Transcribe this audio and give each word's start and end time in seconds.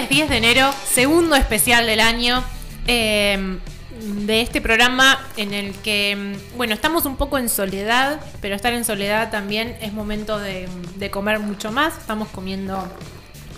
Viernes 0.00 0.16
10 0.16 0.28
de 0.30 0.36
enero, 0.38 0.74
segundo 0.90 1.36
especial 1.36 1.84
del 1.86 2.00
año. 2.00 2.42
eh, 2.86 3.58
de 4.00 4.40
este 4.40 4.62
programa 4.62 5.18
en 5.36 5.52
el 5.52 5.74
que, 5.74 6.16
mm, 6.16 6.56
bueno, 6.56 6.72
estamos 6.72 7.04
un 7.04 7.16
poco 7.16 7.36
en 7.36 7.50
soledad, 7.50 8.18
pero 8.40 8.54
estar 8.56 8.72
en 8.72 8.84
soledad 8.86 9.30
también 9.30 9.76
es 9.82 9.92
momento 9.92 10.38
de, 10.38 10.68
de 10.96 11.10
comer 11.10 11.38
mucho 11.38 11.70
más. 11.70 11.98
Estamos 11.98 12.28
comiendo 12.28 12.82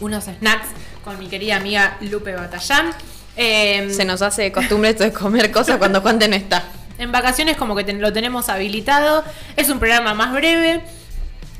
unos 0.01 0.25
snacks 0.25 0.67
con 1.05 1.17
mi 1.21 1.29
querida 1.29 1.57
amiga 1.57 1.97
Lupe 2.01 2.35
Batallán. 2.35 2.91
Eh, 3.37 3.93
Se 3.95 4.05
nos 4.05 4.21
hace 4.21 4.51
costumbre 4.51 4.91
esto 4.91 5.05
de 5.05 5.13
comer 5.13 5.53
cosas 5.53 5.77
cuando 5.77 6.01
Juan 6.01 6.19
no 6.19 6.25
está. 6.35 6.65
en 6.99 7.13
vacaciones 7.13 7.57
como 7.57 7.77
que 7.77 7.85
ten- 7.85 8.01
lo 8.01 8.13
tenemos 8.13 8.49
habilitado. 8.49 9.23
Es 9.57 9.71
un 9.71 9.79
programa 9.79 10.13
más 10.15 10.33
breve. 10.33 10.83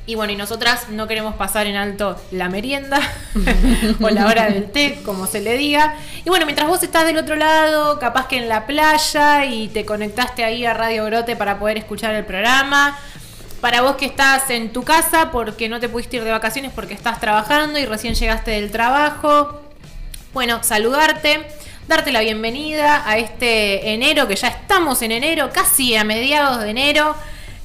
Y 0.05 0.17
bueno, 0.17 0.33
y 0.33 0.37
nosotras 0.37 0.89
no 0.89 1.07
queremos 1.07 1.37
pasar 1.37 1.69
en 1.69 1.77
alto 1.77 2.21
la 2.33 2.49
merienda 2.49 3.01
o 4.01 4.11
la 4.11 4.27
hora 4.27 4.47
del 4.47 4.71
té, 4.71 4.99
como 5.05 5.27
se 5.27 5.41
le 5.41 5.57
diga. 5.57 5.95
Y 6.25 6.29
bueno, 6.29 6.45
mientras 6.45 6.69
vos 6.69 6.83
estás 6.83 7.07
del 7.07 7.19
otro 7.19 7.37
lado, 7.37 7.99
capaz 7.99 8.27
que 8.27 8.37
en 8.37 8.49
la 8.49 8.67
playa 8.67 9.45
y 9.45 9.69
te 9.69 9.85
conectaste 9.85 10.45
ahí 10.45 10.67
a 10.67 10.75
Radio 10.75 11.05
Grote 11.05 11.37
para 11.37 11.59
poder 11.59 11.79
escuchar 11.79 12.15
el 12.15 12.25
programa. 12.25 12.99
Para 13.61 13.81
vos 13.83 13.95
que 13.95 14.07
estás 14.07 14.51
en 14.51 14.73
tu 14.73 14.83
casa 14.83 15.31
porque 15.31 15.69
no 15.69 15.79
te 15.79 15.89
pudiste 15.89 16.17
ir 16.17 16.25
de 16.25 16.33
vacaciones 16.33 16.73
porque 16.75 16.95
estás 16.95 17.21
trabajando 17.21 17.79
y 17.79 17.87
recién 17.87 18.15
llegaste 18.15 18.51
del 18.51 18.73
trabajo. 18.73 19.63
Bueno, 20.35 20.65
saludarte, 20.65 21.47
darte 21.87 22.11
la 22.11 22.23
bienvenida 22.23 23.09
a 23.09 23.19
este 23.19 23.93
enero, 23.93 24.27
que 24.27 24.35
ya 24.35 24.49
estamos 24.49 25.01
en 25.03 25.13
enero, 25.13 25.51
casi 25.53 25.95
a 25.95 26.03
mediados 26.03 26.61
de 26.61 26.71
enero, 26.71 27.15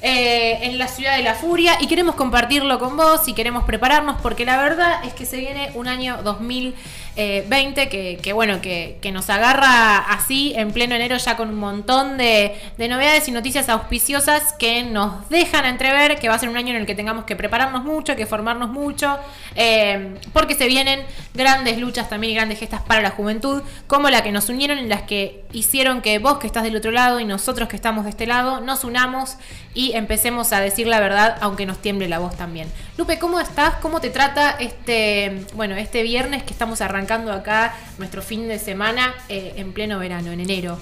eh, 0.00 0.58
en 0.62 0.78
la 0.78 0.88
ciudad 0.88 1.16
de 1.16 1.22
la 1.22 1.34
furia, 1.34 1.76
y 1.80 1.86
queremos 1.86 2.14
compartirlo 2.14 2.78
con 2.78 2.96
vos 2.96 3.26
y 3.26 3.32
queremos 3.32 3.64
prepararnos, 3.64 4.20
porque 4.22 4.44
la 4.44 4.56
verdad 4.56 5.04
es 5.04 5.12
que 5.12 5.26
se 5.26 5.38
viene 5.38 5.70
un 5.74 5.88
año 5.88 6.18
2020 6.22 7.88
que, 7.88 8.32
bueno, 8.32 8.60
que, 8.60 8.98
nos 9.12 9.30
agarra 9.30 9.98
así 9.98 10.52
en 10.54 10.70
pleno 10.72 10.94
enero 10.94 11.16
ya 11.16 11.36
con 11.36 11.48
un 11.48 11.58
montón 11.58 12.18
de, 12.18 12.54
de 12.76 12.88
novedades 12.88 13.26
y 13.26 13.32
noticias 13.32 13.68
auspiciosas 13.68 14.52
que 14.52 14.82
nos 14.82 15.28
dejan 15.30 15.64
entrever 15.64 16.18
que 16.18 16.28
va 16.28 16.34
a 16.34 16.38
ser 16.38 16.48
un 16.48 16.56
año 16.56 16.70
en 16.70 16.76
el 16.76 16.86
que 16.86 16.94
tengamos 16.94 17.24
que 17.24 17.36
prepararnos 17.36 17.84
mucho, 17.84 18.16
que 18.16 18.26
formarnos 18.26 18.70
mucho, 18.70 19.18
eh, 19.54 20.14
porque 20.32 20.54
se 20.54 20.66
vienen 20.66 21.00
grandes 21.34 21.78
luchas 21.78 22.08
también 22.08 22.32
y 22.32 22.36
grandes 22.36 22.58
gestas 22.58 22.82
para 22.82 23.00
la 23.00 23.10
juventud, 23.10 23.62
como 23.86 24.10
la 24.10 24.22
que 24.22 24.32
nos 24.32 24.48
unieron, 24.48 24.78
en 24.78 24.88
las 24.88 25.02
que 25.02 25.44
hicieron 25.52 26.02
que 26.02 26.18
vos 26.18 26.38
que 26.38 26.46
estás 26.46 26.62
del 26.62 26.76
otro 26.76 26.90
lado 26.90 27.20
y 27.20 27.24
nosotros 27.24 27.68
que 27.68 27.76
estamos 27.76 28.04
de 28.04 28.10
este 28.10 28.26
lado, 28.26 28.60
nos 28.60 28.84
unamos 28.84 29.36
y 29.78 29.92
empecemos 29.94 30.52
a 30.52 30.58
decir 30.58 30.88
la 30.88 30.98
verdad, 30.98 31.36
aunque 31.40 31.64
nos 31.64 31.78
tiemble 31.78 32.08
la 32.08 32.18
voz 32.18 32.36
también. 32.36 32.68
Lupe, 32.96 33.20
¿cómo 33.20 33.38
estás? 33.38 33.76
¿Cómo 33.76 34.00
te 34.00 34.10
trata 34.10 34.56
este, 34.58 35.46
bueno, 35.54 35.76
este 35.76 36.02
viernes 36.02 36.42
que 36.42 36.52
estamos 36.52 36.80
arrancando 36.80 37.32
acá 37.32 37.76
nuestro 37.96 38.20
fin 38.20 38.48
de 38.48 38.58
semana 38.58 39.14
eh, 39.28 39.52
en 39.54 39.72
pleno 39.72 40.00
verano, 40.00 40.32
en 40.32 40.40
enero? 40.40 40.80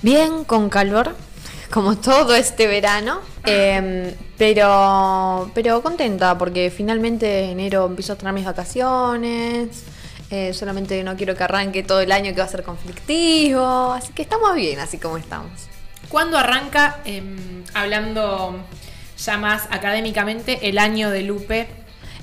Bien, 0.00 0.44
con 0.44 0.70
calor, 0.70 1.16
como 1.72 1.96
todo 1.96 2.36
este 2.36 2.68
verano. 2.68 3.18
eh, 3.46 4.14
pero, 4.38 5.50
pero 5.52 5.82
contenta 5.82 6.38
porque 6.38 6.70
finalmente 6.70 7.50
enero 7.50 7.86
empiezo 7.86 8.12
a 8.12 8.16
tener 8.16 8.32
mis 8.32 8.44
vacaciones. 8.44 9.82
eh, 10.30 10.54
solamente 10.54 11.02
no 11.02 11.16
quiero 11.16 11.34
que 11.34 11.42
arranque 11.42 11.82
todo 11.82 12.00
el 12.00 12.12
año 12.12 12.32
que 12.32 12.38
va 12.38 12.44
a 12.44 12.48
ser 12.48 12.62
conflictivo. 12.62 13.92
Así 13.92 14.12
que 14.12 14.22
estamos 14.22 14.54
bien 14.54 14.78
así 14.78 14.98
como 14.98 15.16
estamos. 15.18 15.69
¿Cuándo 16.10 16.36
arranca, 16.36 16.98
em, 17.06 17.64
hablando 17.72 18.62
ya 19.16 19.38
más 19.38 19.62
académicamente, 19.70 20.68
el 20.68 20.78
año 20.78 21.10
de 21.10 21.22
Lupe? 21.22 21.68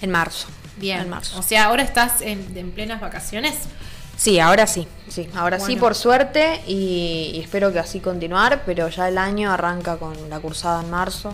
En 0.02 0.12
marzo. 0.12 0.48
Bien, 0.75 1.00
En 1.02 1.09
marzo. 1.09 1.40
o 1.40 1.42
sea, 1.42 1.66
ahora 1.66 1.81
estás 1.81 2.22
en, 2.22 2.56
en 2.56 2.72
plenas 2.72 3.02
vacaciones. 3.02 3.56
Sí, 4.16 4.40
ahora 4.40 4.68
sí, 4.68 4.88
sí, 5.09 5.30
ahora 5.36 5.59
sí 5.59 5.76
por 5.76 5.94
suerte 5.96 6.62
y, 6.68 7.31
y 7.36 7.40
espero 7.40 7.72
que 7.72 7.80
así 7.80 8.00
continuar, 8.00 8.64
pero 8.66 8.88
ya 8.90 9.08
el 9.08 9.18
año 9.18 9.52
arranca 9.52 9.97
con 9.97 10.30
la 10.30 10.40
cursada 10.40 10.81
en 10.81 10.90
marzo, 10.90 11.34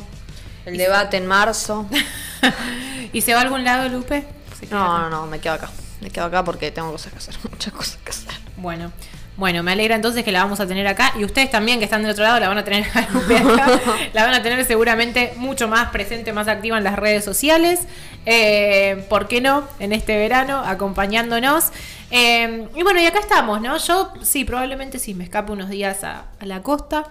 el 0.65 0.77
debate 0.77 1.17
en 1.17 1.25
marzo. 1.25 1.85
¿Y 3.13 3.21
se 3.21 3.33
va 3.33 3.39
a 3.39 3.43
algún 3.43 3.63
lado, 3.63 3.87
Lupe? 3.89 4.25
¿Se 4.59 4.67
queda 4.67 4.77
No, 4.79 4.95
acá? 4.95 5.01
no, 5.03 5.09
no, 5.09 5.25
me 5.27 5.39
quedo 5.39 5.53
acá, 5.53 5.69
me 6.01 6.09
quedo 6.09 6.25
acá 6.25 6.43
porque 6.43 6.71
tengo 6.71 6.91
cosas 6.91 7.11
que 7.13 7.17
hacer, 7.19 7.35
muchas 7.51 7.73
cosas 7.73 7.97
que 8.03 8.11
hacer. 8.11 8.33
Bueno, 8.57 8.91
bueno, 9.35 9.63
me 9.63 9.71
alegra 9.71 9.95
entonces 9.95 10.23
que 10.23 10.31
la 10.31 10.43
vamos 10.43 10.59
a 10.59 10.67
tener 10.67 10.85
acá 10.85 11.13
y 11.17 11.25
ustedes 11.25 11.49
también 11.49 11.79
que 11.79 11.85
están 11.85 12.03
del 12.03 12.11
otro 12.11 12.23
lado 12.23 12.39
la 12.39 12.47
van 12.49 12.57
a 12.59 12.63
tener 12.63 12.83
acá. 12.93 13.07
la 14.13 14.25
van 14.25 14.33
a 14.35 14.43
tener 14.43 14.63
seguramente 14.65 15.33
mucho 15.37 15.67
más 15.67 15.89
presente, 15.89 16.33
más 16.33 16.47
activa 16.47 16.77
en 16.77 16.83
las 16.83 16.95
redes 16.97 17.25
sociales. 17.25 17.81
Eh, 18.25 19.05
¿Por 19.09 19.27
qué 19.27 19.41
no? 19.41 19.67
En 19.79 19.91
este 19.91 20.17
verano, 20.17 20.61
acompañándonos. 20.65 21.71
Eh, 22.11 22.67
y 22.75 22.83
bueno, 22.83 23.01
y 23.01 23.05
acá 23.05 23.19
estamos, 23.19 23.59
¿no? 23.59 23.77
Yo 23.77 24.13
sí, 24.21 24.45
probablemente 24.45 24.99
sí, 24.99 25.15
me 25.15 25.23
escapo 25.23 25.53
unos 25.53 25.69
días 25.69 26.03
a 26.03 26.25
la 26.41 26.61
costa, 26.61 27.05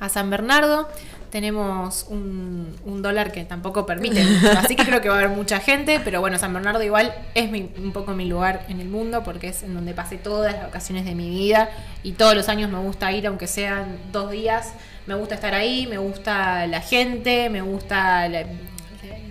a 0.00 0.08
San 0.08 0.30
Bernardo. 0.30 0.88
Tenemos 1.34 2.06
un, 2.10 2.76
un 2.84 3.02
dólar 3.02 3.32
que 3.32 3.44
tampoco 3.44 3.84
permite, 3.86 4.22
así 4.56 4.76
que 4.76 4.84
creo 4.84 5.00
que 5.00 5.08
va 5.08 5.16
a 5.16 5.18
haber 5.18 5.30
mucha 5.36 5.58
gente, 5.58 5.98
pero 6.04 6.20
bueno, 6.20 6.38
San 6.38 6.54
Bernardo 6.54 6.80
igual 6.84 7.12
es 7.34 7.50
mi- 7.50 7.72
un 7.76 7.90
poco 7.90 8.12
mi 8.12 8.24
lugar 8.26 8.64
en 8.68 8.78
el 8.80 8.88
mundo 8.88 9.24
porque 9.24 9.48
es 9.48 9.64
en 9.64 9.74
donde 9.74 9.94
pasé 9.94 10.16
todas 10.16 10.52
las 10.52 10.62
vacaciones 10.62 11.04
de 11.04 11.16
mi 11.16 11.28
vida 11.28 11.70
y 12.04 12.12
todos 12.12 12.36
los 12.36 12.48
años 12.48 12.70
me 12.70 12.78
gusta 12.78 13.10
ir, 13.10 13.26
aunque 13.26 13.48
sean 13.48 13.96
dos 14.12 14.30
días, 14.30 14.74
me 15.08 15.14
gusta 15.16 15.34
estar 15.34 15.54
ahí, 15.54 15.88
me 15.88 15.98
gusta 15.98 16.68
la 16.68 16.80
gente, 16.80 17.50
me 17.50 17.62
gusta 17.62 18.28
la- 18.28 18.44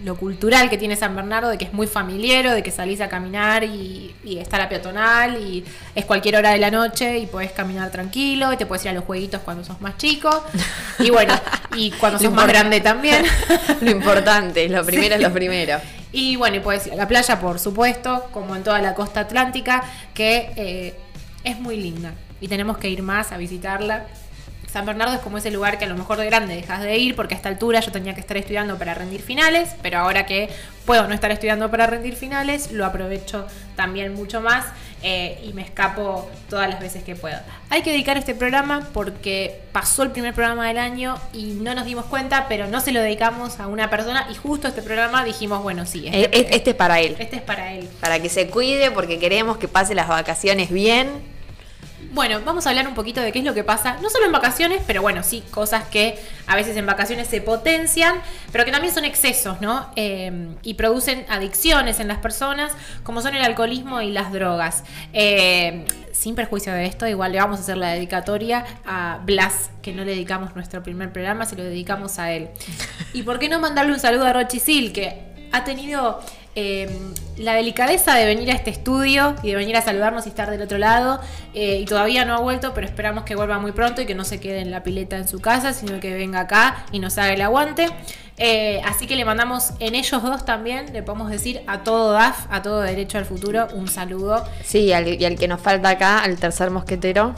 lo 0.04 0.16
cultural 0.16 0.70
que 0.70 0.78
tiene 0.78 0.96
San 0.96 1.16
Bernardo, 1.16 1.50
de 1.50 1.58
que 1.58 1.66
es 1.66 1.74
muy 1.74 1.88
familiero, 1.88 2.52
de 2.52 2.62
que 2.62 2.72
salís 2.72 3.00
a 3.02 3.08
caminar 3.10 3.64
y, 3.64 4.14
y 4.24 4.38
está 4.38 4.58
la 4.58 4.68
peatonal 4.70 5.38
y 5.42 5.64
es 5.96 6.06
cualquier 6.06 6.36
hora 6.36 6.52
de 6.52 6.60
la 6.60 6.70
noche 6.72 7.20
y 7.20 7.26
podés 7.26 7.52
caminar 7.52 7.90
tranquilo 7.90 8.52
y 8.52 8.58
te 8.58 8.66
puedes 8.66 8.84
ir 8.86 8.90
a 8.92 8.94
los 8.94 9.06
jueguitos 9.06 9.42
cuando 9.42 9.64
sos 9.64 9.80
más 9.82 9.98
chico 9.98 10.44
y 11.00 11.10
bueno, 11.10 11.34
y 11.76 11.92
cuando 12.00 12.20
sos 12.20 12.34
más 12.34 12.48
grande 12.48 12.82
también. 12.82 13.24
Lo 13.82 13.90
importante, 13.92 14.68
lo 14.70 14.86
primero 14.86 15.16
Sí. 15.16 15.22
es 15.22 15.28
lo 15.28 15.34
primero. 15.34 15.78
Y 16.16 16.36
bueno, 16.36 16.58
y 16.58 16.60
puedes 16.60 16.86
ir 16.86 16.94
a 16.94 16.96
la 16.96 17.08
playa, 17.08 17.40
por 17.40 17.58
supuesto, 17.58 18.28
como 18.32 18.56
en 18.56 18.62
toda 18.64 18.80
la 18.82 18.94
costa 18.94 19.22
atlántica, 19.22 19.84
que 20.14 20.52
eh, 20.56 20.94
es 21.44 21.60
muy 21.60 21.76
linda. 21.76 22.14
Y 22.40 22.48
tenemos 22.48 22.78
que 22.78 22.88
ir 22.88 23.02
más 23.02 23.32
a 23.32 23.38
visitarla. 23.38 24.06
San 24.74 24.88
Bernardo 24.88 25.14
es 25.14 25.20
como 25.20 25.38
ese 25.38 25.52
lugar 25.52 25.78
que 25.78 25.86
a 25.86 25.88
lo 25.88 25.96
mejor 25.96 26.18
de 26.18 26.26
grande 26.26 26.56
dejas 26.56 26.82
de 26.82 26.98
ir, 26.98 27.16
porque 27.16 27.36
a 27.36 27.38
esta 27.38 27.48
altura 27.48 27.80
yo 27.80 27.92
tenía 27.92 28.16
que 28.16 28.22
estar 28.22 28.36
estudiando 28.38 28.76
para 28.80 28.96
rendir 28.96 29.22
finales, 29.22 29.70
pero 29.84 30.00
ahora 30.00 30.26
que 30.26 30.50
puedo 30.88 31.08
no 31.08 31.14
estar 31.14 31.30
estudiando 31.30 31.70
para 31.70 31.86
rendir 31.86 32.16
finales, 32.16 32.72
lo 32.72 32.84
aprovecho 32.84 33.46
también 33.76 34.16
mucho 34.16 34.42
más 34.42 34.66
eh, 35.04 35.40
y 35.44 35.54
me 35.54 35.62
escapo 35.62 36.28
todas 36.50 36.68
las 36.68 36.80
veces 36.80 37.04
que 37.04 37.16
puedo. 37.16 37.38
Hay 37.70 37.84
que 37.84 37.92
dedicar 37.92 38.18
este 38.18 38.34
programa 38.34 38.90
porque 38.94 39.62
pasó 39.72 40.02
el 40.02 40.10
primer 40.10 40.34
programa 40.34 40.68
del 40.68 40.80
año 40.80 41.20
y 41.34 41.54
no 41.62 41.76
nos 41.76 41.86
dimos 41.86 42.06
cuenta, 42.06 42.48
pero 42.50 42.66
no 42.66 42.82
se 42.82 42.92
lo 42.94 43.00
dedicamos 43.00 43.60
a 43.60 43.68
una 43.68 43.92
persona 43.92 44.28
y 44.32 44.34
justo 44.34 44.68
este 44.68 44.82
programa 44.82 45.24
dijimos, 45.24 45.62
bueno, 45.62 45.86
sí, 45.86 46.08
este, 46.08 46.36
eh, 46.36 46.48
Este 46.50 46.72
es 46.72 46.76
para 46.76 47.00
él, 47.00 47.16
este 47.20 47.36
es 47.36 47.42
para 47.44 47.74
él. 47.74 47.88
para 48.00 48.20
que 48.20 48.30
se 48.30 48.48
cuide 48.48 48.90
porque 48.90 49.20
queremos 49.20 49.58
que 49.58 49.68
pase 49.68 49.94
las 49.94 50.08
vacaciones 50.08 50.72
bien. 50.72 51.32
Bueno, 52.14 52.40
vamos 52.46 52.68
a 52.68 52.70
hablar 52.70 52.88
un 52.88 52.94
poquito 52.94 53.22
de 53.22 53.32
qué 53.32 53.40
es 53.40 53.46
lo 53.46 53.56
que 53.56 53.64
pasa, 53.64 53.98
no 54.00 54.08
solo 54.08 54.28
en 54.28 54.32
vacaciones, 54.32 54.84
pero 54.86 55.02
bueno, 55.02 55.24
sí, 55.24 55.44
cosas 55.50 55.86
que 55.86 56.20
a 56.46 56.56
veces 56.56 56.78
en 56.78 56.86
vacaciones 56.86 57.28
se 57.28 57.42
potencian, 57.42 58.22
pero 58.52 58.66
que 58.66 58.72
también 58.72 58.94
son 58.94 59.04
excesos, 59.04 59.62
¿no? 59.62 59.90
Eh, 59.96 60.50
y 60.62 60.76
producen 60.76 61.26
adicciones 61.28 62.00
en 62.00 62.08
las 62.08 62.20
personas, 62.20 62.72
como 63.02 63.24
son 63.24 63.34
el 63.34 63.42
alcoholismo 63.42 64.00
y 64.00 64.12
las 64.12 64.32
drogas. 64.32 64.84
Eh, 65.12 65.86
sin 66.12 66.36
perjuicio 66.36 66.72
de 66.72 66.86
esto, 66.86 67.08
igual 67.08 67.32
le 67.32 67.40
vamos 67.40 67.58
a 67.58 67.64
hacer 67.64 67.78
la 67.78 67.90
dedicatoria 67.90 68.64
a 68.86 69.20
Blas, 69.26 69.72
que 69.82 69.92
no 69.92 70.06
le 70.06 70.12
dedicamos 70.12 70.56
nuestro 70.56 70.84
primer 70.84 71.12
programa, 71.12 71.48
se 71.48 71.56
lo 71.56 71.64
dedicamos 71.64 72.20
a 72.20 72.32
él. 72.32 72.50
¿Y 73.14 73.24
por 73.24 73.40
qué 73.40 73.50
no 73.50 73.60
mandarle 73.60 73.92
un 73.92 74.00
saludo 74.00 74.28
a 74.28 74.34
Rochi 74.34 74.60
Sil, 74.62 74.94
que 74.94 75.50
ha 75.52 75.64
tenido 75.64 76.22
eh, 76.56 76.90
la 77.38 77.54
delicadeza 77.56 78.16
de 78.16 78.26
venir 78.26 78.52
a 78.52 78.54
este 78.54 78.70
estudio 78.70 79.36
y 79.44 79.50
de 79.50 79.56
venir 79.56 79.76
a 79.76 79.82
saludarnos 79.82 80.26
y 80.26 80.30
estar 80.30 80.50
del 80.52 80.62
otro 80.62 80.78
lado. 80.78 81.20
eh, 81.56 81.80
y 81.82 81.86
todavía 81.86 82.26
no 82.26 82.36
ha 82.36 82.40
vuelto, 82.40 82.74
pero 82.74 82.86
esperamos 82.88 83.24
que 83.26 83.36
vuelva 83.36 83.60
muy 83.60 83.72
pronto 83.72 84.02
y 84.02 84.06
que 84.06 84.16
no 84.16 84.24
se 84.24 84.40
quede 84.40 84.60
en 84.60 84.72
la 84.72 84.84
pileta 84.84 85.18
en 85.18 85.28
su 85.28 85.40
casa, 85.40 85.74
sino 85.74 86.00
que 86.00 86.14
venga 86.14 86.42
acá 86.42 86.86
y 86.92 87.00
nos 87.00 87.18
haga 87.18 87.34
el 87.34 87.42
aguante. 87.42 87.88
Eh, 88.38 88.82
así 88.86 89.06
que 89.06 89.16
le 89.16 89.26
mandamos 89.26 89.74
en 89.80 89.94
ellos 89.94 90.24
dos 90.24 90.44
también, 90.46 90.92
le 90.94 91.04
podemos 91.04 91.30
decir 91.30 91.62
a 91.68 91.84
todo 91.84 92.12
DAF, 92.14 92.48
a 92.50 92.64
todo 92.64 92.82
Derecho 92.82 93.20
al 93.20 93.26
Futuro, 93.26 93.68
un 93.76 93.88
saludo. 93.88 94.44
Sí, 94.64 94.92
al- 94.92 95.08
y 95.22 95.24
al 95.26 95.36
que 95.36 95.48
nos 95.48 95.62
falta 95.62 95.90
acá, 95.90 96.20
al 96.24 96.38
tercer 96.38 96.72
mosquetero. 96.72 97.36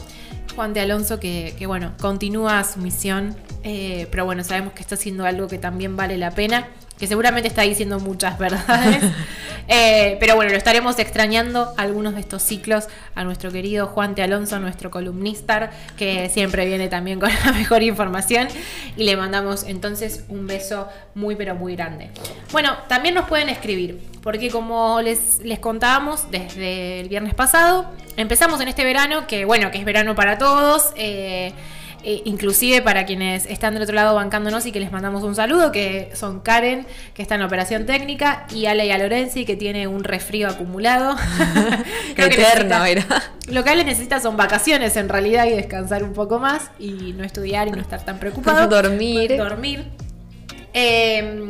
Juan 0.56 0.74
de 0.74 0.80
Alonso, 0.80 1.20
que, 1.20 1.54
que, 1.60 1.68
bueno, 1.68 1.92
continúa 2.00 2.64
su 2.64 2.80
misión, 2.80 3.36
eh, 3.64 4.08
pero 4.10 4.24
bueno, 4.24 4.42
sabemos 4.46 4.72
que 4.72 4.80
está 4.82 4.96
haciendo 4.96 5.26
algo 5.26 5.50
que 5.50 5.58
también 5.58 5.98
vale 5.98 6.18
la 6.18 6.32
pena. 6.32 6.68
Que 6.98 7.08
seguramente 7.08 7.48
está 7.48 7.64
diciendo 7.64 8.00
muchas 8.00 8.38
verdades. 8.38 9.04
Eh, 9.68 10.18
pero 10.20 10.36
bueno, 10.36 10.52
lo 10.52 10.58
estaremos 10.58 11.00
extrañando 11.00 11.74
algunos 11.78 12.14
de 12.14 12.22
estos 12.22 12.44
ciclos 12.44 12.88
a 13.16 13.24
nuestro 13.24 13.52
querido 13.52 13.88
Juan 13.88 14.14
Te 14.14 14.22
Alonso, 14.22 14.60
nuestro 14.60 14.92
columnista, 14.92 15.72
que 15.98 16.30
siempre 16.30 16.66
viene 16.68 16.88
también 16.88 17.20
con 17.20 17.32
la 17.46 17.52
mejor 17.52 17.82
información. 17.82 18.48
Y 18.96 19.06
le 19.06 19.18
mandamos 19.18 19.64
entonces 19.64 20.24
un 20.30 20.46
beso 20.46 20.88
muy, 21.16 21.36
pero 21.36 21.56
muy 21.56 21.76
grande. 21.76 22.12
Bueno, 22.52 22.78
también 22.88 23.16
nos 23.16 23.28
pueden 23.28 23.50
escribir, 23.50 24.00
porque 24.22 24.52
como 24.52 25.02
les, 25.02 25.40
les 25.40 25.58
contábamos 25.58 26.30
desde 26.30 27.00
el 27.00 27.10
viernes 27.10 27.34
pasado, 27.34 27.92
empezamos 28.18 28.62
en 28.62 28.68
este 28.68 28.84
verano, 28.84 29.26
que 29.26 29.46
bueno, 29.46 29.72
que 29.72 29.80
es 29.80 29.86
verano 29.86 30.14
para 30.14 30.38
todos. 30.38 30.94
Eh, 30.96 31.54
eh, 32.08 32.22
inclusive 32.26 32.84
para 32.84 33.08
quienes 33.08 33.48
están 33.48 33.74
del 33.74 33.82
otro 33.82 33.96
lado 33.96 34.14
bancándonos 34.14 34.64
y 34.68 34.72
que 34.72 34.80
les 34.80 34.92
mandamos 34.92 35.24
un 35.24 35.34
saludo, 35.34 35.72
que 35.72 36.12
son 36.14 36.40
Karen, 36.40 36.86
que 37.16 37.24
está 37.24 37.34
en 37.34 37.42
operación 37.42 37.88
técnica, 37.88 38.46
y 38.54 38.68
Ale 38.68 38.86
y 38.86 38.92
a 38.92 39.00
Lorenzi, 39.00 39.44
que 39.44 39.56
tiene 39.56 39.88
un 39.88 40.04
resfrío 40.04 40.48
acumulado. 40.48 41.16
Eterno, 42.16 42.86
era. 42.86 43.06
Lo 43.50 43.64
que 43.64 43.72
Ale 43.72 43.84
necesita 43.84 44.20
son 44.20 44.38
vacaciones 44.38 44.96
en 44.98 45.10
realidad 45.10 45.48
y 45.48 45.52
descansar 45.52 46.04
un 46.04 46.14
poco 46.14 46.38
más 46.38 46.70
y 46.78 47.14
no 47.14 47.24
estudiar 47.24 47.68
y 47.70 47.72
no 47.72 47.82
estar 47.82 48.06
tan 48.06 48.20
preocupado. 48.20 48.68
Dormir. 48.70 49.36
Dormir. 49.36 49.86
Eh, 50.74 51.48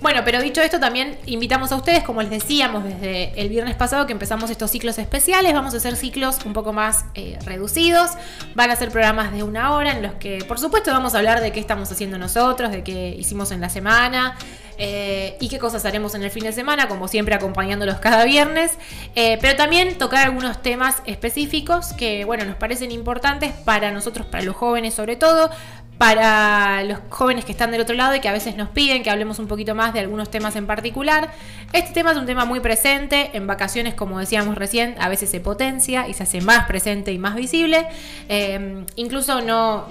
bueno, 0.00 0.20
pero 0.24 0.42
dicho 0.42 0.60
esto, 0.60 0.78
también 0.78 1.18
invitamos 1.24 1.72
a 1.72 1.76
ustedes, 1.76 2.04
como 2.04 2.20
les 2.20 2.30
decíamos 2.30 2.84
desde 2.84 3.32
el 3.40 3.48
viernes 3.48 3.76
pasado 3.76 4.06
que 4.06 4.12
empezamos 4.12 4.50
estos 4.50 4.70
ciclos 4.70 4.98
especiales, 4.98 5.54
vamos 5.54 5.72
a 5.72 5.78
hacer 5.78 5.96
ciclos 5.96 6.38
un 6.44 6.52
poco 6.52 6.72
más 6.74 7.06
eh, 7.14 7.38
reducidos, 7.44 8.10
van 8.54 8.70
a 8.70 8.76
ser 8.76 8.90
programas 8.90 9.32
de 9.32 9.42
una 9.42 9.74
hora 9.74 9.92
en 9.92 10.02
los 10.02 10.12
que, 10.14 10.44
por 10.46 10.58
supuesto, 10.58 10.90
vamos 10.90 11.14
a 11.14 11.18
hablar 11.18 11.40
de 11.40 11.50
qué 11.50 11.60
estamos 11.60 11.90
haciendo 11.90 12.18
nosotros, 12.18 12.70
de 12.72 12.84
qué 12.84 13.16
hicimos 13.18 13.50
en 13.52 13.60
la 13.62 13.70
semana 13.70 14.36
eh, 14.78 15.38
y 15.40 15.48
qué 15.48 15.58
cosas 15.58 15.86
haremos 15.86 16.14
en 16.14 16.22
el 16.22 16.30
fin 16.30 16.44
de 16.44 16.52
semana, 16.52 16.88
como 16.88 17.08
siempre 17.08 17.34
acompañándolos 17.34 17.96
cada 17.96 18.24
viernes, 18.24 18.72
eh, 19.14 19.38
pero 19.40 19.56
también 19.56 19.96
tocar 19.96 20.26
algunos 20.26 20.60
temas 20.60 20.96
específicos 21.06 21.94
que, 21.94 22.26
bueno, 22.26 22.44
nos 22.44 22.56
parecen 22.56 22.90
importantes 22.90 23.52
para 23.64 23.90
nosotros, 23.90 24.26
para 24.26 24.44
los 24.44 24.54
jóvenes 24.54 24.92
sobre 24.92 25.16
todo, 25.16 25.50
para 25.98 26.82
los 26.84 26.98
jóvenes 27.08 27.44
que 27.44 27.52
están 27.52 27.70
del 27.70 27.80
otro 27.80 27.96
lado 27.96 28.14
y 28.14 28.20
que 28.20 28.28
a 28.28 28.32
veces 28.32 28.56
nos 28.56 28.68
piden 28.68 29.02
que 29.02 29.10
hablemos 29.10 29.38
un 29.38 29.46
poquito 29.46 29.74
más 29.74 29.94
de 29.94 30.00
algunos 30.00 30.30
temas 30.30 30.54
en 30.56 30.66
particular. 30.66 31.30
Este 31.72 31.92
tema 31.92 32.12
es 32.12 32.18
un 32.18 32.26
tema 32.26 32.44
muy 32.44 32.60
presente, 32.60 33.30
en 33.32 33.46
vacaciones, 33.46 33.94
como 33.94 34.18
decíamos 34.18 34.56
recién, 34.56 34.94
a 34.98 35.08
veces 35.08 35.30
se 35.30 35.40
potencia 35.40 36.06
y 36.08 36.14
se 36.14 36.24
hace 36.24 36.40
más 36.40 36.66
presente 36.66 37.12
y 37.12 37.18
más 37.18 37.34
visible, 37.34 37.86
eh, 38.28 38.84
incluso 38.96 39.40
no, 39.40 39.86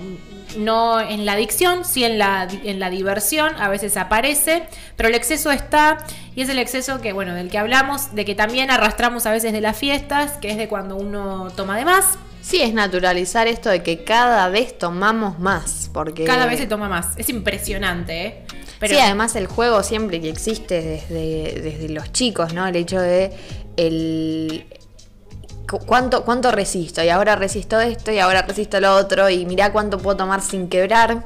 no 0.57 1.01
en 1.01 1.25
la 1.25 1.33
adicción, 1.33 1.85
sí 1.85 2.03
en 2.03 2.19
la, 2.19 2.47
en 2.63 2.79
la 2.79 2.89
diversión, 2.89 3.53
a 3.59 3.69
veces 3.69 3.97
aparece, 3.97 4.63
pero 4.95 5.09
el 5.09 5.15
exceso 5.15 5.51
está 5.51 5.97
y 6.35 6.41
es 6.41 6.49
el 6.49 6.59
exceso 6.59 7.01
que, 7.01 7.13
bueno, 7.13 7.33
del 7.33 7.49
que 7.49 7.57
hablamos, 7.57 8.13
de 8.13 8.25
que 8.25 8.35
también 8.35 8.69
arrastramos 8.69 9.25
a 9.25 9.31
veces 9.31 9.53
de 9.53 9.61
las 9.61 9.77
fiestas, 9.77 10.33
que 10.33 10.51
es 10.51 10.57
de 10.57 10.67
cuando 10.67 10.97
uno 10.97 11.47
toma 11.55 11.77
de 11.77 11.85
más, 11.85 12.19
Sí, 12.45 12.62
es 12.62 12.75
naturalizar 12.75 13.47
esto 13.47 13.69
de 13.69 13.81
que 13.81 14.03
cada 14.03 14.50
vez 14.50 14.77
tomamos 14.77 15.39
más. 15.39 15.89
Porque... 15.92 16.25
Cada 16.25 16.45
vez 16.45 16.59
se 16.59 16.68
toma 16.68 16.88
más. 16.88 17.18
Es 17.18 17.30
impresionante, 17.30 18.25
¿eh? 18.25 18.45
Pero... 18.80 18.94
Sí, 18.94 19.00
además 19.01 19.36
el 19.36 19.47
juego 19.47 19.81
siempre 19.81 20.21
que 20.21 20.30
existe 20.30 20.80
desde, 20.80 21.59
desde 21.62 21.89
los 21.89 22.12
chicos, 22.12 22.53
¿no? 22.53 22.68
El 22.68 22.75
hecho 22.75 23.00
de 23.00 23.31
el, 23.77 24.68
¿Cuánto, 25.88 26.24
¿Cuánto 26.24 26.51
resisto? 26.51 27.03
Y 27.03 27.09
ahora 27.09 27.36
resisto 27.36 27.80
esto 27.80 28.12
y 28.12 28.19
ahora 28.19 28.44
resisto 28.44 28.80
lo 28.80 28.95
otro 28.95 29.27
y 29.30 29.48
mirá 29.48 29.71
cuánto 29.71 29.98
puedo 29.98 30.18
tomar 30.18 30.41
sin 30.41 30.69
quebrar. 30.69 31.25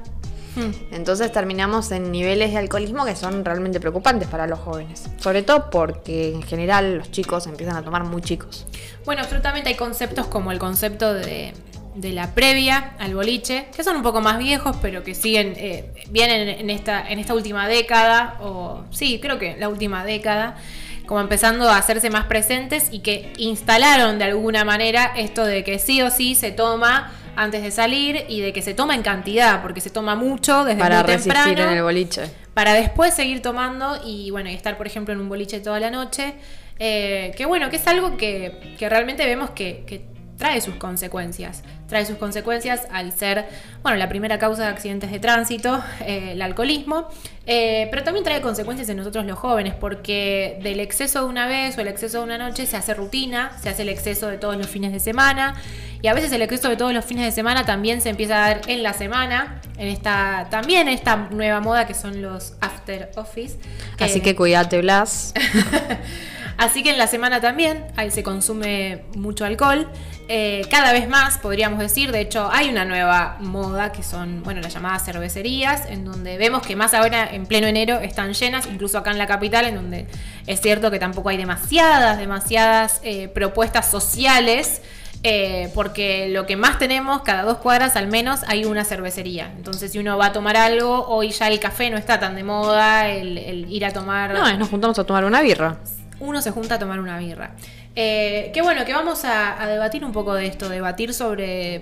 Entonces 0.92 1.32
terminamos 1.32 1.92
en 1.92 2.12
niveles 2.12 2.52
de 2.52 2.58
alcoholismo 2.58 3.06
que 3.06 3.16
son 3.16 3.46
realmente 3.46 3.80
preocupantes 3.80 4.28
para 4.28 4.48
los 4.48 4.60
jóvenes. 4.60 5.06
Sobre 5.18 5.44
todo 5.44 5.70
porque 5.70 6.34
en 6.34 6.44
general 6.44 6.98
los 6.98 7.12
chicos 7.12 7.48
empiezan 7.48 7.76
a 7.78 7.82
tomar 7.84 8.04
muy 8.04 8.22
chicos. 8.22 8.66
Bueno, 9.06 9.22
absolutamente 9.22 9.70
hay 9.70 9.76
conceptos 9.76 10.28
como 10.28 10.52
el 10.52 10.60
concepto 10.60 11.14
de, 11.14 11.54
la 11.96 12.34
previa 12.34 12.94
al 13.00 13.14
boliche, 13.16 13.68
que 13.76 13.84
son 13.84 13.98
un 13.98 14.04
poco 14.04 14.22
más 14.22 14.38
viejos, 14.38 14.78
pero 14.82 15.04
que 15.04 15.16
siguen, 15.16 15.54
eh, 15.58 15.92
vienen 16.10 16.48
en 16.48 16.70
esta, 16.70 17.10
en 17.10 17.20
esta 17.20 17.34
última 17.34 17.68
década, 17.68 18.38
o 18.42 18.86
sí, 18.92 19.20
creo 19.22 19.38
que 19.38 19.58
la 19.58 19.68
última 19.68 20.06
década, 20.06 20.58
como 21.06 21.20
empezando 21.20 21.70
a 21.70 21.78
hacerse 21.78 22.10
más 22.10 22.26
presentes 22.26 22.90
y 22.92 23.00
que 23.00 23.34
instalaron 23.38 24.20
de 24.20 24.26
alguna 24.26 24.64
manera 24.64 25.12
esto 25.18 25.44
de 25.44 25.64
que 25.64 25.80
sí 25.80 26.02
o 26.02 26.12
sí 26.12 26.36
se 26.36 26.52
toma 26.52 27.12
antes 27.40 27.64
de 27.64 27.72
salir 27.72 28.26
y 28.28 28.42
de 28.42 28.52
que 28.52 28.62
se 28.62 28.74
toma 28.74 28.96
en 28.96 29.02
cantidad, 29.02 29.62
porque 29.62 29.80
se 29.80 29.90
toma 29.90 30.14
mucho 30.14 30.66
desde 30.66 30.82
para 30.82 31.04
muy 31.04 31.16
temprano. 31.16 31.52
en 31.52 31.78
el 31.78 31.84
boliche. 31.84 32.30
Para 32.54 32.74
después 32.74 33.14
seguir 33.14 33.42
tomando 33.42 33.98
y 34.06 34.30
bueno, 34.30 34.50
y 34.50 34.54
estar 34.54 34.76
por 34.76 34.88
ejemplo 34.88 35.14
en 35.14 35.22
un 35.22 35.30
boliche 35.30 35.62
toda 35.62 35.80
la 35.80 35.90
noche. 35.90 36.34
Eh, 36.80 37.34
que 37.38 37.46
bueno, 37.46 37.70
que 37.70 37.78
es 37.78 37.88
algo 37.88 38.18
que, 38.18 38.76
que 38.78 38.90
realmente 38.90 39.26
vemos 39.26 39.52
que, 39.52 39.84
que 39.88 40.06
trae 40.40 40.62
sus 40.62 40.76
consecuencias. 40.76 41.64
Trae 41.88 42.06
sus 42.06 42.18
consecuencias 42.18 42.88
al 42.92 43.12
ser, 43.12 43.46
bueno, 43.84 43.98
la 43.98 44.08
primera 44.08 44.40
causa 44.40 44.64
de 44.64 44.70
accidentes 44.70 45.12
de 45.12 45.20
tránsito, 45.20 45.84
eh, 46.00 46.32
el 46.32 46.42
alcoholismo, 46.42 47.10
eh, 47.46 47.90
pero 47.92 48.04
también 48.04 48.24
trae 48.24 48.40
consecuencias 48.42 48.88
en 48.88 48.98
nosotros 48.98 49.26
los 49.26 49.38
jóvenes, 49.38 49.74
porque 49.74 50.58
del 50.64 50.80
exceso 50.80 51.24
de 51.24 51.26
una 51.26 51.46
vez 51.46 51.78
o 51.78 51.82
el 51.82 51.90
exceso 51.90 52.20
de 52.20 52.24
una 52.24 52.38
noche 52.38 52.66
se 52.66 52.78
hace 52.78 52.94
rutina, 52.94 53.52
se 53.62 53.70
hace 53.70 53.82
el 53.82 53.90
exceso 53.90 54.28
de 54.28 54.38
todos 54.38 54.56
los 54.56 54.68
fines 54.68 54.94
de 54.94 55.02
semana, 55.02 55.56
y 56.02 56.08
a 56.08 56.14
veces 56.14 56.32
el 56.32 56.42
exceso 56.42 56.70
de 56.70 56.78
todos 56.78 56.94
los 56.94 57.04
fines 57.04 57.26
de 57.26 57.32
semana 57.32 57.66
también 57.66 58.02
se 58.02 58.10
empieza 58.10 58.38
a 58.38 58.48
dar 58.48 58.62
en 58.68 58.84
la 58.84 58.94
semana, 58.94 59.62
en 59.78 59.88
esta, 59.88 60.48
también 60.50 60.88
en 60.88 60.94
esta 60.94 61.16
nueva 61.32 61.60
moda 61.60 61.86
que 61.86 61.94
son 61.94 62.22
los 62.22 62.54
after 62.62 63.12
office. 63.16 63.58
Así 64.00 64.22
que 64.22 64.36
cuídate, 64.36 64.80
Blas. 64.82 65.34
Así 66.60 66.84
que 66.84 66.90
en 66.90 66.98
la 66.98 67.08
semana 67.08 67.40
también 67.40 67.86
ahí 67.96 68.12
se 68.12 68.22
consume 68.22 69.04
mucho 69.16 69.46
alcohol. 69.46 69.90
Eh, 70.28 70.68
cada 70.70 70.92
vez 70.92 71.08
más, 71.08 71.38
podríamos 71.38 71.80
decir. 71.80 72.12
De 72.12 72.20
hecho, 72.20 72.50
hay 72.52 72.70
una 72.70 72.84
nueva 72.84 73.38
moda 73.40 73.94
que 73.94 74.04
son, 74.04 74.44
bueno, 74.44 74.60
las 74.60 74.74
llamadas 74.74 75.06
cervecerías, 75.06 75.86
en 75.90 76.04
donde 76.04 76.38
vemos 76.38 76.62
que 76.62 76.76
más 76.76 76.94
ahora 76.94 77.30
en 77.32 77.46
pleno 77.46 77.66
enero 77.66 78.00
están 78.02 78.34
llenas, 78.34 78.68
incluso 78.68 78.98
acá 78.98 79.12
en 79.12 79.18
la 79.18 79.26
capital, 79.26 79.68
en 79.68 79.76
donde 79.76 80.08
es 80.48 80.60
cierto 80.60 80.92
que 80.92 81.00
tampoco 81.00 81.30
hay 81.30 81.38
demasiadas, 81.38 82.18
demasiadas 82.18 83.00
eh, 83.04 83.30
propuestas 83.30 83.90
sociales. 83.90 84.82
Eh, 85.22 85.70
porque 85.76 86.30
lo 86.30 86.46
que 86.46 86.56
más 86.56 86.80
tenemos, 86.80 87.24
cada 87.24 87.44
dos 87.44 87.58
cuadras 87.58 87.96
al 87.96 88.08
menos, 88.08 88.42
hay 88.48 88.66
una 88.66 88.86
cervecería. 88.86 89.52
Entonces, 89.58 89.92
si 89.92 90.00
uno 90.00 90.18
va 90.18 90.28
a 90.28 90.32
tomar 90.32 90.56
algo, 90.56 91.08
hoy 91.08 91.32
ya 91.32 91.48
el 91.48 91.60
café 91.60 91.90
no 91.90 91.98
está 91.98 92.20
tan 92.20 92.36
de 92.36 92.44
moda, 92.44 93.10
el, 93.10 93.38
el 93.38 93.72
ir 93.72 93.86
a 93.86 93.92
tomar. 93.92 94.34
No, 94.34 94.58
nos 94.58 94.70
juntamos 94.70 94.98
a 94.98 95.04
tomar 95.04 95.26
una 95.26 95.42
birra 95.42 95.78
uno 96.20 96.42
se 96.42 96.52
junta 96.52 96.76
a 96.76 96.80
tomar 96.80 97.00
una 97.00 97.18
birra. 97.18 97.52
Eh, 97.96 98.52
qué 98.54 98.62
bueno, 98.62 98.86
que 98.86 98.94
vamos 98.94 99.24
a, 99.26 99.66
debatir 99.68 100.06
un 100.06 100.12
poco 100.12 100.34
de 100.34 100.48
esto, 100.48 100.70
debatir 100.70 101.14
sobre 101.14 101.82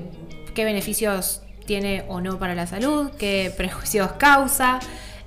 qué 0.53 0.65
beneficios 0.65 1.41
tiene 1.65 2.05
o 2.07 2.21
no 2.21 2.39
para 2.39 2.55
la 2.55 2.65
salud, 2.65 3.11
qué 3.17 3.53
prejuicios 3.55 4.13
causa, 4.13 4.79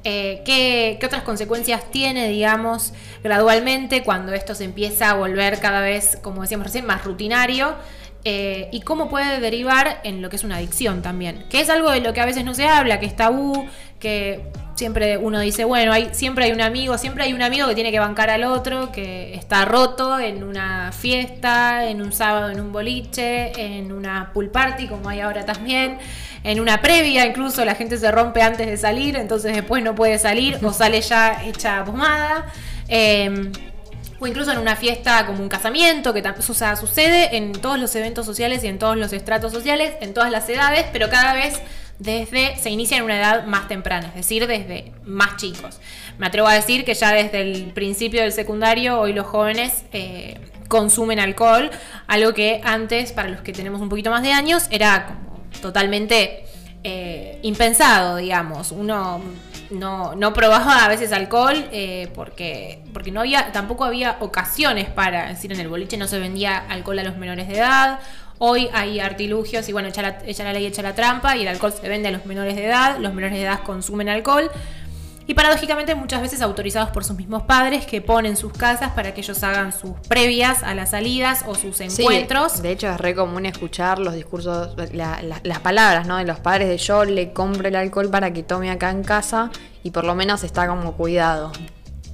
eh, 0.04 0.42
qué, 0.44 0.98
otras 1.04 1.22
consecuencias 1.22 1.90
tiene, 1.90 2.28
digamos, 2.28 2.92
gradualmente 3.22 4.02
cuando 4.02 4.32
esto 4.32 4.54
se 4.54 4.64
empieza 4.64 5.10
a 5.10 5.14
volver 5.14 5.60
cada 5.60 5.80
vez, 5.80 6.18
como 6.22 6.42
decíamos 6.42 6.66
recién, 6.66 6.86
más 6.86 7.04
rutinario. 7.04 7.74
Eh, 8.24 8.68
y 8.70 8.82
cómo 8.82 9.08
puede 9.08 9.40
derivar 9.40 10.00
en 10.04 10.20
lo 10.20 10.28
que 10.28 10.36
es 10.36 10.44
una 10.44 10.56
adicción 10.56 11.00
también, 11.00 11.46
que 11.48 11.60
es 11.60 11.70
algo 11.70 11.90
de 11.90 12.00
lo 12.00 12.12
que 12.12 12.20
a 12.20 12.26
veces 12.26 12.44
no 12.44 12.52
se 12.52 12.66
habla, 12.66 13.00
que 13.00 13.06
es 13.06 13.16
tabú, 13.16 13.66
que 13.98 14.44
siempre 14.74 15.16
uno 15.16 15.40
dice, 15.40 15.64
bueno, 15.64 15.94
siempre 16.12 16.44
hay 16.44 16.52
un 16.52 16.60
amigo, 16.60 16.98
siempre 16.98 17.24
hay 17.24 17.32
un 17.32 17.40
amigo 17.40 17.66
que 17.68 17.74
tiene 17.74 17.90
que 17.90 17.98
bancar 17.98 18.28
al 18.28 18.44
otro, 18.44 18.92
que 18.92 19.34
está 19.34 19.64
roto 19.64 20.18
en 20.18 20.42
una 20.42 20.92
fiesta, 20.92 21.88
en 21.88 22.02
un 22.02 22.12
sábado 22.12 22.50
en 22.50 22.60
un 22.60 22.72
boliche, 22.72 23.52
en 23.56 23.90
una 23.90 24.30
pool 24.34 24.50
party, 24.50 24.86
como 24.86 25.08
hay 25.08 25.20
ahora 25.20 25.46
también, 25.46 25.98
en 26.44 26.60
una 26.60 26.80
previa, 26.82 27.26
incluso 27.26 27.64
la 27.64 27.74
gente 27.74 27.96
se 27.96 28.10
rompe 28.10 28.42
antes 28.42 28.66
de 28.66 28.76
salir, 28.76 29.16
entonces 29.16 29.54
después 29.54 29.82
no 29.82 29.94
puede 29.94 30.18
salir 30.18 30.58
o 30.62 30.72
sale 30.72 31.00
ya 31.00 31.42
hecha 31.44 31.84
pomada. 31.84 32.46
Em, 32.88 33.52
o 34.20 34.26
incluso 34.26 34.52
en 34.52 34.58
una 34.58 34.76
fiesta 34.76 35.26
como 35.26 35.42
un 35.42 35.48
casamiento, 35.48 36.12
que 36.12 36.22
o 36.22 36.54
sea, 36.54 36.76
sucede 36.76 37.36
en 37.36 37.52
todos 37.52 37.78
los 37.78 37.94
eventos 37.96 38.26
sociales 38.26 38.62
y 38.62 38.68
en 38.68 38.78
todos 38.78 38.96
los 38.96 39.12
estratos 39.12 39.52
sociales, 39.52 39.94
en 40.00 40.14
todas 40.14 40.30
las 40.30 40.48
edades, 40.48 40.86
pero 40.92 41.08
cada 41.08 41.34
vez 41.34 41.60
desde, 41.98 42.56
se 42.56 42.70
inicia 42.70 42.98
en 42.98 43.04
una 43.04 43.18
edad 43.18 43.44
más 43.46 43.68
temprana, 43.68 44.08
es 44.08 44.14
decir, 44.14 44.46
desde 44.46 44.92
más 45.04 45.36
chicos. 45.36 45.80
Me 46.18 46.26
atrevo 46.26 46.48
a 46.48 46.54
decir 46.54 46.84
que 46.84 46.94
ya 46.94 47.12
desde 47.12 47.40
el 47.40 47.72
principio 47.72 48.22
del 48.22 48.32
secundario, 48.32 49.00
hoy 49.00 49.12
los 49.12 49.26
jóvenes 49.26 49.84
eh, 49.92 50.38
consumen 50.68 51.18
alcohol, 51.18 51.70
algo 52.06 52.34
que 52.34 52.60
antes, 52.64 53.12
para 53.12 53.28
los 53.28 53.40
que 53.40 53.52
tenemos 53.52 53.80
un 53.80 53.88
poquito 53.88 54.10
más 54.10 54.22
de 54.22 54.32
años, 54.32 54.66
era 54.70 55.06
como 55.06 55.40
totalmente 55.60 56.44
eh, 56.84 57.38
impensado, 57.42 58.16
digamos. 58.16 58.72
Uno 58.72 59.22
no, 59.70 60.14
no, 60.14 60.32
probaba 60.32 60.84
a 60.84 60.88
veces 60.88 61.12
alcohol 61.12 61.68
eh, 61.72 62.10
porque, 62.14 62.82
porque 62.92 63.10
no 63.10 63.20
había, 63.20 63.52
tampoco 63.52 63.84
había 63.84 64.16
ocasiones 64.20 64.88
para, 64.88 65.30
es 65.30 65.36
decir, 65.36 65.52
en 65.52 65.60
el 65.60 65.68
boliche 65.68 65.96
no 65.96 66.06
se 66.06 66.18
vendía 66.18 66.58
alcohol 66.58 66.98
a 66.98 67.04
los 67.04 67.16
menores 67.16 67.48
de 67.48 67.58
edad 67.58 68.00
Hoy 68.42 68.70
hay 68.72 69.00
artilugios 69.00 69.68
y 69.68 69.72
bueno, 69.74 69.88
echa 69.88 70.00
la, 70.00 70.18
la 70.24 70.52
ley, 70.54 70.64
echa 70.64 70.80
la 70.80 70.94
trampa 70.94 71.36
y 71.36 71.42
el 71.42 71.48
alcohol 71.48 71.74
se 71.78 71.86
vende 71.86 72.08
a 72.08 72.10
los 72.10 72.24
menores 72.24 72.56
de 72.56 72.64
edad, 72.64 72.96
los 72.98 73.12
menores 73.12 73.36
de 73.36 73.42
edad 73.42 73.60
consumen 73.64 74.08
alcohol. 74.08 74.50
Y 75.30 75.34
paradójicamente 75.34 75.94
muchas 75.94 76.20
veces 76.22 76.42
autorizados 76.42 76.90
por 76.90 77.04
sus 77.04 77.16
mismos 77.16 77.44
padres 77.44 77.86
que 77.86 78.00
ponen 78.00 78.36
sus 78.36 78.52
casas 78.52 78.90
para 78.94 79.14
que 79.14 79.20
ellos 79.20 79.40
hagan 79.44 79.72
sus 79.72 79.92
previas 80.08 80.64
a 80.64 80.74
las 80.74 80.90
salidas 80.90 81.44
o 81.46 81.54
sus 81.54 81.80
encuentros. 81.80 82.60
de 82.62 82.72
hecho 82.72 82.88
es 82.88 82.98
re 82.98 83.14
común 83.14 83.46
escuchar 83.46 84.00
los 84.00 84.14
discursos, 84.14 84.74
las 84.92 85.58
palabras 85.60 86.08
¿no? 86.08 86.16
de 86.16 86.24
los 86.24 86.40
padres 86.40 86.66
de 86.66 86.78
yo 86.78 87.04
le 87.04 87.32
compro 87.32 87.68
el 87.68 87.76
alcohol 87.76 88.10
para 88.10 88.32
que 88.32 88.42
tome 88.42 88.72
acá 88.72 88.90
en 88.90 89.04
casa 89.04 89.52
y 89.84 89.92
por 89.92 90.02
lo 90.02 90.16
menos 90.16 90.42
está 90.42 90.66
como 90.66 90.94
cuidado. 90.94 91.52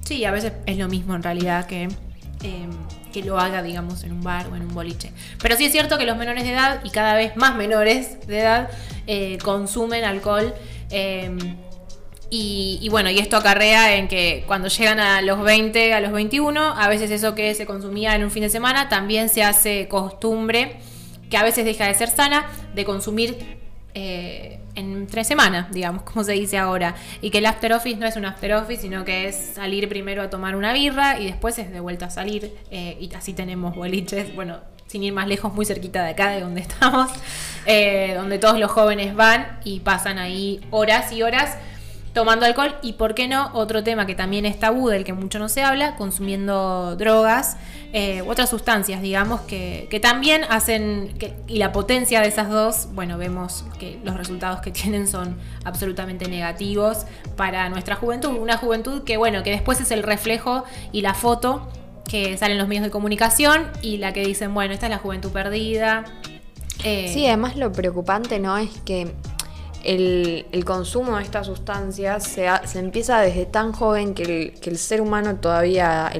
Sí, 0.04 0.23
a 0.26 0.30
veces 0.30 0.52
es 0.66 0.76
lo 0.76 0.87
mismo 0.88 1.14
en 1.14 1.23
realidad 1.23 1.64
que... 1.64 1.88
Em, 2.42 2.70
que 3.14 3.23
lo 3.23 3.40
haga, 3.40 3.62
digamos, 3.62 4.04
en 4.04 4.12
un 4.12 4.23
bar 4.23 4.49
o 4.52 4.56
en 4.56 4.61
un 4.61 4.75
boliche. 4.75 5.11
Pero 5.40 5.56
sí 5.56 5.64
es 5.64 5.73
cierto 5.73 5.96
que 5.96 6.04
los 6.04 6.18
menores 6.18 6.44
de 6.44 6.52
edad, 6.52 6.82
y 6.85 6.90
cada 6.90 7.14
vez 7.14 7.35
más 7.35 7.56
menores 7.56 8.26
de 8.26 8.40
edad, 8.40 8.68
eh, 9.06 9.38
consumen 9.42 10.04
alcohol. 10.04 10.52
Y, 12.28 12.88
bueno, 12.90 13.09
y 13.09 13.18
esto 13.18 13.37
acarrea 13.37 13.97
en 13.97 14.09
que 14.09 14.42
cuando 14.47 14.68
llegan 14.68 14.99
a 14.99 15.23
los 15.23 15.42
20, 15.42 15.95
a 15.95 16.00
los 16.00 16.12
21, 16.12 16.61
a 16.61 16.88
veces 16.88 17.11
eso 17.11 17.35
que 17.35 17.54
se 17.54 17.66
consumía 17.66 18.16
en 18.16 18.25
un 18.25 18.30
fin 18.30 18.42
de 18.42 18.49
semana 18.49 18.88
también 18.88 19.28
se 19.28 19.45
hace 19.45 19.87
costumbre, 19.87 20.78
que 21.30 21.37
a 21.37 21.45
veces 21.45 21.64
deja 21.64 21.87
de 21.87 21.95
ser 21.95 22.09
sana, 22.09 22.47
de 22.75 22.85
consumir 22.85 23.59
eh, 23.95 24.59
en 24.75 25.06
tres 25.06 25.26
semanas, 25.26 25.71
digamos, 25.71 26.02
como 26.02 26.25
se 26.25 26.33
dice 26.33 26.59
ahora. 26.59 26.97
Y 27.23 27.30
que 27.30 27.38
el 27.38 27.47
after 27.47 27.73
office 27.73 27.97
no 27.97 28.06
es 28.06 28.16
un 28.16 28.25
after 28.25 28.54
office, 28.54 28.83
sino 28.83 29.04
que 29.04 29.28
es 29.28 29.52
salir 29.54 29.88
primero 29.88 30.23
a 30.23 30.28
tomar 30.28 30.56
una 30.56 30.73
birra 30.73 31.21
y 31.21 31.26
después 31.26 31.59
es 31.59 31.73
de 31.73 31.80
vuelta 31.80 32.06
a 32.06 32.11
salir. 32.11 32.52
Eh, 32.71 32.99
y 33.00 33.14
así 33.14 33.33
tenemos 33.35 33.75
boliches, 33.75 34.35
bueno, 34.35 34.59
sin 34.87 35.02
ir 35.02 35.12
más 35.12 35.28
lejos, 35.28 35.54
muy 35.54 35.64
cerquita 35.64 36.02
de 36.02 36.11
acá, 36.11 36.30
de 36.30 36.40
donde 36.40 36.61
estamos, 36.62 37.11
eh, 37.66 38.14
donde 38.16 38.38
todos 38.38 38.59
los 38.59 38.71
jóvenes 38.71 39.14
van 39.14 39.61
y 39.64 39.80
pasan 39.80 40.18
ahí 40.18 40.61
horas 40.71 41.12
y 41.12 41.23
horas 41.23 41.56
tomando 42.16 42.46
alcohol 42.46 42.75
y, 42.80 42.94
¿por 42.94 43.14
qué 43.14 43.28
no? 43.28 43.50
Otro 43.52 43.85
tema 43.85 44.06
que 44.06 44.14
también 44.14 44.46
es 44.46 44.58
tabú, 44.58 44.88
del 44.88 45.04
que 45.04 45.12
mucho 45.12 45.38
no 45.38 45.50
se 45.50 45.62
habla, 45.62 45.96
consumiendo 45.96 46.96
drogas 46.96 47.58
eh, 47.92 48.23
otras 48.26 48.49
sustancias, 48.49 49.02
digamos, 49.02 49.42
que, 49.42 50.00
también 50.00 50.44
hacen, 50.49 51.14
y 51.46 51.58
la 51.58 51.73
potencia 51.73 52.23
de 52.23 52.28
esas 52.28 52.49
dos, 52.49 52.88
bueno, 52.94 53.18
vemos 53.18 53.66
que 53.78 54.00
los 54.02 54.16
resultados 54.16 54.61
que 54.62 54.70
tienen 54.82 55.06
son 55.06 55.37
absolutamente 55.64 56.26
negativos 56.26 57.04
para 57.37 57.68
nuestra 57.68 57.96
juventud, 57.96 58.30
una 58.30 58.56
juventud 58.56 59.04
que, 59.04 59.18
bueno, 59.18 59.42
que 59.42 59.50
después 59.50 59.78
es 59.82 59.90
el 59.90 60.02
reflejo 60.02 60.64
y 60.92 61.02
la 61.02 61.12
foto 61.12 61.68
que 62.08 62.38
salen 62.38 62.56
los 62.56 62.66
medios 62.66 62.85
de 62.85 62.90
comunicación 62.90 63.66
y 63.82 63.99
la 63.99 64.14
que 64.14 64.25
dicen, 64.25 64.54
bueno, 64.54 64.73
esta 64.73 64.87
es 64.87 64.90
la 64.90 64.99
juventud 64.99 65.32
perdida. 65.32 66.06
Eh, 66.82 67.11
sí, 67.12 67.26
además 67.26 67.56
lo 67.56 67.73
preocupante, 67.73 68.38
¿no? 68.38 68.56
Es 68.56 68.70
que 68.87 69.12
el, 69.87 70.64
consumo 70.64 71.16
de 71.16 71.23
estas 71.23 71.47
sustancias 71.47 72.25
se, 72.25 72.49
se, 72.64 72.78
empieza 72.78 73.21
desde 73.21 73.47
tan 73.47 73.73
joven 73.73 74.14
que 74.14 74.52
el, 74.62 74.78
ser 74.78 75.00
humano 75.00 75.37
todavía 75.37 76.11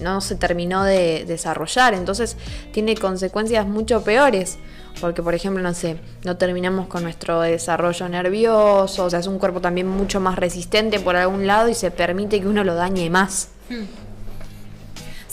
no 0.00 0.20
se 0.20 0.34
terminó 0.34 0.84
de 0.84 1.24
desarrollar, 1.26 1.94
entonces 1.94 2.36
tiene 2.72 2.96
consecuencias 2.96 3.66
mucho 3.66 4.02
peores. 4.02 4.58
Porque, 5.00 5.22
por 5.22 5.32
ejemplo, 5.32 5.62
no 5.62 5.74
sé, 5.74 5.96
no 6.24 6.36
terminamos 6.38 6.88
con 6.88 7.04
nuestro 7.04 7.40
desarrollo 7.42 8.08
nervioso, 8.08 9.04
o 9.04 9.10
sea, 9.10 9.20
es 9.20 9.28
un 9.28 9.38
cuerpo 9.38 9.60
también 9.60 9.86
mucho 9.86 10.18
más 10.18 10.36
resistente 10.36 10.98
por 10.98 11.14
algún 11.14 11.46
lado 11.46 11.68
y 11.68 11.74
se 11.74 11.92
permite 11.92 12.40
que 12.40 12.48
uno 12.48 12.64
lo 12.64 12.74
dañe 12.74 13.08
más. 13.08 13.50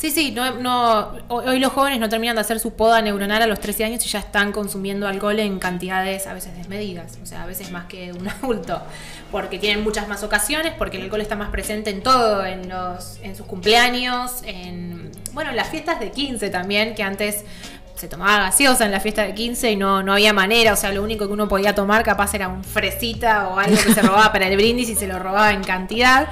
Sí, 0.06 0.12
sí, 0.12 0.30
no, 0.30 0.52
no, 0.52 1.14
hoy 1.30 1.58
los 1.58 1.74
jóvenes 1.74 2.00
no 2.00 2.08
terminan 2.08 2.36
de 2.36 2.42
hacer 2.42 2.60
su 2.60 2.74
poda 2.74 3.02
neuronal 3.02 3.42
a 3.42 3.48
los 3.48 3.60
13 3.60 3.86
años 3.86 4.06
y 4.06 4.10
ya 4.10 4.20
están 4.20 4.52
consumiendo 4.52 5.08
alcohol 5.08 5.40
en 5.40 5.58
cantidades 5.58 6.28
a 6.28 6.34
veces 6.36 6.56
desmedidas, 6.56 7.18
o 7.24 7.26
sea, 7.26 7.42
a 7.42 7.48
veces 7.48 7.72
más 7.72 7.86
que 7.86 8.14
un 8.14 8.30
adulto, 8.44 8.84
porque 9.32 9.58
tienen 9.58 9.84
muchas 9.84 10.08
más 10.08 10.22
ocasiones, 10.22 10.74
porque 10.78 10.98
el 10.98 11.04
alcohol 11.06 11.22
está 11.22 11.36
más 11.36 11.50
presente 11.50 11.90
en 11.90 12.04
todo, 12.04 12.46
en, 12.46 12.70
los, 12.70 13.18
en 13.24 13.36
sus 13.36 13.48
cumpleaños, 13.48 14.44
en, 14.44 15.10
bueno, 15.34 15.50
en 15.50 15.56
las 15.56 15.70
fiestas 15.70 16.00
de 16.00 16.12
15 16.12 16.52
también, 16.52 16.94
que 16.94 17.02
antes 17.02 17.44
se 17.96 18.08
tomaba 18.08 18.44
gaseosa 18.44 18.86
en 18.86 18.92
la 18.92 19.00
fiesta 19.00 19.24
de 19.24 19.34
15 19.34 19.72
y 19.72 19.76
no, 19.76 20.04
no 20.04 20.14
había 20.14 20.34
manera, 20.34 20.74
o 20.74 20.76
sea, 20.76 20.92
lo 20.92 21.02
único 21.02 21.26
que 21.26 21.34
uno 21.34 21.48
podía 21.48 21.74
tomar 21.74 22.04
capaz 22.04 22.32
era 22.36 22.48
un 22.48 22.64
fresita 22.64 23.48
o 23.48 23.58
algo 23.58 23.76
que 23.76 23.92
se 23.92 24.02
robaba 24.04 24.32
para 24.32 24.46
el 24.50 24.56
brindis 24.56 24.88
y 24.88 24.96
se 24.96 25.08
lo 25.08 25.18
robaba 25.18 25.52
en 25.52 25.64
cantidad. 25.64 26.28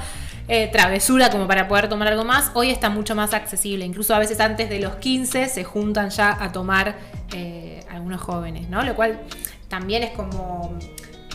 Eh, 0.49 0.69
travesura 0.73 1.29
como 1.29 1.47
para 1.47 1.69
poder 1.69 1.87
tomar 1.87 2.09
algo 2.09 2.25
más, 2.25 2.51
hoy 2.53 2.69
está 2.69 2.89
mucho 2.89 3.15
más 3.15 3.33
accesible. 3.33 3.85
Incluso 3.85 4.13
a 4.13 4.19
veces 4.19 4.39
antes 4.41 4.69
de 4.69 4.79
los 4.79 4.95
15 4.95 5.47
se 5.47 5.63
juntan 5.63 6.09
ya 6.09 6.37
a 6.37 6.51
tomar 6.51 6.95
eh, 7.33 7.81
algunos 7.89 8.21
jóvenes, 8.21 8.69
¿no? 8.69 8.83
Lo 8.83 8.93
cual 8.93 9.21
también 9.69 10.03
es 10.03 10.11
como, 10.11 10.77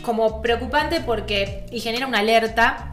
como 0.03 0.43
preocupante 0.43 1.01
porque 1.01 1.67
y 1.73 1.81
genera 1.81 2.07
una 2.07 2.19
alerta. 2.19 2.93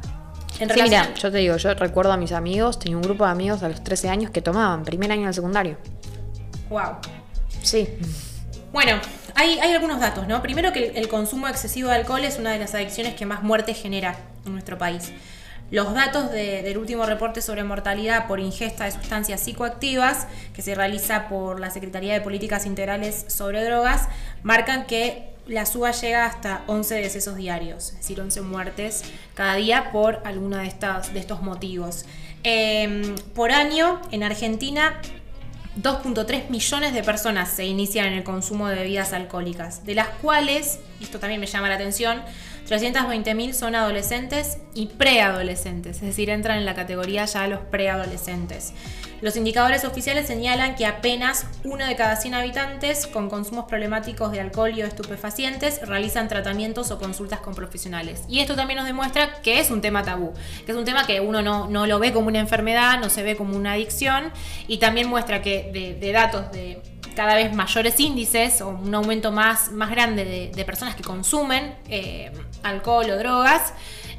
En 0.58 0.70
sí, 0.70 0.82
mira, 0.82 1.14
yo 1.16 1.30
te 1.30 1.40
digo, 1.40 1.58
yo 1.58 1.74
recuerdo 1.74 2.14
a 2.14 2.18
mis 2.18 2.32
amigos, 2.32 2.80
tenía 2.80 2.96
un 2.96 3.04
grupo 3.04 3.26
de 3.26 3.32
amigos 3.32 3.62
a 3.62 3.68
los 3.68 3.84
13 3.84 4.08
años 4.08 4.32
que 4.32 4.42
tomaban, 4.42 4.86
primer 4.86 5.12
año 5.12 5.26
del 5.26 5.34
secundario. 5.34 5.78
Wow. 6.70 6.96
Sí. 7.62 7.90
Bueno, 8.72 9.00
hay, 9.36 9.60
hay, 9.60 9.74
algunos 9.74 10.00
datos, 10.00 10.28
¿no? 10.30 10.42
Primero 10.42 10.72
que 10.72 10.94
el, 10.96 11.08
consumo 11.10 11.50
excesivo 11.50 11.90
de 11.90 11.96
alcohol 11.96 12.24
es 12.24 12.40
una 12.40 12.52
de 12.52 12.60
las 12.60 12.74
adicciones 12.74 13.16
que 13.16 13.26
más 13.26 13.44
muerte 13.44 13.74
genera 13.74 14.16
en 14.46 14.54
nuestro 14.54 14.78
país. 14.78 15.12
Los 15.72 15.94
datos 15.96 16.32
del 16.32 16.78
último 16.78 17.06
reporte 17.06 17.42
sobre 17.42 17.64
mortalidad 17.64 18.28
por 18.28 18.40
ingesta 18.40 18.86
de 18.86 18.92
sustancias 18.92 19.42
psicoactivas 19.42 20.28
que 20.54 20.62
se 20.62 20.76
realiza 20.76 21.28
por 21.28 21.60
la 21.60 21.72
Secretaría 21.72 22.14
de 22.14 22.22
Políticas 22.22 22.68
Integrales 22.68 23.26
sobre 23.30 23.64
Drogas 23.64 24.08
marcan 24.44 24.86
que 24.86 25.34
la 25.48 25.66
suba 25.66 25.92
llega 25.92 26.26
hasta 26.26 26.64
11 26.68 26.96
decesos 26.96 27.36
diarios, 27.36 27.90
es 27.90 27.98
decir, 27.98 28.20
11 28.20 28.42
muertes 28.42 29.04
cada 29.34 29.56
día 29.56 29.92
por 29.92 30.22
alguno 30.24 30.58
de, 30.58 30.68
estos 30.68 31.42
motivos. 31.42 32.06
Em, 32.44 33.16
por 33.34 33.52
año, 33.52 34.02
en 34.12 34.24
Argentina, 34.24 35.00
2.3 35.82 36.50
millones 36.50 36.94
de 36.94 37.04
personas 37.04 37.50
se 37.50 37.66
inician 37.66 38.08
en 38.08 38.14
el 38.14 38.24
consumo 38.24 38.68
de 38.68 38.76
bebidas 38.76 39.14
alcohólicas, 39.14 39.86
de 39.86 39.96
las 39.96 40.08
cuales, 40.08 40.80
esto 41.02 41.20
también 41.20 41.42
me 41.42 41.48
llama 41.48 41.70
la 41.70 41.76
atención, 41.76 42.22
320.000 42.68 43.54
son 43.54 43.76
adolescentes 43.76 44.58
y 44.74 44.88
preadolescentes, 44.88 45.98
es 45.98 46.02
decir, 46.02 46.30
entran 46.30 46.58
en 46.58 46.66
la 46.66 46.74
categoría 46.74 47.26
ya 47.26 47.48
los 47.48 47.60
preadolescentes. 47.60 48.74
Los 49.22 49.36
indicadores 49.38 49.86
oficiales 49.86 50.28
señalan 50.28 50.76
que 50.76 50.86
apenas 50.86 51.46
uno 51.64 51.86
de 51.86 51.96
cada 51.96 52.16
100 52.16 52.34
habitantes 52.34 53.08
con 53.08 53.30
consumos 53.30 53.66
problemáticos 53.66 54.32
de 54.32 54.42
alcohol 54.42 54.72
y 54.76 54.84
o 54.84 54.86
estupefacientes 54.86 55.82
realizan 55.88 56.28
tratamientos 56.28 56.92
o 56.92 57.00
consultas 57.00 57.40
con 57.40 57.56
profesionales. 57.56 58.24
Y 58.28 58.40
esto 58.40 58.56
también 58.56 58.78
nos 58.78 58.86
demuestra 58.86 59.42
que 59.42 59.60
es 59.60 59.72
un 59.72 59.82
tema 59.82 60.04
tabú, 60.04 60.34
que 60.66 60.72
es 60.72 60.78
un 60.78 60.86
tema 60.86 61.06
que 61.06 61.22
uno 61.22 61.42
no, 61.42 61.68
no 61.68 61.88
lo 61.88 62.00
ve 62.00 62.14
como 62.14 62.28
una 62.28 62.40
enfermedad, 62.40 63.00
no 63.00 63.10
se 63.10 63.24
ve 63.24 63.36
como 63.36 63.56
una 63.56 63.74
adicción 63.74 64.32
y 64.68 64.78
también 64.78 65.08
muestra 65.08 65.42
que 65.42 65.98
de 66.00 66.12
datos 66.12 66.52
de 66.52 66.82
cada 67.16 67.36
vez 67.36 67.54
mayores 67.54 68.00
índices 68.00 68.62
o 68.62 68.70
un 68.70 68.94
aumento 68.94 69.32
más, 69.32 69.72
más 69.72 69.90
grande 69.90 70.52
de, 70.54 70.66
personas 70.66 70.96
que 70.96 71.04
consumen 71.04 71.76
eh, 71.88 72.32
alcohol 72.64 73.10
o 73.10 73.18
drogas, 73.18 73.74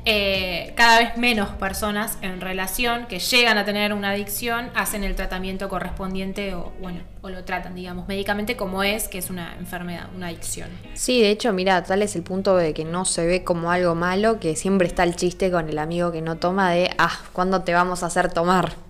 eh, 0.06 0.72
cada 0.76 1.00
vez 1.00 1.16
menos 1.18 1.50
personas 1.50 2.16
en 2.22 2.40
relación 2.40 3.06
que 3.06 3.18
llegan 3.18 3.58
a 3.58 3.64
tener 3.64 3.92
una 3.92 4.10
adicción 4.10 4.70
hacen 4.74 5.04
el 5.04 5.14
tratamiento 5.14 5.68
correspondiente 5.68 6.54
o 6.54 6.72
bueno 6.80 7.00
o 7.20 7.28
lo 7.28 7.44
tratan 7.44 7.74
digamos 7.74 8.08
médicamente 8.08 8.56
como 8.56 8.82
es 8.82 9.08
que 9.08 9.18
es 9.18 9.28
una 9.28 9.54
enfermedad 9.58 10.08
una 10.16 10.28
adicción 10.28 10.70
sí 10.94 11.20
de 11.20 11.30
hecho 11.30 11.52
mira 11.52 11.82
tal 11.82 12.02
es 12.02 12.16
el 12.16 12.22
punto 12.22 12.56
de 12.56 12.72
que 12.72 12.84
no 12.84 13.04
se 13.04 13.26
ve 13.26 13.44
como 13.44 13.70
algo 13.70 13.94
malo 13.94 14.40
que 14.40 14.56
siempre 14.56 14.88
está 14.88 15.02
el 15.02 15.16
chiste 15.16 15.50
con 15.50 15.68
el 15.68 15.78
amigo 15.78 16.12
que 16.12 16.22
no 16.22 16.36
toma 16.36 16.70
de 16.70 16.90
ah 16.96 17.20
cuándo 17.32 17.62
te 17.62 17.74
vamos 17.74 18.02
a 18.02 18.06
hacer 18.06 18.32
tomar 18.32 18.86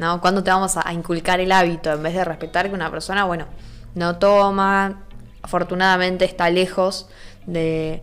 ¿no? 0.00 0.20
¿Cuándo 0.20 0.42
te 0.42 0.50
vamos 0.50 0.76
a 0.76 0.92
inculcar 0.92 1.40
el 1.40 1.52
hábito 1.52 1.92
en 1.92 2.02
vez 2.02 2.14
de 2.14 2.24
respetar 2.24 2.68
que 2.68 2.74
una 2.74 2.90
persona, 2.90 3.24
bueno, 3.24 3.46
no 3.94 4.16
toma, 4.16 5.02
afortunadamente 5.42 6.24
está 6.24 6.48
lejos 6.50 7.08
de, 7.46 8.02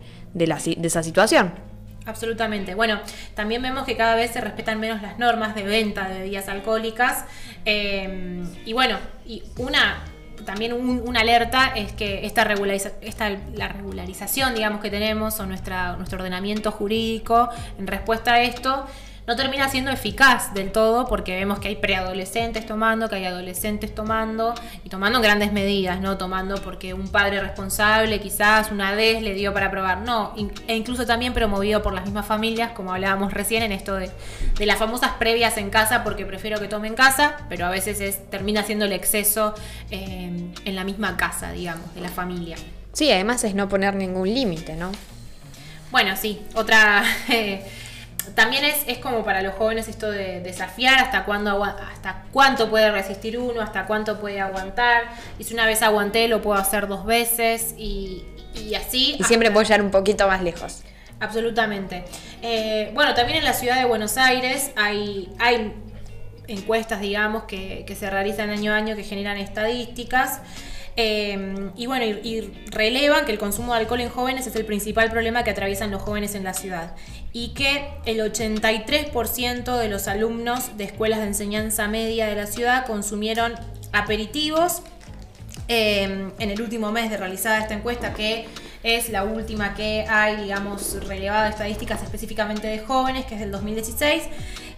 esa 0.82 1.02
situación? 1.02 1.52
Absolutamente. 2.08 2.74
Bueno, 2.74 3.00
también 3.34 3.60
vemos 3.60 3.84
que 3.84 3.94
cada 3.94 4.14
vez 4.14 4.30
se 4.30 4.40
respetan 4.40 4.80
menos 4.80 5.02
las 5.02 5.18
normas 5.18 5.54
de 5.54 5.62
venta 5.62 6.08
de 6.08 6.20
bebidas 6.20 6.48
alcohólicas. 6.48 7.26
Eh, 7.66 8.42
y 8.64 8.72
bueno, 8.72 8.96
y 9.26 9.42
una 9.58 10.04
también 10.46 10.72
una 10.72 11.20
alerta 11.20 11.72
es 11.76 11.92
que 11.92 12.24
esta, 12.24 12.46
esta 13.02 13.30
la 13.54 13.68
regularización, 13.68 14.54
digamos, 14.54 14.80
que 14.80 14.88
tenemos 14.88 15.38
o 15.40 15.46
nuestra, 15.46 15.96
nuestro 15.96 16.18
ordenamiento 16.18 16.70
jurídico 16.72 17.50
en 17.78 17.86
respuesta 17.86 18.34
a 18.34 18.42
esto 18.42 18.86
no 19.28 19.36
termina 19.36 19.68
siendo 19.68 19.90
eficaz 19.90 20.54
del 20.54 20.72
todo 20.72 21.06
porque 21.06 21.36
vemos 21.36 21.58
que 21.58 21.68
hay 21.68 21.76
preadolescentes 21.76 22.64
tomando, 22.64 23.10
que 23.10 23.16
hay 23.16 23.26
adolescentes 23.26 23.94
tomando 23.94 24.54
y 24.84 24.88
tomando 24.88 25.18
en 25.18 25.22
grandes 25.22 25.52
medidas, 25.52 26.00
no 26.00 26.16
tomando 26.16 26.56
porque 26.62 26.94
un 26.94 27.08
padre 27.08 27.42
responsable 27.42 28.20
quizás 28.20 28.72
una 28.72 28.94
vez 28.94 29.20
le 29.20 29.34
dio 29.34 29.52
para 29.52 29.70
probar, 29.70 29.98
no, 29.98 30.34
e 30.66 30.74
incluso 30.74 31.04
también 31.04 31.34
promovido 31.34 31.82
por 31.82 31.92
las 31.92 32.06
mismas 32.06 32.24
familias, 32.24 32.72
como 32.72 32.94
hablábamos 32.94 33.34
recién 33.34 33.62
en 33.62 33.72
esto 33.72 33.96
de, 33.96 34.10
las 34.64 34.78
famosas 34.78 35.10
previas 35.18 35.58
en 35.58 35.68
casa 35.68 36.04
porque 36.04 36.24
prefiero 36.24 36.58
que 36.58 36.66
tome 36.66 36.88
en 36.88 36.94
casa, 36.94 37.36
pero 37.50 37.66
a 37.66 37.70
veces 37.70 38.00
es, 38.00 38.30
termina 38.30 38.62
siendo 38.62 38.86
el 38.86 38.92
exceso 38.92 39.54
eh, 39.90 40.50
en 40.64 40.74
la 40.74 40.84
misma 40.84 41.18
casa, 41.18 41.52
digamos, 41.52 41.94
de 41.94 42.00
la 42.00 42.08
familia. 42.08 42.56
Sí, 42.94 43.12
además 43.12 43.44
es 43.44 43.54
no 43.54 43.68
poner 43.68 43.94
ningún 43.94 44.32
límite, 44.32 44.74
¿no? 44.74 44.90
Bueno, 45.90 46.16
sí, 46.16 46.40
otra... 46.54 47.04
Eh, 47.28 47.62
también 48.34 48.64
es, 48.64 48.84
es 48.86 48.98
como 48.98 49.24
para 49.24 49.42
los 49.42 49.54
jóvenes 49.54 49.88
esto 49.88 50.10
de 50.10 50.40
desafiar 50.40 50.98
hasta 50.98 51.24
cuándo 51.24 51.62
hasta 51.64 52.24
cuánto 52.32 52.70
puede 52.70 52.90
resistir 52.90 53.38
uno, 53.38 53.60
hasta 53.60 53.86
cuánto 53.86 54.20
puede 54.20 54.40
aguantar. 54.40 55.04
Y 55.38 55.44
si 55.44 55.54
una 55.54 55.66
vez 55.66 55.82
aguanté, 55.82 56.28
lo 56.28 56.42
puedo 56.42 56.58
hacer 56.58 56.88
dos 56.88 57.04
veces 57.04 57.74
y, 57.76 58.24
así. 58.74 59.16
Y 59.18 59.24
siempre 59.24 59.50
puedo 59.50 59.64
llegar 59.64 59.82
un 59.82 59.90
poquito 59.90 60.26
más 60.26 60.42
lejos. 60.42 60.82
Absolutamente. 61.20 62.04
Eh, 62.42 62.90
bueno, 62.94 63.14
también 63.14 63.38
en 63.38 63.44
la 63.44 63.52
ciudad 63.52 63.76
de 63.76 63.84
Buenos 63.84 64.16
Aires 64.16 64.70
hay, 64.76 65.32
hay 65.38 65.74
encuestas, 66.46 67.00
digamos, 67.00 67.44
que, 67.44 67.84
que 67.86 67.94
se 67.94 68.08
realizan 68.08 68.50
año 68.50 68.72
a 68.72 68.76
año 68.76 68.96
que 68.96 69.04
generan 69.04 69.36
estadísticas. 69.36 70.40
Em, 71.00 71.70
y 71.76 71.86
bueno, 71.86 72.04
y, 72.04 72.40
relevan 72.72 73.24
que 73.24 73.30
el 73.30 73.38
consumo 73.38 73.72
de 73.72 73.78
alcohol 73.78 74.00
en 74.00 74.08
jóvenes 74.08 74.48
es 74.48 74.56
el 74.56 74.64
principal 74.64 75.08
problema 75.12 75.44
que 75.44 75.50
atraviesan 75.52 75.92
los 75.92 76.02
jóvenes 76.02 76.34
en 76.34 76.42
la 76.42 76.54
ciudad. 76.54 76.96
Y 77.32 77.48
que 77.48 77.88
el 78.06 78.18
83% 78.20 79.76
de 79.76 79.88
los 79.88 80.08
alumnos 80.08 80.76
de 80.76 80.84
escuelas 80.84 81.20
de 81.20 81.26
enseñanza 81.26 81.86
media 81.88 82.26
de 82.26 82.34
la 82.34 82.46
ciudad 82.46 82.86
consumieron 82.86 83.54
aperitivos 83.92 84.82
em, 85.68 86.32
en 86.38 86.50
el 86.50 86.60
último 86.62 86.90
mes 86.90 87.10
de 87.10 87.16
realizada 87.16 87.58
esta 87.58 87.74
encuesta, 87.74 88.14
que 88.14 88.46
es 88.82 89.10
la 89.10 89.24
última 89.24 89.74
que 89.74 90.06
hay, 90.08 90.36
digamos, 90.36 90.96
relevada 91.06 91.48
estadísticas 91.48 92.02
específicamente 92.02 92.66
de 92.66 92.78
jóvenes, 92.78 93.26
que 93.26 93.34
es 93.34 93.40
del 93.40 93.50
2016 93.50 94.22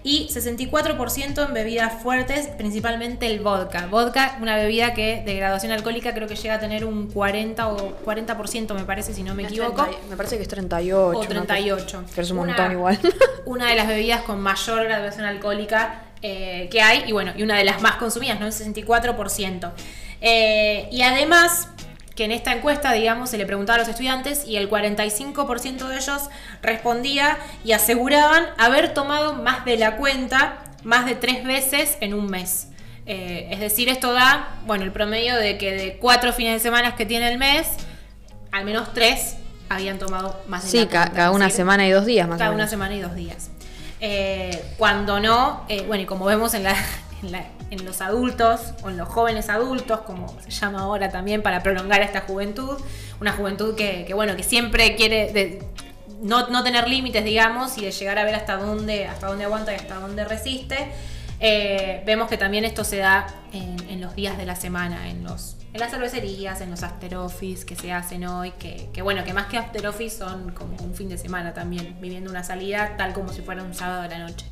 y 0.03 0.29
64% 0.29 1.47
en 1.47 1.55
bebidas 1.55 2.03
fuertes, 2.03 2.47
principalmente 2.49 3.27
el 3.27 3.41
vodka. 3.41 3.87
Vodka, 3.89 4.39
una 4.41 4.57
bebida 4.57 4.95
que 4.95 5.23
de 5.25 5.35
graduación 5.35 5.73
alcohólica 5.73 6.15
creo 6.15 6.27
que 6.27 6.37
llega 6.37 6.55
a 6.55 6.61
tener 6.61 6.87
un 6.87 7.11
40 7.11 7.69
o 7.69 8.03
40% 8.05 8.75
me 8.75 8.85
parece, 8.85 9.13
si 9.13 9.23
no 9.23 9.35
me 9.35 9.43
equivoco. 9.43 9.87
me 10.09 10.17
parece 10.17 10.37
que 10.37 10.43
es 10.43 10.49
38. 10.49 11.19
O 11.19 11.21
38. 11.21 12.05
Que 12.15 12.21
es 12.23 12.31
un 12.31 12.39
montón 12.39 12.73
igual. 12.73 12.99
Una 13.45 13.69
de 13.69 13.77
las 13.77 13.89
bebidas 13.89 14.23
con 14.23 14.41
mayor 14.41 14.85
graduación 14.85 15.27
alcohólica 15.27 16.05
eh, 16.23 16.69
que 16.71 16.83
hay 16.83 17.05
y 17.07 17.13
bueno, 17.13 17.33
y 17.35 17.43
una 17.43 17.57
de 17.57 17.65
las 17.65 17.81
más 17.81 17.97
consumidas, 17.97 18.39
¿no? 18.39 18.47
El 18.47 18.53
64%. 18.53 19.73
Eh, 20.21 20.89
y 20.93 21.01
además, 21.03 21.69
que 22.15 22.25
en 22.25 22.33
esta 22.33 22.53
encuesta, 22.53 22.93
digamos, 22.93 23.31
se 23.31 23.39
le 23.39 23.47
preguntaba 23.47 23.77
a 23.77 23.79
los 23.81 23.89
estudiantes 23.89 24.45
y 24.47 24.57
el 24.57 24.69
45% 24.69 25.89
de 25.89 25.97
ellos 25.97 26.29
respondía 26.63 27.39
y 27.65 27.73
aseguraban 27.73 28.47
haber 28.59 28.93
tomado 28.95 29.35
más 29.35 29.65
de 29.65 29.77
la 29.77 29.97
cuenta 29.97 30.59
más 30.85 31.07
de 31.07 31.15
tres 31.15 31.45
veces 31.45 31.97
en 32.01 32.15
un 32.15 32.27
mes. 32.27 32.69
Eh, 33.07 33.49
es 33.51 33.61
decir, 33.61 33.89
esto 33.89 34.13
da, 34.13 34.61
bueno, 34.67 34.85
el 34.85 34.93
promedio 34.93 35.37
de 35.37 35.59
que 35.59 35.73
de 35.73 35.97
cuatro 35.97 36.33
fines 36.33 36.55
de 36.55 36.61
semana 36.61 36.95
que 36.95 37.07
tiene 37.07 37.31
el 37.31 37.39
mes, 37.39 37.69
al 38.53 38.65
menos 38.65 38.93
tres 38.93 39.37
habían 39.69 39.99
tomado 39.99 40.43
más 40.49 40.65
de 40.65 40.71
sí, 40.71 40.79
la 40.79 40.87
cuenta. 40.87 41.13
cada 41.13 41.31
una 41.31 41.51
semana 41.51 41.87
y 41.87 41.91
dos 41.91 42.05
días 42.05 42.29
más 42.29 42.39
Cada 42.39 42.51
una 42.51 42.69
semana 42.69 42.95
y 42.95 43.01
dos 43.01 43.15
días. 43.15 43.51
Eh, 44.01 44.75
cuando 44.79 45.21
no, 45.21 45.65
eh, 45.69 45.85
bueno, 45.87 46.03
y 46.05 46.07
como 46.07 46.25
vemos 46.25 46.55
en 46.55 46.65
la, 46.65 46.75
en, 47.23 47.85
los 47.85 48.01
adultos 48.01 48.75
o 48.83 48.91
en 48.91 48.97
los 48.97 49.09
jóvenes 49.09 49.49
adultos, 49.49 50.01
como 50.01 50.35
se 50.41 50.51
llama 50.51 50.81
ahora 50.81 51.11
también, 51.11 51.43
para 51.43 51.63
prolongar 51.63 52.03
esta 52.03 52.23
juventud. 52.23 52.79
Una 53.21 53.33
juventud 53.33 53.75
que, 53.75 54.11
bueno, 54.15 54.37
que 54.37 54.43
siempre 54.43 54.97
quiere 54.97 55.61
no, 56.23 56.63
tener 56.63 56.89
límites, 56.89 57.25
digamos, 57.25 57.79
y 57.79 57.85
de 57.85 57.93
llegar 57.93 58.19
a 58.19 58.25
ver 58.25 58.35
hasta 58.35 58.57
dónde, 58.57 59.07
hasta 59.07 59.27
dónde 59.27 59.45
aguanta 59.45 59.73
y 59.73 59.77
hasta 59.77 59.97
dónde 59.97 60.25
resiste. 60.25 60.93
Eh, 61.41 62.03
vemos 62.05 62.29
que 62.29 62.37
también 62.37 62.65
esto 62.65 62.85
se 62.85 62.99
da 62.99 63.27
en, 63.53 64.01
los 64.01 64.15
días 64.15 64.39
de 64.39 64.47
la 64.47 64.57
semana, 64.57 65.09
en 65.09 65.25
los 65.25 65.57
en 65.73 65.79
las 65.79 65.93
cervecerías, 65.93 66.61
en 66.63 66.71
los 66.71 66.83
after 66.83 67.17
que 67.65 67.77
se 67.77 67.93
hacen 67.93 68.27
hoy, 68.27 68.53
que, 68.59 69.03
bueno, 69.03 69.23
que 69.23 69.33
más 69.33 69.47
que 69.47 69.57
after 69.57 69.83
son 70.11 70.51
como 70.51 70.77
un 70.83 70.95
fin 70.95 71.09
de 71.09 71.17
semana 71.17 71.55
también, 71.55 71.97
viviendo 72.01 72.29
una 72.29 72.43
salida 72.43 72.97
tal 72.97 73.13
como 73.13 73.33
si 73.33 73.43
fuera 73.43 73.63
un 73.63 73.73
sábado 73.73 74.03
de 74.03 74.09
la 74.09 74.19
noche. 74.19 74.47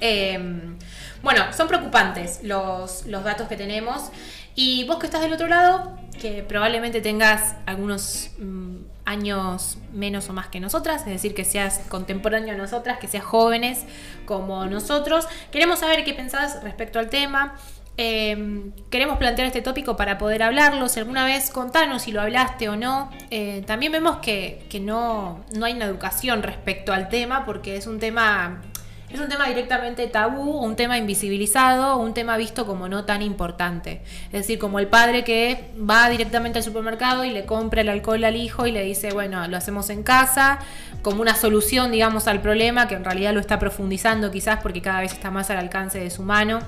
Em, 0.00 0.76
bueno, 1.22 1.52
son 1.52 1.68
preocupantes 1.68 2.40
los, 2.42 3.06
los 3.06 3.24
datos 3.24 3.48
que 3.48 3.56
tenemos. 3.56 4.10
Y 4.54 4.84
vos 4.84 4.98
que 4.98 5.06
estás 5.06 5.20
del 5.20 5.32
otro 5.32 5.48
lado, 5.48 5.98
que 6.20 6.42
probablemente 6.42 7.00
tengas 7.00 7.56
algunos 7.66 8.30
mm, 8.38 8.76
años 9.04 9.78
menos 9.92 10.28
o 10.30 10.32
más 10.32 10.48
que 10.48 10.60
nosotras, 10.60 11.02
es 11.02 11.08
decir, 11.08 11.34
que 11.34 11.44
seas 11.44 11.80
contemporáneo 11.88 12.54
a 12.54 12.56
nosotras, 12.56 12.98
que 12.98 13.06
seas 13.06 13.24
jóvenes 13.24 13.84
como 14.24 14.66
nosotros, 14.66 15.28
queremos 15.50 15.80
saber 15.80 16.04
qué 16.04 16.14
pensás 16.14 16.62
respecto 16.62 16.98
al 16.98 17.10
tema. 17.10 17.54
Em, 17.98 18.72
queremos 18.90 19.16
plantear 19.16 19.46
este 19.46 19.62
tópico 19.62 19.96
para 19.96 20.18
poder 20.18 20.42
hablarlo. 20.42 20.88
Si 20.88 21.00
alguna 21.00 21.24
vez 21.24 21.50
contanos 21.50 22.02
si 22.02 22.12
lo 22.12 22.20
hablaste 22.20 22.68
o 22.68 22.76
no. 22.76 23.10
Eh, 23.30 23.62
también 23.66 23.92
vemos 23.92 24.18
que, 24.18 24.66
que 24.68 24.80
no, 24.80 25.44
no, 25.54 25.64
hay 25.64 25.72
una 25.72 25.86
educación 25.86 26.42
respecto 26.42 26.92
al 26.92 27.08
tema 27.08 27.46
porque 27.46 27.76
es 27.76 27.86
un 27.86 27.98
tema 27.98 28.60
es 29.08 29.20
un 29.20 29.28
tema 29.28 29.46
directamente 29.46 30.08
tabú, 30.08 30.58
un 30.58 30.74
tema 30.74 30.98
invisibilizado, 30.98 31.96
un 31.96 32.12
tema 32.12 32.36
visto 32.36 32.66
como 32.66 32.88
no 32.88 33.04
tan 33.04 33.22
importante. 33.22 34.02
Es 34.26 34.32
decir, 34.32 34.58
como 34.58 34.80
el 34.80 34.88
padre 34.88 35.22
que 35.22 35.70
va 35.78 36.08
directamente 36.08 36.58
al 36.58 36.64
supermercado 36.64 37.24
y 37.24 37.30
le 37.30 37.44
compra 37.44 37.82
el 37.82 37.88
alcohol 37.88 38.24
al 38.24 38.34
hijo 38.34 38.66
y 38.66 38.72
le 38.72 38.82
dice, 38.82 39.12
bueno, 39.12 39.46
lo 39.46 39.56
hacemos 39.56 39.90
en 39.90 40.02
casa, 40.02 40.58
como 41.02 41.22
una 41.22 41.36
solución, 41.36 41.92
digamos, 41.92 42.26
al 42.26 42.40
problema, 42.40 42.88
que 42.88 42.96
en 42.96 43.04
realidad 43.04 43.32
lo 43.32 43.40
está 43.40 43.60
profundizando 43.60 44.32
quizás 44.32 44.60
porque 44.60 44.82
cada 44.82 45.00
vez 45.00 45.12
está 45.12 45.30
más 45.30 45.50
al 45.50 45.58
alcance 45.58 46.00
de 46.00 46.10
su 46.10 46.22
mano. 46.22 46.58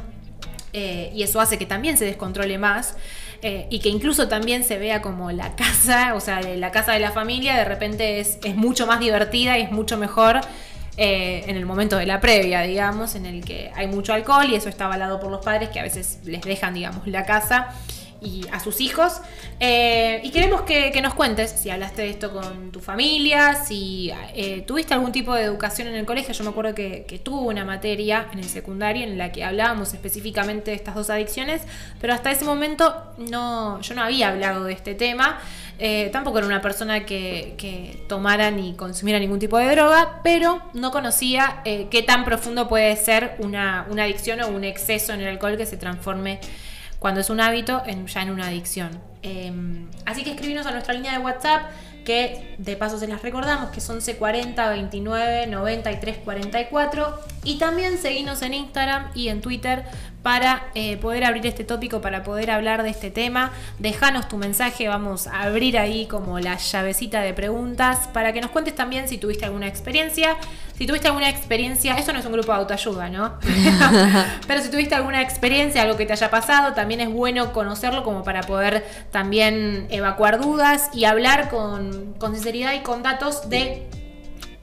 Eh, 0.72 1.10
y 1.14 1.24
eso 1.24 1.40
hace 1.40 1.58
que 1.58 1.66
también 1.66 1.96
se 1.96 2.04
descontrole 2.04 2.56
más. 2.56 2.96
Eh, 3.40 3.66
y 3.70 3.78
que 3.78 3.88
incluso 3.88 4.26
también 4.26 4.64
se 4.64 4.78
vea 4.78 5.00
como 5.00 5.30
la 5.30 5.54
casa, 5.54 6.14
o 6.14 6.20
sea, 6.20 6.40
la 6.40 6.72
casa 6.72 6.92
de 6.92 6.98
la 6.98 7.12
familia 7.12 7.56
de 7.56 7.64
repente 7.64 8.18
es, 8.18 8.38
es 8.42 8.56
mucho 8.56 8.84
más 8.88 8.98
divertida 8.98 9.56
y 9.58 9.62
es 9.62 9.70
mucho 9.70 9.96
mejor 9.96 10.40
eh, 11.00 11.44
en 11.46 11.56
el 11.56 11.64
momento 11.64 11.96
de 11.96 12.06
la 12.06 12.20
previa, 12.20 12.62
digamos, 12.62 13.14
en 13.14 13.24
el 13.24 13.44
que 13.44 13.70
hay 13.76 13.86
mucho 13.86 14.12
alcohol 14.12 14.46
y 14.50 14.56
eso 14.56 14.68
está 14.68 14.86
avalado 14.86 15.20
por 15.20 15.30
los 15.30 15.44
padres 15.44 15.68
que 15.68 15.78
a 15.78 15.84
veces 15.84 16.18
les 16.24 16.42
dejan, 16.42 16.74
digamos, 16.74 17.06
la 17.06 17.24
casa 17.24 17.68
y 18.20 18.46
a 18.52 18.60
sus 18.60 18.80
hijos. 18.80 19.20
Eh, 19.60 20.20
y 20.24 20.30
queremos 20.30 20.62
que, 20.62 20.98
nos 21.02 21.14
cuentes 21.14 21.50
si 21.50 21.70
hablaste 21.70 22.02
de 22.02 22.10
esto 22.10 22.32
con 22.32 22.70
tu 22.72 22.80
familia, 22.80 23.54
si 23.54 24.10
eh, 24.34 24.62
tuviste 24.66 24.94
algún 24.94 25.12
tipo 25.12 25.34
de 25.34 25.42
educación 25.42 25.88
en 25.88 25.94
el 25.94 26.06
colegio. 26.06 26.34
Yo 26.34 26.44
me 26.44 26.50
acuerdo 26.50 26.74
que, 26.74 27.04
que 27.06 27.18
tuve 27.18 27.46
una 27.46 27.64
materia 27.64 28.28
en 28.32 28.40
el 28.40 28.48
secundario 28.48 29.04
en 29.04 29.18
la 29.18 29.30
que 29.32 29.44
hablábamos 29.44 29.94
específicamente 29.94 30.72
de 30.72 30.76
estas 30.76 30.94
dos 30.94 31.10
adicciones, 31.10 31.62
pero 32.00 32.12
hasta 32.12 32.30
ese 32.30 32.44
momento 32.44 32.94
no, 33.18 33.80
yo 33.80 33.94
no 33.94 34.02
había 34.02 34.28
hablado 34.30 34.64
de 34.64 34.72
este 34.72 34.94
tema. 34.94 35.38
Eh, 35.80 36.10
tampoco 36.12 36.38
era 36.38 36.46
una 36.46 36.60
persona 36.60 37.06
que, 37.06 38.04
tomara 38.08 38.50
ni 38.50 38.74
consumiera 38.74 39.20
ningún 39.20 39.38
tipo 39.38 39.58
de 39.58 39.70
droga, 39.70 40.20
pero 40.24 40.60
no 40.74 40.90
conocía 40.90 41.62
qué 41.64 42.04
tan 42.04 42.24
profundo 42.24 42.68
puede 42.68 42.96
ser 42.96 43.36
una, 43.38 43.82
adicción 43.82 44.40
o 44.40 44.48
un 44.48 44.64
exceso 44.64 45.12
en 45.12 45.20
el 45.20 45.28
alcohol 45.28 45.56
que 45.56 45.66
se 45.66 45.76
transforme 45.76 46.40
cuando 46.98 47.20
es 47.20 47.30
un 47.30 47.40
hábito 47.40 47.82
en, 47.86 48.06
ya 48.06 48.22
en 48.22 48.30
una 48.30 48.46
adicción. 48.46 49.00
Em, 49.22 49.88
así 50.06 50.22
que 50.22 50.30
escribinos 50.30 50.66
a 50.66 50.70
nuestra 50.70 50.94
línea 50.94 51.12
de 51.12 51.18
WhatsApp 51.18 51.70
que 52.04 52.54
de 52.58 52.76
paso 52.76 52.98
se 52.98 53.06
las 53.06 53.20
recordamos 53.20 53.70
que 53.70 53.80
son 53.80 53.98
C40 53.98 54.70
29 54.70 55.46
93 55.48 56.18
44 56.24 57.20
y 57.44 57.58
también 57.58 57.98
seguimos 57.98 58.40
en 58.42 58.54
Instagram 58.54 59.10
y 59.14 59.28
en 59.28 59.40
Twitter 59.42 59.84
para 60.22 60.68
eh, 60.74 60.96
poder 60.96 61.24
abrir 61.24 61.46
este 61.46 61.64
tópico, 61.64 62.00
para 62.00 62.22
poder 62.22 62.50
hablar 62.50 62.82
de 62.82 62.90
este 62.90 63.10
tema. 63.10 63.52
Déjanos 63.78 64.28
tu 64.28 64.36
mensaje, 64.36 64.88
vamos 64.88 65.26
a 65.26 65.42
abrir 65.42 65.78
ahí 65.78 66.06
como 66.06 66.38
la 66.38 66.56
llavecita 66.56 67.20
de 67.20 67.34
preguntas 67.34 68.08
para 68.12 68.32
que 68.32 68.40
nos 68.40 68.50
cuentes 68.50 68.74
también 68.74 69.08
si 69.08 69.18
tuviste 69.18 69.44
alguna 69.44 69.66
experiencia. 69.66 70.36
Si 70.76 70.86
tuviste 70.86 71.08
alguna 71.08 71.28
experiencia, 71.28 71.94
esto 71.94 72.12
no 72.12 72.20
es 72.20 72.24
un 72.24 72.32
grupo 72.32 72.52
de 72.52 72.58
autoayuda, 72.58 73.08
¿no? 73.08 73.34
Pero 74.46 74.62
si 74.62 74.70
tuviste 74.70 74.94
alguna 74.94 75.22
experiencia, 75.22 75.82
algo 75.82 75.96
que 75.96 76.06
te 76.06 76.12
haya 76.12 76.30
pasado, 76.30 76.72
también 76.72 77.00
es 77.00 77.10
bueno 77.10 77.52
conocerlo 77.52 78.04
como 78.04 78.22
para 78.22 78.42
poder 78.42 78.86
también 79.10 79.88
evacuar 79.90 80.40
dudas 80.40 80.90
y 80.94 81.04
hablar 81.04 81.50
con 81.50 81.78
con, 82.18 82.34
sinceridad 82.34 82.74
y 82.74 82.80
con 82.80 83.02
datos 83.02 83.48
de 83.48 83.86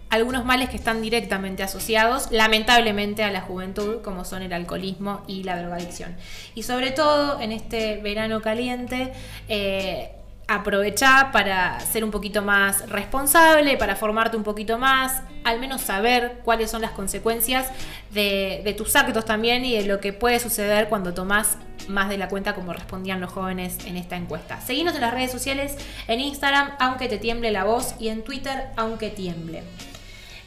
algunos 0.09 0.45
males 0.45 0.69
que 0.69 0.77
están 0.77 1.01
directamente 1.01 1.63
asociados, 1.63 2.31
lamentablemente, 2.31 3.23
a 3.23 3.31
la 3.31 3.41
juventud, 3.41 4.01
como 4.01 4.23
son 4.25 4.43
el 4.43 4.53
alcoholismo 4.53 5.23
y 5.27 5.43
la 5.43 5.59
drogadicción. 5.59 6.15
Y 6.53 6.63
sobre 6.63 6.91
todo 6.91 7.41
en 7.41 7.51
este 7.51 7.97
verano 7.97 8.41
caliente, 8.41 9.11
eh, 9.47 10.11
aprovechar 10.47 11.31
para 11.31 11.79
ser 11.79 12.03
un 12.03 12.11
poquito 12.11 12.41
más 12.41 12.87
responsable, 12.89 13.77
para 13.77 13.95
formarte 13.95 14.37
un 14.37 14.43
poquito 14.43 14.77
más, 14.77 15.23
al 15.43 15.59
menos 15.59 15.81
saber 15.81 16.41
cuáles 16.43 16.69
son 16.69 16.81
las 16.81 16.91
consecuencias 16.91 17.71
de, 18.11 18.73
tus 18.77 18.95
actos 18.95 19.25
también 19.25 19.65
y 19.65 19.75
de 19.75 19.85
lo 19.85 19.99
que 19.99 20.13
puede 20.13 20.39
suceder 20.39 20.87
cuando 20.87 21.13
tomas 21.13 21.57
más 21.87 22.09
de 22.09 22.17
la 22.17 22.27
cuenta 22.27 22.53
como 22.53 22.73
respondían 22.73 23.21
los 23.21 23.31
jóvenes 23.31 23.77
en 23.85 23.97
esta 23.97 24.15
encuesta. 24.15 24.61
Seguinos 24.61 24.95
en 24.95 25.01
las 25.01 25.13
redes 25.13 25.31
sociales, 25.31 25.75
en 26.07 26.19
Instagram, 26.19 26.71
aunque 26.79 27.07
te 27.07 27.17
tiemble 27.17 27.51
la 27.51 27.63
voz, 27.63 27.95
y 27.99 28.09
en 28.09 28.23
Twitter, 28.23 28.69
aunque 28.75 29.09
tiemble. 29.09 29.63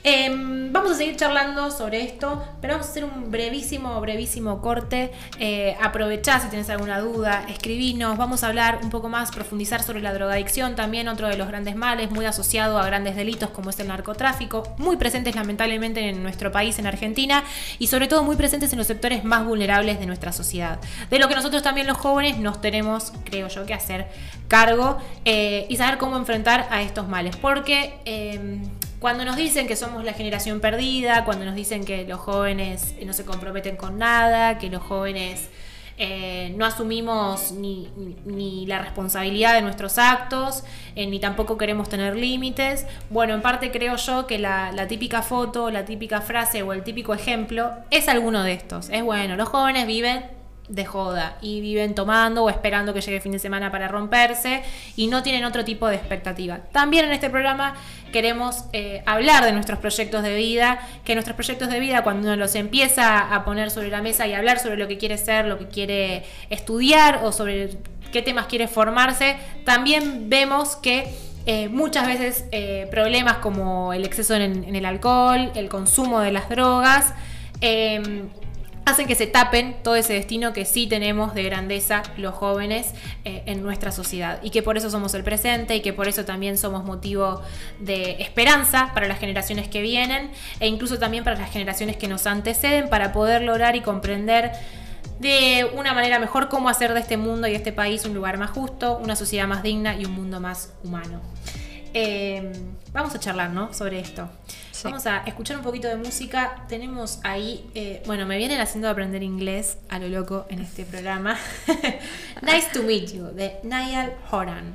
Em, 0.04 0.72
vamos 0.72 0.92
a 0.92 0.94
seguir 0.94 1.16
charlando 1.16 1.70
sobre 1.72 2.04
esto, 2.04 2.42
pero 2.60 2.74
vamos 2.74 2.86
a 2.86 2.90
hacer 2.90 3.04
un 3.04 3.30
brevísimo, 3.30 4.00
brevísimo 4.00 4.60
corte. 4.60 5.10
Eh, 5.40 5.76
aprovechá 5.82 6.38
si 6.38 6.48
tienes 6.48 6.70
alguna 6.70 7.00
duda, 7.00 7.44
escribinos. 7.48 8.16
Vamos 8.16 8.44
a 8.44 8.48
hablar 8.48 8.78
un 8.82 8.90
poco 8.90 9.08
más, 9.08 9.32
profundizar 9.32 9.82
sobre 9.82 10.00
la 10.00 10.14
drogadicción, 10.14 10.76
también 10.76 11.08
otro 11.08 11.26
de 11.28 11.36
los 11.36 11.48
grandes 11.48 11.74
males, 11.74 12.10
muy 12.10 12.26
asociado 12.26 12.78
a 12.78 12.86
grandes 12.86 13.16
delitos 13.16 13.50
como 13.50 13.70
es 13.70 13.80
el 13.80 13.88
narcotráfico, 13.88 14.62
muy 14.78 14.96
presentes 14.96 15.34
lamentablemente 15.34 16.08
en 16.08 16.22
nuestro 16.22 16.52
país, 16.52 16.78
en 16.78 16.86
Argentina, 16.86 17.42
y 17.78 17.88
sobre 17.88 18.06
todo 18.06 18.22
muy 18.22 18.36
presentes 18.36 18.72
en 18.72 18.78
los 18.78 18.86
sectores 18.86 19.24
más 19.24 19.44
vulnerables 19.44 19.98
de 19.98 20.06
nuestra 20.06 20.32
sociedad. 20.32 20.78
De 21.10 21.18
lo 21.18 21.28
que 21.28 21.34
nosotros 21.34 21.62
también 21.62 21.88
los 21.88 21.98
jóvenes 21.98 22.38
nos 22.38 22.60
tenemos, 22.60 23.12
creo 23.24 23.48
yo, 23.48 23.66
que 23.66 23.74
hacer 23.74 24.06
cargo 24.46 24.98
eh, 25.24 25.66
y 25.68 25.76
saber 25.76 25.98
cómo 25.98 26.16
enfrentar 26.16 26.68
a 26.70 26.82
estos 26.82 27.08
males. 27.08 27.36
Porque 27.36 27.98
em, 28.04 28.62
cuando 29.00 29.24
nos 29.24 29.36
dicen 29.36 29.66
que 29.66 29.76
somos 29.76 30.04
la 30.04 30.12
generación 30.12 30.60
perdida, 30.60 31.24
cuando 31.24 31.44
nos 31.44 31.54
dicen 31.54 31.84
que 31.84 32.04
los 32.06 32.18
jóvenes 32.20 32.94
no 33.04 33.12
se 33.12 33.24
comprometen 33.24 33.76
con 33.76 33.98
nada, 33.98 34.58
que 34.58 34.70
los 34.70 34.82
jóvenes 34.82 35.48
eh, 36.00 36.54
no 36.56 36.64
asumimos 36.64 37.50
ni, 37.50 38.64
la 38.66 38.78
responsabilidad 38.78 39.54
de 39.54 39.62
nuestros 39.62 39.98
actos, 39.98 40.62
eh, 40.94 41.08
ni 41.08 41.18
tampoco 41.18 41.58
queremos 41.58 41.88
tener 41.88 42.16
límites. 42.16 42.86
Bueno, 43.10 43.34
en 43.34 43.42
parte 43.42 43.72
creo 43.72 43.96
yo 43.96 44.26
que 44.26 44.38
la, 44.38 44.86
típica 44.88 45.22
foto, 45.22 45.70
la 45.70 45.84
típica 45.84 46.20
frase 46.20 46.62
o 46.62 46.72
el 46.72 46.84
típico 46.84 47.14
ejemplo 47.14 47.72
es 47.90 48.08
alguno 48.08 48.44
de 48.44 48.52
estos. 48.52 48.90
Es 48.90 49.02
bueno, 49.02 49.36
los 49.36 49.48
jóvenes 49.48 49.88
viven 49.88 50.37
de 50.68 50.84
joda 50.84 51.38
y 51.40 51.60
viven 51.60 51.94
tomando 51.94 52.44
o 52.44 52.50
esperando 52.50 52.92
que 52.92 53.00
llegue 53.00 53.16
el 53.16 53.22
fin 53.22 53.32
de 53.32 53.38
semana 53.38 53.70
para 53.70 53.88
romperse 53.88 54.62
y 54.96 55.06
no 55.06 55.22
tienen 55.22 55.44
otro 55.44 55.64
tipo 55.64 55.88
de 55.88 55.96
expectativa. 55.96 56.58
También 56.72 57.06
en 57.06 57.12
este 57.12 57.30
programa 57.30 57.74
queremos 58.12 58.64
eh, 58.72 59.02
hablar 59.06 59.44
de 59.44 59.52
nuestros 59.52 59.78
proyectos 59.78 60.22
de 60.22 60.34
vida, 60.34 60.78
que 61.04 61.14
nuestros 61.14 61.34
proyectos 61.34 61.68
de 61.68 61.80
vida 61.80 62.02
cuando 62.02 62.28
uno 62.28 62.36
los 62.36 62.54
empieza 62.54 63.34
a 63.34 63.44
poner 63.44 63.70
sobre 63.70 63.88
la 63.88 64.02
mesa 64.02 64.26
y 64.26 64.34
hablar 64.34 64.58
sobre 64.58 64.76
lo 64.76 64.88
que 64.88 64.98
quiere 64.98 65.18
ser, 65.18 65.46
lo 65.46 65.58
que 65.58 65.68
quiere 65.68 66.24
estudiar 66.50 67.20
o 67.22 67.32
sobre 67.32 67.70
qué 68.12 68.22
temas 68.22 68.46
quiere 68.46 68.68
formarse, 68.68 69.36
también 69.64 70.28
vemos 70.28 70.76
que 70.76 71.14
eh, 71.46 71.68
muchas 71.68 72.06
veces 72.06 72.44
eh, 72.52 72.88
problemas 72.90 73.38
como 73.38 73.92
el 73.94 74.04
exceso 74.04 74.34
en, 74.34 74.64
en, 74.64 74.76
el 74.76 74.84
alcohol, 74.84 75.50
el 75.54 75.68
consumo 75.68 76.20
de 76.20 76.32
las 76.32 76.48
drogas, 76.48 77.14
hacen 78.88 79.06
que 79.06 79.14
se 79.14 79.26
tapen 79.26 79.76
todo 79.82 79.96
ese 79.96 80.14
destino 80.14 80.52
que 80.52 80.64
sí 80.64 80.86
tenemos 80.86 81.34
de 81.34 81.42
grandeza 81.42 82.02
los 82.16 82.34
jóvenes 82.34 82.94
eh, 83.24 83.42
en 83.46 83.62
nuestra 83.62 83.92
sociedad 83.92 84.40
y 84.42 84.50
que 84.50 84.62
por 84.62 84.76
eso 84.76 84.90
somos 84.90 85.14
el 85.14 85.22
presente 85.22 85.76
y 85.76 85.80
que 85.80 85.92
por 85.92 86.08
eso 86.08 86.24
también 86.24 86.56
somos 86.56 86.84
motivo 86.84 87.42
de 87.78 88.22
esperanza 88.22 88.92
para 88.94 89.06
las 89.06 89.18
generaciones 89.18 89.68
que 89.68 89.82
vienen 89.82 90.30
e 90.60 90.68
incluso 90.68 90.98
también 90.98 91.24
para 91.24 91.38
las 91.38 91.50
generaciones 91.50 91.96
que 91.96 92.08
nos 92.08 92.26
anteceden 92.26 92.88
para 92.88 93.12
poder 93.12 93.42
lograr 93.42 93.76
y 93.76 93.80
comprender 93.80 94.52
de 95.18 95.68
una 95.76 95.94
manera 95.94 96.18
mejor 96.18 96.48
cómo 96.48 96.68
hacer 96.68 96.94
de 96.94 97.00
este 97.00 97.16
mundo 97.16 97.46
y 97.46 97.50
de 97.50 97.56
este 97.56 97.72
país 97.72 98.04
un 98.04 98.14
lugar 98.14 98.38
más 98.38 98.50
justo, 98.50 98.98
una 99.02 99.16
sociedad 99.16 99.46
más 99.46 99.62
digna 99.62 99.96
y 99.96 100.04
un 100.04 100.12
mundo 100.12 100.40
más 100.40 100.72
humano. 100.84 101.20
Eh, 101.94 102.52
vamos 102.92 103.14
a 103.14 103.20
charlar, 103.20 103.50
¿no? 103.50 103.72
Sobre 103.72 104.00
esto. 104.00 104.28
Vamos 104.84 105.06
a 105.06 105.18
escuchar 105.18 105.56
un 105.56 105.62
poquito 105.62 105.88
de 105.88 105.96
música. 105.96 106.64
Tenemos 106.68 107.18
ahí, 107.24 107.68
eh, 107.74 108.02
bueno, 108.06 108.26
me 108.26 108.38
vienen 108.38 108.60
haciendo 108.60 108.88
aprender 108.88 109.22
inglés 109.22 109.78
a 109.88 109.98
lo 109.98 110.08
loco 110.08 110.46
en 110.50 110.60
este 110.60 110.84
programa. 110.84 111.36
nice 112.42 112.68
to 112.72 112.82
meet 112.82 113.12
you, 113.12 113.24
de 113.32 113.58
Niall 113.64 114.14
Horan. 114.30 114.74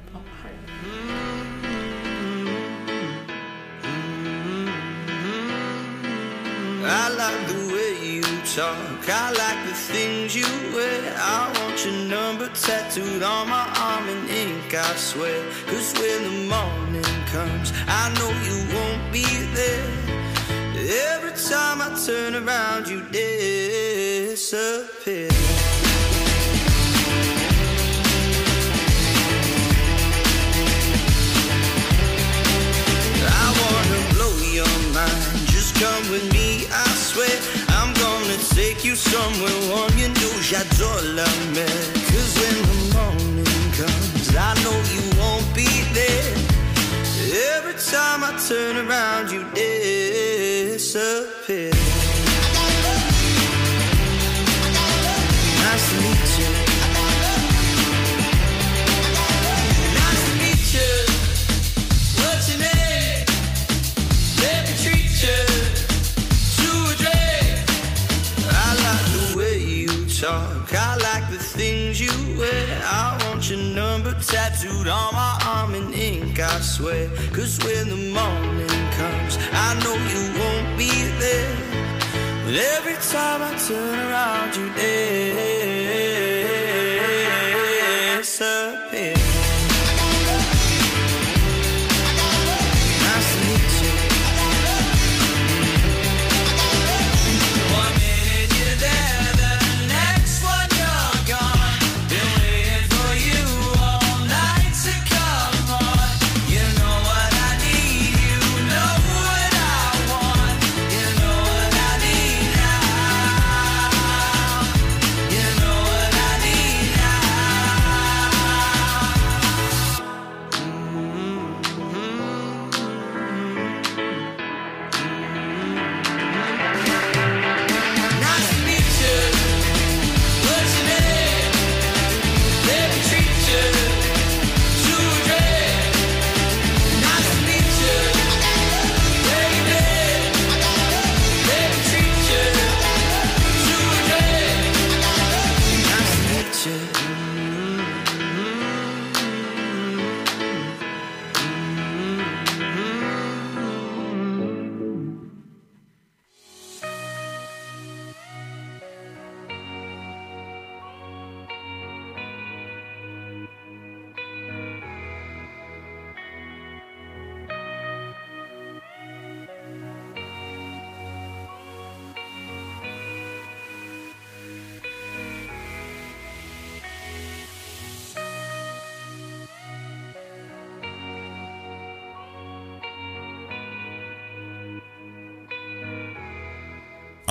I 6.86 7.10
like 7.10 7.48
the 7.48 7.74
way 7.74 8.18
you 8.18 8.33
talk. 8.46 9.08
I 9.08 9.32
like 9.32 9.66
the 9.68 9.74
things 9.74 10.36
you 10.36 10.46
wear. 10.76 11.14
I 11.18 11.52
want 11.58 11.86
your 11.86 11.94
number 12.10 12.50
tattooed 12.50 13.24
on 13.24 13.48
my 13.50 13.66
arm 13.78 14.10
in 14.10 14.28
ink, 14.30 14.74
I 14.74 14.96
swear. 14.96 15.44
Cause 15.68 15.94
when 15.94 16.24
the 16.24 16.30
morning 16.50 17.04
comes, 17.32 17.72
I 17.88 18.12
know 18.18 18.32
you 18.48 18.66
won't 18.76 19.14
be 19.14 19.26
there. 19.54 19.88
Every 21.14 21.32
time 21.32 21.82
I 21.82 21.96
turn 22.06 22.36
around, 22.36 22.88
you 22.88 23.02
disappear. 23.12 24.50
I 33.26 33.48
wanna 33.62 34.00
blow 34.14 34.36
your 34.52 34.76
mind. 34.94 35.48
Just 35.48 35.76
come 35.76 36.12
with 36.12 36.26
me 36.34 36.43
somewhere 39.14 39.60
warm 39.70 39.94
You 40.02 40.10
know 40.20 40.34
j'adore 40.50 41.04
la 41.18 41.30
mer 41.56 41.82
Cause 42.10 42.34
when 42.40 42.56
the 42.70 42.78
morning 42.96 43.68
comes 43.78 44.28
I 44.36 44.52
know 44.64 44.78
you 44.94 45.04
won't 45.20 45.48
be 45.54 45.70
there. 45.98 46.36
Every 47.56 47.78
time 47.94 48.20
I 48.30 48.32
turn 48.48 48.76
around 48.84 49.26
you 49.34 49.42
disappear 49.54 51.43
talk. 70.24 70.74
I 70.74 70.96
like 71.08 71.26
the 71.30 71.38
things 71.38 72.00
you 72.00 72.14
wear. 72.40 72.68
I 72.84 73.20
want 73.24 73.50
your 73.50 73.60
number 73.60 74.14
tattooed 74.14 74.88
on 74.88 75.10
my 75.14 75.34
arm 75.46 75.76
in 75.76 75.94
ink, 75.94 76.40
I 76.40 76.60
swear. 76.62 77.10
Cause 77.36 77.60
when 77.66 77.90
the 77.90 78.02
morning 78.20 78.84
comes, 79.00 79.34
I 79.66 79.70
know 79.84 79.96
you 80.14 80.24
won't 80.40 80.70
be 80.78 80.94
there. 81.24 81.56
But 82.46 82.56
every 82.76 82.98
time 83.12 83.42
I 83.50 83.52
turn 83.68 84.00
around, 84.08 84.56
you're 84.56 84.74
disappear. 88.18 88.93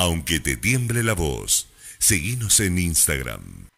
Aunque 0.04 0.40
te 0.40 0.56
tiemble 0.56 1.04
la 1.04 1.12
voz, 1.12 1.68
seguinos 2.00 2.58
en 2.58 2.76
Instagram. 2.76 3.71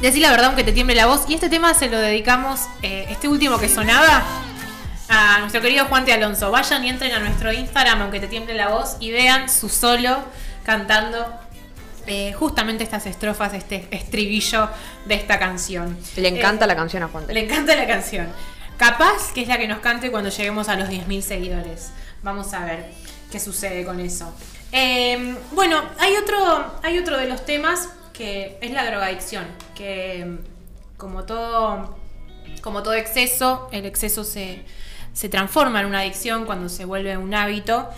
Decir 0.00 0.22
la 0.22 0.30
verdad 0.30 0.46
aunque 0.46 0.64
te 0.64 0.72
tiemble 0.72 0.94
la 0.94 1.06
voz. 1.06 1.24
Y 1.28 1.34
este 1.34 1.48
tema 1.48 1.74
se 1.74 1.88
lo 1.88 1.98
dedicamos, 1.98 2.60
eh, 2.82 3.06
este 3.10 3.28
último 3.28 3.58
que 3.58 3.68
sonaba, 3.68 4.22
a 5.08 5.38
nuestro 5.40 5.60
querido 5.60 5.86
Juan 5.86 6.04
de 6.04 6.12
Alonso. 6.12 6.50
Vayan 6.50 6.84
y 6.84 6.88
entren 6.88 7.12
a 7.12 7.20
nuestro 7.20 7.52
Instagram 7.52 8.02
aunque 8.02 8.20
te 8.20 8.28
tiemble 8.28 8.54
la 8.54 8.68
voz 8.68 8.96
y 9.00 9.10
vean 9.10 9.48
su 9.48 9.68
solo 9.68 10.24
cantando 10.64 11.26
eh, 12.06 12.32
justamente 12.32 12.84
estas 12.84 13.06
estrofas, 13.06 13.54
este 13.54 13.88
estribillo 13.90 14.68
de 15.06 15.14
esta 15.14 15.38
canción. 15.38 15.96
Le 16.16 16.28
encanta 16.28 16.64
eh, 16.64 16.68
la 16.68 16.76
canción 16.76 17.02
a 17.02 17.08
Juan. 17.08 17.26
Le 17.28 17.44
encanta 17.44 17.74
la 17.74 17.86
canción. 17.86 18.28
Capaz 18.76 19.32
que 19.32 19.42
es 19.42 19.48
la 19.48 19.58
que 19.58 19.66
nos 19.66 19.78
cante 19.78 20.10
cuando 20.10 20.30
lleguemos 20.30 20.68
a 20.68 20.76
los 20.76 20.88
10.000 20.88 21.22
seguidores. 21.22 21.90
Vamos 22.22 22.52
a 22.52 22.64
ver 22.64 22.90
qué 23.30 23.40
sucede 23.40 23.84
con 23.84 24.00
eso. 24.00 24.32
Bueno, 25.52 25.82
hay 25.98 26.14
otro, 26.16 26.74
hay 26.82 26.98
otro 26.98 27.18
de 27.18 27.28
los 27.28 27.44
temas 27.44 27.88
que 28.12 28.58
es 28.60 28.70
la 28.72 28.84
drogadicción, 28.84 29.46
que 29.74 30.38
como 30.96 31.24
todo, 31.24 31.96
como 32.62 32.82
todo 32.82 32.94
exceso, 32.94 33.68
el 33.72 33.84
exceso 33.84 34.24
se, 34.24 34.64
transforma 35.30 35.80
en 35.80 35.86
una 35.86 36.00
adicción 36.00 36.46
cuando 36.46 36.68
se 36.68 36.84
vuelve 36.84 37.16
un 37.16 37.34
hábito. 37.34 37.88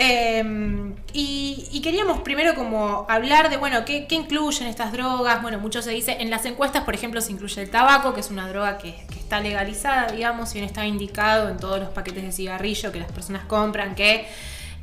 Em, 0.00 0.94
y, 1.12 1.80
queríamos 1.82 2.20
primero 2.20 2.54
como 2.54 3.04
hablar 3.08 3.50
de, 3.50 3.56
bueno, 3.56 3.84
¿qué, 3.84 4.06
incluyen 4.10 4.68
estas 4.68 4.92
drogas? 4.92 5.42
Bueno, 5.42 5.58
mucho 5.58 5.82
se 5.82 5.90
dice, 5.90 6.18
en 6.20 6.30
las 6.30 6.44
encuestas, 6.44 6.84
por 6.84 6.94
ejemplo, 6.94 7.20
se 7.20 7.32
incluye 7.32 7.62
el 7.62 7.70
tabaco, 7.70 8.14
que 8.14 8.20
es 8.20 8.30
una 8.30 8.48
droga 8.48 8.78
que, 8.78 8.94
está 9.18 9.40
legalizada, 9.40 10.12
digamos, 10.12 10.52
y 10.52 10.54
bien 10.54 10.64
está 10.64 10.86
indicado 10.86 11.50
en 11.50 11.58
todos 11.58 11.80
los 11.80 11.90
paquetes 11.90 12.22
de 12.22 12.32
cigarrillo 12.32 12.92
que 12.92 13.00
las 13.00 13.12
personas 13.12 13.44
compran, 13.44 13.94
que 13.94 14.26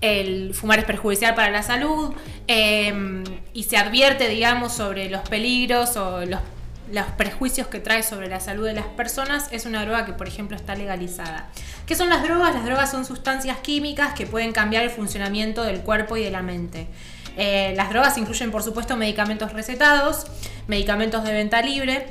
el 0.01 0.53
fumar 0.53 0.79
es 0.79 0.85
perjudicial 0.85 1.35
para 1.35 1.51
la 1.51 1.63
salud 1.63 2.13
em, 2.47 3.23
y 3.53 3.63
se 3.63 3.77
advierte, 3.77 4.27
digamos, 4.27 4.73
sobre 4.73 5.09
los 5.09 5.21
peligros 5.21 5.97
o 5.97 6.25
los, 6.25 6.39
prejuicios 7.17 7.67
que 7.67 7.79
trae 7.79 8.03
sobre 8.03 8.27
la 8.27 8.39
salud 8.39 8.65
de 8.65 8.73
las 8.73 8.85
personas, 8.85 9.47
es 9.51 9.65
una 9.65 9.83
droga 9.83 10.05
que, 10.05 10.13
por 10.13 10.27
ejemplo, 10.27 10.55
está 10.55 10.75
legalizada. 10.75 11.49
¿Qué 11.87 11.95
son 11.95 12.09
las 12.09 12.23
drogas? 12.23 12.53
Las 12.53 12.63
drogas 12.63 12.91
son 12.91 13.05
sustancias 13.05 13.57
químicas 13.57 14.13
que 14.13 14.27
pueden 14.27 14.51
cambiar 14.51 14.83
el 14.83 14.91
funcionamiento 14.91 15.63
del 15.63 15.81
cuerpo 15.81 16.15
y 16.15 16.23
de 16.23 16.29
la 16.29 16.43
mente. 16.43 16.87
Eh, 17.37 17.73
las 17.75 17.89
drogas 17.89 18.17
incluyen, 18.17 18.51
por 18.51 18.63
supuesto, 18.63 18.95
medicamentos 18.95 19.51
recetados, 19.51 20.27
medicamentos 20.67 21.23
de 21.23 21.33
venta 21.33 21.61
libre, 21.61 22.05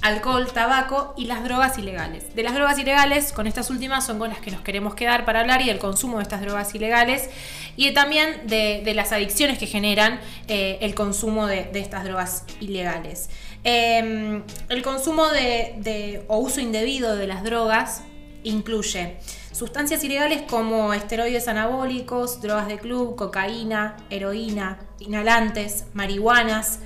alcohol, 0.00 0.46
tabaco 0.52 1.12
y 1.16 1.24
las 1.24 1.42
drogas 1.42 1.76
ilegales. 1.78 2.34
De 2.34 2.42
las 2.42 2.54
drogas 2.54 2.78
ilegales, 2.78 3.32
con 3.32 3.46
estas 3.46 3.68
últimas 3.70 4.06
son 4.06 4.18
con 4.18 4.30
las 4.30 4.38
que 4.38 4.50
nos 4.50 4.60
queremos 4.60 4.94
quedar 4.94 5.24
para 5.24 5.40
hablar 5.40 5.60
y 5.62 5.66
del 5.66 5.78
consumo 5.78 6.18
de 6.18 6.22
estas 6.22 6.40
drogas 6.40 6.74
ilegales 6.74 7.28
y 7.76 7.92
también 7.92 8.46
de, 8.46 8.92
las 8.94 9.12
adicciones 9.12 9.58
que 9.58 9.66
generan 9.66 10.20
eh, 10.46 10.78
el 10.80 10.94
consumo 10.94 11.46
de, 11.46 11.70
estas 11.74 12.04
drogas 12.04 12.44
ilegales. 12.60 13.28
Em, 13.64 14.42
el 14.68 14.82
consumo 14.82 15.28
de, 15.28 16.24
o 16.28 16.38
uso 16.38 16.60
indebido 16.60 17.16
de 17.16 17.26
las 17.26 17.42
drogas 17.42 18.02
incluye 18.44 19.16
sustancias 19.52 20.04
ilegales 20.04 20.42
como 20.42 20.94
esteroides 20.94 21.48
anabólicos, 21.48 22.40
drogas 22.40 22.68
de 22.68 22.78
club, 22.78 23.16
cocaína, 23.16 23.96
heroína, 24.10 24.78
inhalantes, 25.00 25.86
marihuanas, 25.92 26.78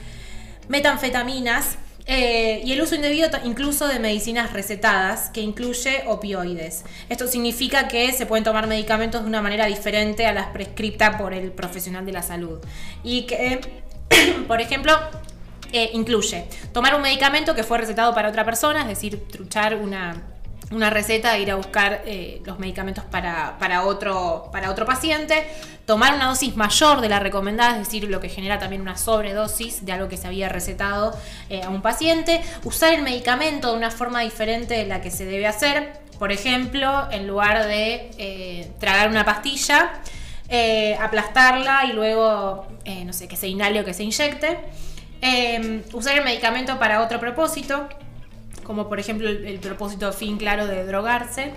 metanfetaminas, 0.69 1.77
eh, 2.07 2.61
y 2.65 2.73
el 2.73 2.83
uso 2.83 2.95
indebido 2.95 3.29
incluso 3.45 3.87
de 3.87 3.99
medicinas 3.99 4.53
recetadas, 4.53 5.31
que 5.31 5.41
incluye 5.41 6.03
opioides. 6.07 6.85
Esto 7.09 7.29
significa 7.29 7.89
que 7.89 8.13
se 8.13 8.27
pueden 8.27 8.45
tomar 8.45 8.67
medicamentos 8.67 9.23
de 9.23 9.29
una 9.29 9.41
manera 9.41 9.67
diferente 9.67 10.27
a 10.27 10.33
las 10.33 10.49
prescritas 10.49 11.17
por 11.17 11.33
el 11.33 11.53
profesional 11.53 12.05
de 12.05 12.13
la 12.13 12.23
salud. 12.23 12.59
Y 13.05 13.23
que, 13.23 13.61
por 14.49 14.61
ejemplo, 14.61 14.99
eh, 15.73 15.91
incluye 15.95 16.47
tomar 16.73 16.95
un 16.95 17.03
medicamento 17.03 17.55
que 17.55 17.63
fue 17.63 17.79
recetado 17.79 18.15
para 18.15 18.29
otra 18.29 18.45
persona, 18.45 18.83
es 18.83 18.89
decir, 18.89 19.29
truchar 19.29 19.77
una 19.77 20.32
una 20.73 20.91
receta 20.91 21.39
ir 21.39 21.51
a 21.51 21.57
buscar 21.57 22.03
eh, 22.07 22.41
los 22.45 22.59
medicamentos 22.59 23.05
para, 23.05 23.83
otro, 23.85 24.49
para 24.53 24.71
otro 24.71 24.87
paciente, 24.87 25.47
tomar 25.87 26.15
una 26.15 26.29
dosis 26.29 26.57
mayor 26.57 27.01
de 27.01 27.09
la 27.09 27.19
recomendada, 27.19 27.73
es 27.73 27.87
decir, 27.87 28.05
lo 28.05 28.21
que 28.21 28.29
genera 28.29 28.59
también 28.59 28.83
una 28.83 28.97
sobredosis 28.97 29.85
de 29.85 29.93
algo 29.93 30.09
que 30.09 30.17
se 30.17 30.27
había 30.27 30.49
recetado 30.49 31.17
eh, 31.49 31.63
a 31.63 31.69
un 31.69 31.83
paciente, 31.83 32.41
usar 32.65 32.95
el 32.95 33.03
medicamento 33.03 33.71
de 33.71 33.77
una 33.77 33.91
forma 33.91 34.21
diferente 34.21 34.75
de 34.75 34.87
la 34.87 35.01
que 35.01 35.11
se 35.11 35.25
debe 35.25 35.47
hacer, 35.47 36.01
por 36.19 36.33
ejemplo, 36.33 37.09
en 37.11 37.27
lugar 37.27 37.67
de 37.67 38.11
eh, 38.19 38.71
tragar 38.79 39.09
una 39.09 39.25
pastilla, 39.25 40.01
aplastarla 41.01 41.87
y 41.87 41.95
luego, 41.95 42.67
no 43.07 43.13
sé, 43.15 43.27
que 43.27 43.37
se 43.37 43.49
inhale 43.49 43.81
o 43.81 43.87
que 43.87 43.95
se 43.95 44.03
inyecte, 44.03 44.59
usar 45.95 46.19
el 46.19 46.25
medicamento 46.25 46.79
para 46.79 47.01
otro 47.01 47.19
propósito, 47.19 47.89
como 48.65 48.89
por 48.89 48.99
ejemplo 49.01 49.29
el, 49.29 49.59
propósito 49.59 50.13
fin 50.13 50.37
claro 50.37 50.67
de 50.67 50.85
drogarse, 50.85 51.53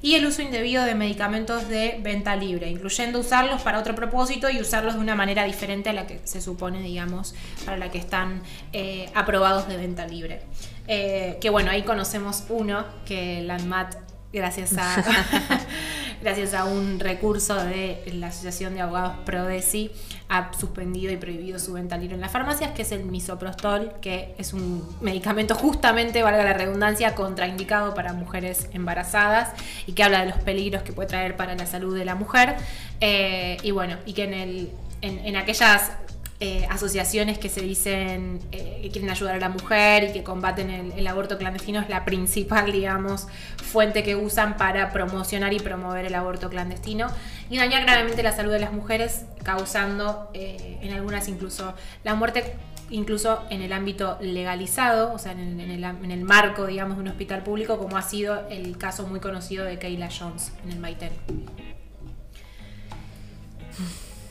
y 0.00 0.14
el 0.14 0.26
uso 0.26 0.42
indebido 0.42 0.84
de 0.84 0.94
medicamentos 0.94 1.68
de 1.68 1.98
venta 2.00 2.36
libre, 2.36 2.70
incluyendo 2.70 3.18
usarlos 3.18 3.62
para 3.62 3.80
otro 3.80 3.94
propósito 3.96 4.48
y 4.48 4.60
usarlos 4.60 4.94
de 4.94 5.00
una 5.00 5.16
manera 5.16 5.44
diferente 5.44 5.90
a 5.90 5.92
la 5.92 6.06
que 6.06 6.20
se 6.22 6.40
supone, 6.40 6.80
digamos, 6.80 7.34
para 7.64 7.76
la 7.76 7.90
que 7.90 7.98
están 7.98 8.42
eh, 8.72 9.10
aprobados 9.14 9.66
de 9.66 9.76
venta 9.76 10.06
libre. 10.06 10.42
Eh, 10.86 11.38
que 11.40 11.50
bueno, 11.50 11.70
ahí 11.70 11.82
conocemos 11.82 12.44
uno 12.48 12.84
que 13.04 13.42
la 13.42 13.56
ANMAT 13.56 13.96
gracias 14.32 14.76
a, 14.78 15.04
gracias 16.22 16.54
a 16.54 16.64
un 16.64 17.00
recurso 17.00 17.54
de 17.54 18.02
la 18.14 18.28
Asociación 18.28 18.74
de 18.74 18.80
Abogados 18.80 19.16
Prodesi, 19.24 19.90
ha 20.28 20.52
suspendido 20.52 21.12
y 21.12 21.16
prohibido 21.16 21.58
su 21.58 21.72
venta 21.72 21.96
libre 21.96 22.14
en 22.14 22.20
las 22.20 22.30
farmacias, 22.30 22.72
que 22.72 22.82
es 22.82 22.92
el 22.92 23.04
misoprostol, 23.04 23.92
que 24.00 24.34
es 24.38 24.52
un 24.52 24.86
medicamento 25.00 25.54
justamente, 25.54 26.22
valga 26.22 26.44
la 26.44 26.52
redundancia, 26.52 27.14
contraindicado 27.14 27.94
para 27.94 28.12
mujeres 28.12 28.68
embarazadas 28.72 29.50
y 29.86 29.92
que 29.92 30.02
habla 30.02 30.20
de 30.24 30.30
los 30.30 30.38
peligros 30.40 30.82
que 30.82 30.92
puede 30.92 31.08
traer 31.08 31.36
para 31.36 31.54
la 31.54 31.66
salud 31.66 31.96
de 31.96 32.04
la 32.04 32.14
mujer. 32.14 32.56
Eh, 33.00 33.56
y 33.62 33.70
bueno, 33.70 33.96
y 34.04 34.12
que 34.12 34.24
en, 34.24 34.34
el, 34.34 34.70
en 35.02 35.36
aquellas 35.36 35.92
eh, 36.40 36.68
asociaciones 36.70 37.36
que 37.36 37.48
se 37.48 37.62
dicen 37.62 38.38
eh, 38.52 38.78
que 38.80 38.90
quieren 38.90 39.10
ayudar 39.10 39.34
a 39.34 39.38
la 39.40 39.48
mujer 39.48 40.04
y 40.04 40.12
que 40.12 40.22
combaten 40.22 40.92
el, 40.96 41.06
aborto 41.08 41.36
clandestino 41.36 41.80
es 41.80 41.88
la 41.88 42.04
principal, 42.04 42.70
digamos, 42.70 43.26
fuente 43.56 44.04
que 44.04 44.14
usan 44.14 44.56
para 44.56 44.92
promocionar 44.92 45.52
y 45.52 45.58
promover 45.58 46.04
el 46.04 46.14
aborto 46.14 46.48
clandestino 46.48 47.08
y 47.50 47.56
dañar 47.56 47.82
gravemente 47.82 48.22
la 48.22 48.30
salud 48.30 48.52
de 48.52 48.60
las 48.60 48.72
mujeres, 48.72 49.24
causando 49.42 50.30
eh, 50.32 50.78
en 50.80 50.92
algunas 50.92 51.26
incluso 51.26 51.74
la 52.04 52.14
muerte 52.14 52.54
incluso 52.88 53.42
en 53.50 53.60
el 53.60 53.72
ámbito 53.72 54.16
legalizado, 54.20 55.12
o 55.12 55.18
sea, 55.18 55.32
en 55.32 55.60
el, 55.60 56.24
marco, 56.24 56.66
digamos, 56.66 56.98
de 56.98 57.02
un 57.02 57.08
hospital 57.08 57.42
público, 57.42 57.78
como 57.78 57.96
ha 57.96 58.02
sido 58.02 58.48
el 58.48 58.78
caso 58.78 59.08
muy 59.08 59.18
conocido 59.18 59.64
de 59.64 59.78
Kayla 59.78 60.08
Jones 60.16 60.52
en 60.64 60.70
el 60.70 60.78
Maitel. 60.78 61.10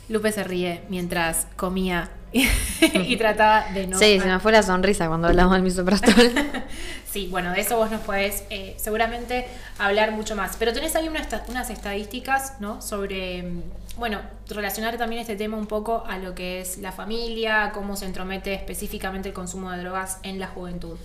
Lupe 0.10 0.32
se 0.32 0.44
ríe 0.44 0.84
mientras 0.90 1.48
comía 1.56 2.10
y 2.32 3.16
trataba 3.18 3.72
de 3.74 3.88
no. 3.88 3.98
Sí, 3.98 4.20
se 4.20 4.26
me 4.26 4.40
fue 4.40 4.52
la 4.52 4.64
sonrisa 4.64 5.08
cuando 5.08 5.28
hablamos 5.28 5.54
del 5.54 5.64
misoprostol. 5.64 6.14
sí, 7.12 7.28
bueno, 7.32 7.52
de 7.52 7.62
eso 7.62 7.78
vos 7.78 7.90
nos 7.92 8.02
podés 8.02 8.44
eh, 8.50 8.76
seguramente 8.78 9.48
hablar 9.80 10.12
mucho 10.12 10.36
más. 10.36 10.56
Pero 10.58 10.74
tenés 10.74 10.96
ahí 10.96 11.10
unas 11.10 11.70
estadísticas, 11.70 12.60
¿no? 12.60 12.82
Sobre, 12.82 13.44
mm, 13.44 13.62
bueno, 13.98 14.22
relacionar 14.50 14.98
también 14.98 15.22
este 15.22 15.36
tema 15.36 15.58
un 15.58 15.68
poco 15.68 16.04
a 16.08 16.18
lo 16.18 16.36
que 16.36 16.62
es 16.62 16.78
la 16.78 16.92
familia, 16.92 17.72
cómo 17.74 17.96
se 17.96 18.06
entromete 18.06 18.54
específicamente 18.54 19.30
el 19.30 19.34
consumo 19.34 19.72
de 19.72 19.80
drogas 19.80 20.20
en 20.24 20.40
la 20.40 20.48
juventud. 20.48 20.98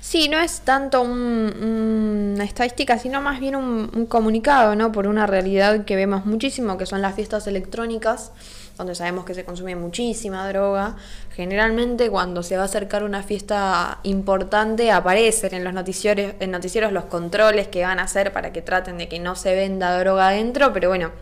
Sí, 0.00 0.28
no 0.28 0.38
es 0.38 0.60
tanto 0.60 1.02
una 1.02 2.44
estadística, 2.44 2.98
sino 2.98 3.20
más 3.20 3.38
bien 3.38 3.56
un, 3.56 3.90
un, 3.94 4.06
comunicado, 4.06 4.74
¿no? 4.74 4.92
Por 4.92 5.06
una 5.06 5.26
realidad 5.26 5.84
que 5.84 5.96
vemos 5.96 6.26
muchísimo, 6.26 6.78
que 6.78 6.86
son 6.86 7.02
las 7.02 7.14
fiestas 7.14 7.46
electrónicas, 7.46 8.32
donde 8.80 8.94
sabemos 8.94 9.24
que 9.26 9.34
se 9.34 9.44
consume 9.44 9.76
muchísima 9.76 10.48
droga. 10.48 10.96
Generalmente 11.36 12.08
cuando 12.08 12.42
se 12.42 12.56
va 12.56 12.62
a 12.62 12.64
acercar 12.64 13.04
una 13.04 13.22
fiesta 13.22 14.00
importante 14.04 14.90
aparecen 14.90 15.54
en 15.54 15.64
los 15.64 15.74
noticieros, 15.74 16.34
en 16.40 16.50
noticieros 16.50 16.90
los 16.90 17.04
controles 17.04 17.68
que 17.68 17.82
van 17.82 17.98
a 17.98 18.04
hacer 18.04 18.32
para 18.32 18.52
que 18.52 18.62
traten 18.62 18.96
de 18.96 19.08
que 19.08 19.18
no 19.18 19.36
se 19.36 19.54
venda 19.54 19.98
droga 20.00 20.28
adentro, 20.28 20.72
pero 20.72 20.88
bueno, 20.88 21.12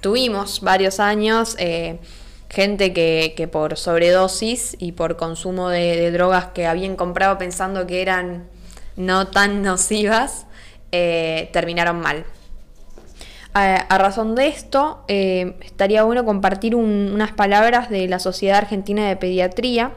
tuvimos 0.00 0.60
varios 0.60 1.00
años... 1.00 1.56
Eh, 1.58 1.98
gente 2.50 2.92
que, 2.92 3.48
por 3.50 3.76
sobredosis 3.76 4.76
y 4.78 4.92
por 4.92 5.16
consumo 5.16 5.68
de, 5.68 6.10
drogas 6.10 6.46
que 6.46 6.66
habían 6.66 6.96
comprado 6.96 7.38
pensando 7.38 7.86
que 7.86 8.02
eran 8.02 8.48
no 8.96 9.28
tan 9.28 9.62
nocivas, 9.62 10.46
eh, 10.92 11.50
terminaron 11.52 12.00
mal. 12.00 12.24
A, 13.54 13.98
razón 13.98 14.36
de 14.36 14.46
esto, 14.46 15.04
eh, 15.08 15.54
estaría 15.62 16.04
bueno 16.04 16.24
compartir 16.24 16.76
unas 16.76 17.32
palabras 17.32 17.90
de 17.90 18.06
la 18.06 18.20
Sociedad 18.20 18.58
Argentina 18.58 19.08
de 19.08 19.16
Pediatría 19.16 19.92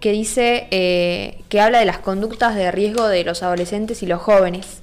que 0.00 0.12
dice 0.12 0.68
eh, 0.70 1.40
que 1.48 1.60
habla 1.60 1.80
de 1.80 1.84
las 1.84 1.98
conductas 1.98 2.54
de 2.54 2.70
riesgo 2.70 3.08
de 3.08 3.24
los 3.24 3.42
adolescentes 3.42 4.02
y 4.02 4.06
los 4.06 4.22
jóvenes. 4.22 4.80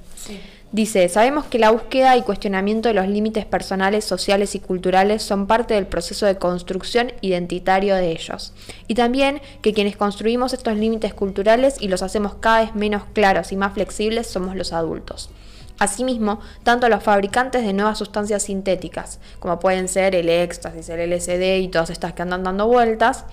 Dice, 0.72 1.08
sabemos 1.08 1.44
que 1.46 1.60
la 1.60 1.70
búsqueda 1.70 2.16
y 2.16 2.22
cuestionamiento 2.22 2.88
de 2.88 2.94
los 2.94 3.06
límites 3.06 3.44
personales, 3.44 4.04
sociales 4.04 4.54
y 4.56 4.58
culturales 4.58 5.22
son 5.22 5.46
parte 5.46 5.74
del 5.74 5.86
proceso 5.86 6.26
de 6.26 6.38
construcción 6.38 7.12
identitario 7.20 7.94
de 7.94 8.10
ellos. 8.10 8.52
Y 8.88 8.94
también 8.94 9.40
que 9.62 9.72
quienes 9.72 9.96
construimos 9.96 10.52
estos 10.52 10.76
límites 10.76 11.14
culturales 11.14 11.76
y 11.80 11.88
los 11.88 12.02
hacemos 12.02 12.34
cada 12.34 12.60
vez 12.62 12.74
menos 12.74 13.04
claros 13.12 13.52
y 13.52 13.56
más 13.56 13.74
flexibles 13.74 14.26
somos 14.26 14.56
los 14.56 14.72
adultos. 14.72 15.30
Asimismo, 15.78 16.40
tanto 16.62 16.88
los 16.88 17.02
fabricantes 17.02 17.62
de 17.64 17.74
nuevas 17.74 17.98
sustancias 17.98 18.44
sintéticas, 18.44 19.18
como 19.40 19.60
pueden 19.60 19.88
ser 19.88 20.14
el 20.14 20.30
éxtasis, 20.30 20.88
el 20.88 21.10
LSD 21.10 21.58
y 21.58 21.68
todas 21.68 21.90
estas 21.90 22.14
que 22.14 22.22
andan 22.22 22.44
dando 22.44 22.66
vueltas, 22.66 23.24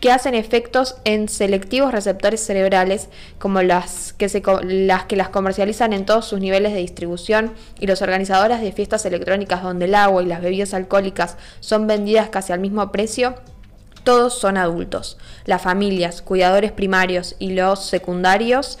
que 0.00 0.10
hacen 0.10 0.34
efectos 0.34 0.96
en 1.04 1.28
selectivos 1.28 1.92
receptores 1.92 2.44
cerebrales, 2.44 3.08
como 3.38 3.62
las 3.62 4.12
que, 4.12 4.28
las 4.64 5.04
que 5.04 5.16
las 5.16 5.28
comercializan 5.28 5.92
en 5.92 6.04
todos 6.04 6.26
sus 6.26 6.40
niveles 6.40 6.72
de 6.72 6.80
distribución, 6.80 7.54
y 7.78 7.86
los 7.86 8.02
organizadores 8.02 8.60
de 8.60 8.72
fiestas 8.72 9.06
electrónicas 9.06 9.62
donde 9.62 9.84
el 9.84 9.94
agua 9.94 10.22
y 10.22 10.26
las 10.26 10.42
bebidas 10.42 10.74
alcohólicas 10.74 11.36
son 11.60 11.86
vendidas 11.86 12.28
casi 12.28 12.52
al 12.52 12.58
mismo 12.58 12.90
precio, 12.90 13.36
todos 14.04 14.38
son 14.38 14.58
adultos. 14.58 15.16
Las 15.46 15.62
familias, 15.62 16.20
cuidadores 16.20 16.72
primarios 16.72 17.36
y 17.38 17.54
los 17.54 17.86
secundarios 17.86 18.78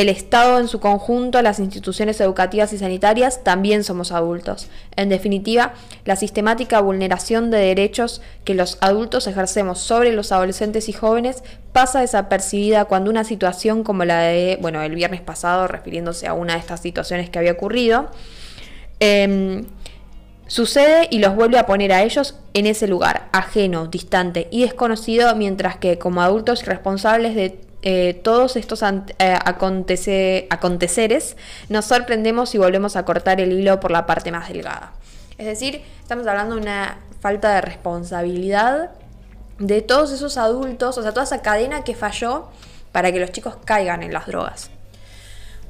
el 0.00 0.08
Estado 0.08 0.58
en 0.58 0.66
su 0.66 0.80
conjunto, 0.80 1.42
las 1.42 1.58
instituciones 1.58 2.18
educativas 2.22 2.72
y 2.72 2.78
sanitarias, 2.78 3.44
también 3.44 3.84
somos 3.84 4.12
adultos. 4.12 4.68
En 4.96 5.10
definitiva, 5.10 5.74
la 6.06 6.16
sistemática 6.16 6.80
vulneración 6.80 7.50
de 7.50 7.58
derechos 7.58 8.22
que 8.44 8.54
los 8.54 8.78
adultos 8.80 9.26
ejercemos 9.26 9.78
sobre 9.78 10.12
los 10.12 10.32
adolescentes 10.32 10.88
y 10.88 10.94
jóvenes 10.94 11.44
pasa 11.74 12.00
desapercibida 12.00 12.86
cuando 12.86 13.10
una 13.10 13.24
situación 13.24 13.84
como 13.84 14.06
la 14.06 14.20
de, 14.20 14.58
bueno, 14.62 14.80
el 14.80 14.94
viernes 14.94 15.20
pasado, 15.20 15.68
refiriéndose 15.68 16.26
a 16.26 16.32
una 16.32 16.54
de 16.54 16.60
estas 16.60 16.80
situaciones 16.80 17.28
que 17.28 17.38
había 17.38 17.52
ocurrido, 17.52 18.08
em, 19.00 19.66
sucede 20.46 21.08
y 21.10 21.18
los 21.18 21.34
vuelve 21.34 21.58
a 21.58 21.66
poner 21.66 21.92
a 21.92 22.02
ellos 22.02 22.36
en 22.54 22.66
ese 22.66 22.88
lugar, 22.88 23.28
ajeno, 23.32 23.86
distante 23.86 24.48
y 24.50 24.62
desconocido, 24.62 25.36
mientras 25.36 25.76
que 25.76 25.98
como 25.98 26.22
adultos 26.22 26.64
responsables 26.64 27.34
de 27.34 27.69
eh, 27.82 28.20
todos 28.22 28.56
estos 28.56 28.82
eh, 28.82 29.38
aconteceres, 30.50 31.36
nos 31.68 31.84
sorprendemos 31.86 32.54
y 32.54 32.58
volvemos 32.58 32.96
a 32.96 33.04
cortar 33.04 33.40
el 33.40 33.52
hilo 33.52 33.80
por 33.80 33.90
la 33.90 34.04
parte 34.06 34.30
más 34.30 34.48
delgada. 34.48 34.92
Es 35.38 35.46
decir, 35.46 35.82
estamos 36.02 36.26
hablando 36.26 36.56
de 36.56 36.60
una 36.60 36.98
falta 37.20 37.54
de 37.54 37.62
responsabilidad 37.62 38.90
de 39.58 39.80
todos 39.80 40.12
esos 40.12 40.36
adultos, 40.36 40.98
o 40.98 41.02
sea, 41.02 41.12
toda 41.12 41.24
esa 41.24 41.40
cadena 41.40 41.82
que 41.84 41.94
falló 41.94 42.48
para 42.92 43.12
que 43.12 43.20
los 43.20 43.32
chicos 43.32 43.56
caigan 43.64 44.02
en 44.02 44.12
las 44.12 44.26
drogas. 44.26 44.70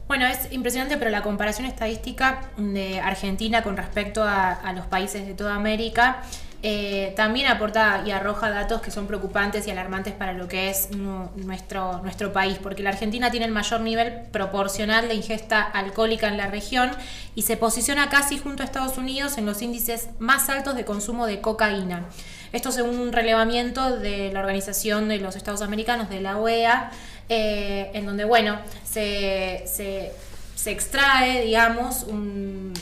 Bueno, 0.09 0.27
es 0.27 0.51
impresionante, 0.51 0.97
pero 0.97 1.11
la 1.13 1.23
comparación 1.23 1.69
estadística 1.69 2.51
de 2.57 2.99
Argentina 2.99 3.63
con 3.63 3.77
respecto 3.77 4.25
a 4.25 4.73
los 4.75 4.87
países 4.87 5.25
de 5.25 5.35
toda 5.35 5.55
América 5.55 6.23
eh, 6.63 7.15
también 7.17 7.47
aporta 7.47 8.03
y 8.07 8.11
arroja 8.11 8.51
datos 8.51 8.83
que 8.83 8.91
son 8.91 9.07
preocupantes 9.07 9.67
y 9.67 9.71
alarmantes 9.71 10.13
para 10.13 10.35
lo 10.35 10.47
que 10.47 10.69
es 10.69 10.91
nuestro, 10.91 12.01
nuestro 12.03 12.33
país, 12.33 12.59
porque 12.63 12.83
la 12.83 12.91
Argentina 12.91 13.31
tiene 13.31 13.47
el 13.47 13.53
mayor 13.53 13.81
nivel 13.81 14.25
proporcional 14.31 15.09
de 15.09 15.15
ingesta 15.15 15.63
alcohólica 15.63 16.29
en 16.29 16.37
la 16.37 16.49
región 16.49 16.91
y 17.35 17.43
se 17.43 17.57
posiciona 17.57 18.11
casi 18.11 18.39
junto 18.39 18.63
a 18.63 18.67
Estados 18.67 18.99
Unidos 18.99 19.39
en 19.39 19.47
los 19.47 19.63
índices 19.63 20.11
más 20.19 20.51
altos 20.51 20.75
de 20.77 20.85
consumo 20.85 21.27
de 21.27 21.41
cocaína. 21.41 22.05
Esto 22.53 22.73
según 22.73 22.99
un 22.99 23.13
relevamiento 23.13 23.97
de 23.97 24.31
la 24.33 24.41
Organización 24.41 25.09
de 25.09 25.19
los 25.19 25.37
Estados 25.37 25.63
Americanos, 25.63 26.11
de 26.11 26.21
la 26.21 26.37
OEA, 26.37 26.91
eh, 27.29 27.91
en 27.95 28.05
donde, 28.05 28.25
bueno, 28.25 28.59
se, 28.85 29.63
se 29.67 30.13
se 30.61 30.73
extrae, 30.73 31.43
digamos, 31.47 32.03
un, 32.03 32.75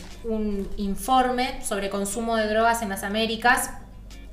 informe 0.77 1.64
sobre 1.64 1.88
consumo 1.91 2.37
de 2.37 2.49
drogas 2.49 2.83
en 2.83 2.88
las 2.88 3.05
Américas, 3.05 3.71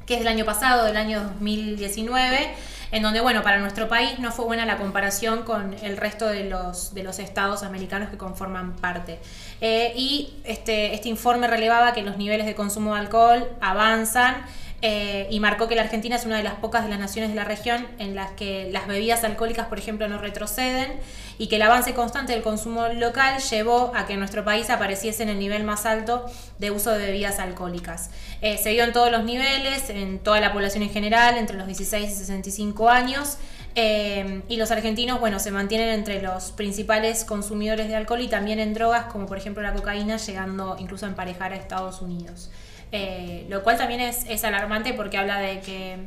que 0.08 0.16
es 0.16 0.20
del 0.20 0.28
año 0.28 0.46
pasado, 0.46 0.84
del 0.86 0.98
año 0.98 1.22
2019, 1.22 2.54
en 2.92 3.04
donde, 3.04 3.22
bueno, 3.22 3.44
para 3.44 3.60
nuestro 3.60 3.88
país 3.88 4.18
no 4.20 4.32
fue 4.32 4.46
buena 4.46 4.66
la 4.66 4.78
comparación 4.78 5.44
con 5.44 5.76
el 5.84 5.96
resto 5.96 6.26
de 6.28 6.50
los, 6.50 6.94
de 6.96 7.04
los 7.04 7.20
estados 7.20 7.62
americanos 7.62 8.10
que 8.10 8.18
conforman 8.18 8.76
parte. 8.76 9.20
Eh, 9.62 9.94
y 9.96 10.34
este, 10.44 10.96
este 10.96 11.08
informe 11.08 11.48
relevaba 11.48 11.94
que 11.94 12.02
los 12.02 12.18
niveles 12.18 12.48
de 12.48 12.56
consumo 12.56 12.96
de 12.96 13.02
alcohol 13.02 13.48
avanzan 13.62 14.44
eh, 14.82 15.28
y 15.32 15.40
marcó 15.40 15.68
que 15.68 15.76
la 15.76 15.82
Argentina 15.82 16.16
es 16.16 16.26
una 16.26 16.38
de 16.38 16.44
las 16.44 16.56
pocas 16.56 16.84
de 16.84 16.90
las 16.90 17.00
naciones 17.00 17.30
de 17.32 17.36
la 17.36 17.44
región 17.44 17.88
en 17.98 18.14
las 18.14 18.32
que 18.32 18.70
las 18.72 18.88
bebidas 18.88 19.24
alcohólicas, 19.24 19.68
por 19.68 19.80
ejemplo, 19.80 20.08
no 20.08 20.18
retroceden 20.18 21.00
y 21.38 21.48
que 21.48 21.56
el 21.56 21.62
avance 21.62 21.94
constante 21.94 22.34
del 22.34 22.42
consumo 22.42 22.88
local 22.90 23.42
llevó 23.42 23.92
a 23.96 24.06
que 24.06 24.18
nuestro 24.18 24.44
país 24.46 24.70
apareciese 24.70 25.24
en 25.24 25.30
el 25.30 25.40
nivel 25.40 25.64
más 25.64 25.86
alto 25.86 26.26
de 26.60 26.72
uso 26.72 26.92
de 26.92 27.06
bebidas 27.06 27.40
alcohólicas. 27.40 28.10
Eh, 28.42 28.58
se 28.58 28.72
vio 28.72 28.84
en 28.84 28.94
todos 28.94 29.12
los 29.12 29.24
niveles, 29.24 29.90
en 29.90 30.20
toda 30.20 30.40
la 30.40 30.54
población 30.54 30.84
en 30.84 30.90
general, 30.90 31.38
entre 31.38 31.58
los 31.58 31.68
16 31.68 32.12
y 32.12 32.14
65 32.14 32.90
años. 32.90 33.38
Eh, 33.78 34.42
y 34.48 34.56
los 34.56 34.72
argentinos, 34.72 35.20
bueno, 35.20 35.40
se 35.40 35.52
mantienen 35.52 35.90
entre 35.90 36.22
los 36.22 36.52
principales 36.52 37.26
consumidores 37.26 37.90
de 37.90 37.96
alcohol 37.96 38.22
y 38.22 38.30
también 38.30 38.60
en 38.60 38.74
drogas, 38.74 39.06
como 39.06 39.26
por 39.26 39.38
ejemplo 39.38 39.62
la 39.62 39.74
cocaína, 39.74 40.16
llegando 40.16 40.78
incluso 40.80 41.06
a 41.06 41.10
emparejar 41.10 41.52
a 41.52 41.58
Estados 41.58 42.02
Unidos. 42.02 42.50
Eh, 42.98 43.46
lo 43.50 43.62
cual 43.62 43.78
también 43.78 44.00
es, 44.00 44.44
alarmante 44.46 44.94
porque 44.94 45.18
habla 45.18 45.40
de 45.40 45.60
que 45.60 45.98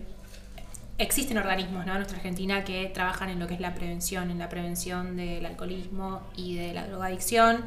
existen 0.97 1.37
organismos 1.37 1.87
en 1.87 1.93
nuestra 1.93 2.17
Argentina 2.17 2.65
que 2.65 2.87
trabajan 2.87 3.29
en 3.29 3.39
lo 3.39 3.47
que 3.47 3.53
es 3.53 3.61
la 3.61 3.75
prevención, 3.75 4.31
en 4.31 4.39
la 4.39 4.49
prevención 4.49 5.15
del 5.15 5.45
alcoholismo 5.45 6.23
y 6.35 6.57
de 6.57 6.73
la 6.73 6.87
drogadicción. 6.87 7.63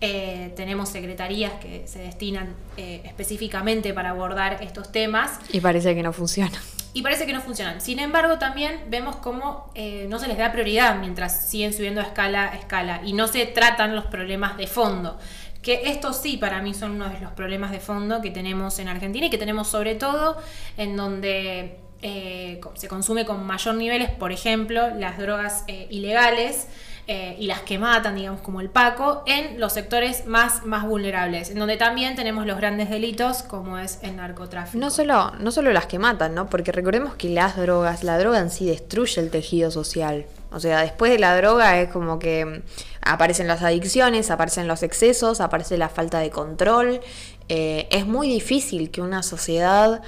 Eh, 0.00 0.52
tenemos 0.56 0.88
secretarías 0.88 1.52
que 1.60 1.86
se 1.86 2.00
destinan 2.00 2.56
eh, 2.76 3.02
específicamente 3.04 3.94
para 3.94 4.10
abordar 4.10 4.58
estos 4.60 4.90
temas. 4.90 5.38
Y 5.52 5.60
parece 5.60 5.94
que 5.94 6.02
no 6.02 6.12
funcionan. 6.12 6.60
Y 6.92 7.02
parece 7.02 7.24
que 7.24 7.32
no 7.32 7.42
funcionan. 7.42 7.80
Sin 7.80 8.00
embargo, 8.00 8.38
también 8.38 8.80
vemos 8.88 9.14
cómo 9.16 9.70
no 10.08 10.18
se 10.18 10.26
les 10.26 10.38
da 10.38 10.50
prioridad 10.50 10.98
mientras 10.98 11.48
siguen 11.48 11.72
subiendo 11.72 12.00
a 12.00 12.04
escala 12.04 12.50
a 12.50 12.56
escala 12.56 13.02
y 13.04 13.12
no 13.12 13.28
se 13.28 13.46
tratan 13.46 13.94
los 13.94 14.06
problemas 14.06 14.56
de 14.56 14.66
fondo 14.66 15.18
que 15.66 15.90
estos 15.90 16.18
sí 16.18 16.36
para 16.36 16.62
mí 16.62 16.74
son 16.74 16.92
uno 16.92 17.08
de 17.08 17.18
los 17.18 17.32
problemas 17.32 17.72
de 17.72 17.80
fondo 17.80 18.22
que 18.22 18.30
tenemos 18.30 18.78
en 18.78 18.86
Argentina 18.86 19.26
y 19.26 19.30
que 19.30 19.36
tenemos 19.36 19.66
sobre 19.66 19.96
todo 19.96 20.36
en 20.76 20.96
donde 20.96 21.78
eh, 22.02 22.60
se 22.74 22.86
consume 22.86 23.26
con 23.26 23.44
mayor 23.44 23.74
niveles, 23.74 24.10
por 24.10 24.30
ejemplo, 24.30 24.94
las 24.94 25.18
drogas 25.18 25.64
eh, 25.66 25.88
ilegales. 25.90 26.68
Eh, 27.08 27.36
y 27.38 27.46
las 27.46 27.60
que 27.60 27.78
matan, 27.78 28.16
digamos, 28.16 28.40
como 28.40 28.60
el 28.60 28.68
Paco, 28.68 29.22
en 29.26 29.60
los 29.60 29.74
sectores 29.74 30.26
más, 30.26 30.66
más 30.66 30.84
vulnerables, 30.84 31.50
en 31.50 31.60
donde 31.60 31.76
también 31.76 32.16
tenemos 32.16 32.46
los 32.46 32.56
grandes 32.56 32.90
delitos 32.90 33.44
como 33.44 33.78
es 33.78 34.00
el 34.02 34.16
narcotráfico. 34.16 34.76
No 34.76 34.90
solo, 34.90 35.30
no 35.38 35.52
solo 35.52 35.72
las 35.72 35.86
que 35.86 36.00
matan, 36.00 36.34
¿no? 36.34 36.50
Porque 36.50 36.72
recordemos 36.72 37.14
que 37.14 37.28
las 37.28 37.56
drogas, 37.56 38.02
la 38.02 38.18
droga 38.18 38.40
en 38.40 38.50
sí 38.50 38.66
destruye 38.66 39.20
el 39.20 39.30
tejido 39.30 39.70
social. 39.70 40.26
O 40.50 40.60
sea, 40.60 40.80
después 40.82 41.10
de 41.10 41.18
la 41.18 41.36
droga 41.36 41.80
es 41.80 41.90
como 41.90 42.18
que 42.18 42.62
aparecen 43.02 43.48
las 43.48 43.62
adicciones, 43.62 44.30
aparecen 44.30 44.68
los 44.68 44.82
excesos, 44.82 45.40
aparece 45.40 45.76
la 45.78 45.88
falta 45.88 46.18
de 46.20 46.30
control. 46.30 47.00
eh, 47.48 47.88
es 47.92 48.06
muy 48.06 48.28
difícil 48.28 48.90
que 48.90 49.02
una 49.02 49.22
sociedad 49.22 50.02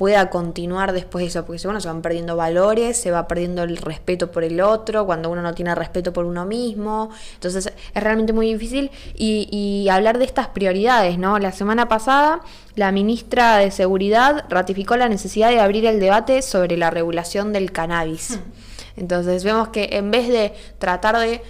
pueda 0.00 0.30
continuar 0.30 0.94
después 0.94 1.22
de 1.24 1.28
eso, 1.28 1.44
porque 1.44 1.60
bueno, 1.64 1.78
se 1.78 1.86
van 1.86 2.00
perdiendo 2.00 2.34
valores, 2.34 2.96
se 2.96 3.10
va 3.10 3.28
perdiendo 3.28 3.64
el 3.64 3.76
respeto 3.76 4.32
por 4.32 4.44
el 4.44 4.62
otro, 4.62 5.04
cuando 5.04 5.28
uno 5.28 5.42
no 5.42 5.52
tiene 5.52 5.74
respeto 5.74 6.10
por 6.10 6.24
uno 6.24 6.46
mismo, 6.46 7.10
entonces 7.34 7.66
es 7.66 8.02
realmente 8.02 8.32
muy 8.32 8.50
difícil 8.50 8.90
y, 9.14 9.46
y 9.52 9.90
hablar 9.90 10.16
de 10.16 10.24
estas 10.24 10.48
prioridades, 10.48 11.18
¿no? 11.18 11.38
La 11.38 11.52
semana 11.52 11.86
pasada 11.86 12.40
la 12.76 12.92
ministra 12.92 13.58
de 13.58 13.70
Seguridad 13.70 14.46
ratificó 14.48 14.96
la 14.96 15.10
necesidad 15.10 15.50
de 15.50 15.60
abrir 15.60 15.84
el 15.84 16.00
debate 16.00 16.40
sobre 16.40 16.78
la 16.78 16.88
regulación 16.88 17.52
del 17.52 17.70
cannabis. 17.70 18.38
Hmm. 18.38 19.00
Entonces 19.00 19.44
vemos 19.44 19.68
que 19.68 19.90
en 19.92 20.10
vez 20.10 20.28
de 20.28 20.54
tratar 20.78 21.18
de 21.18 21.42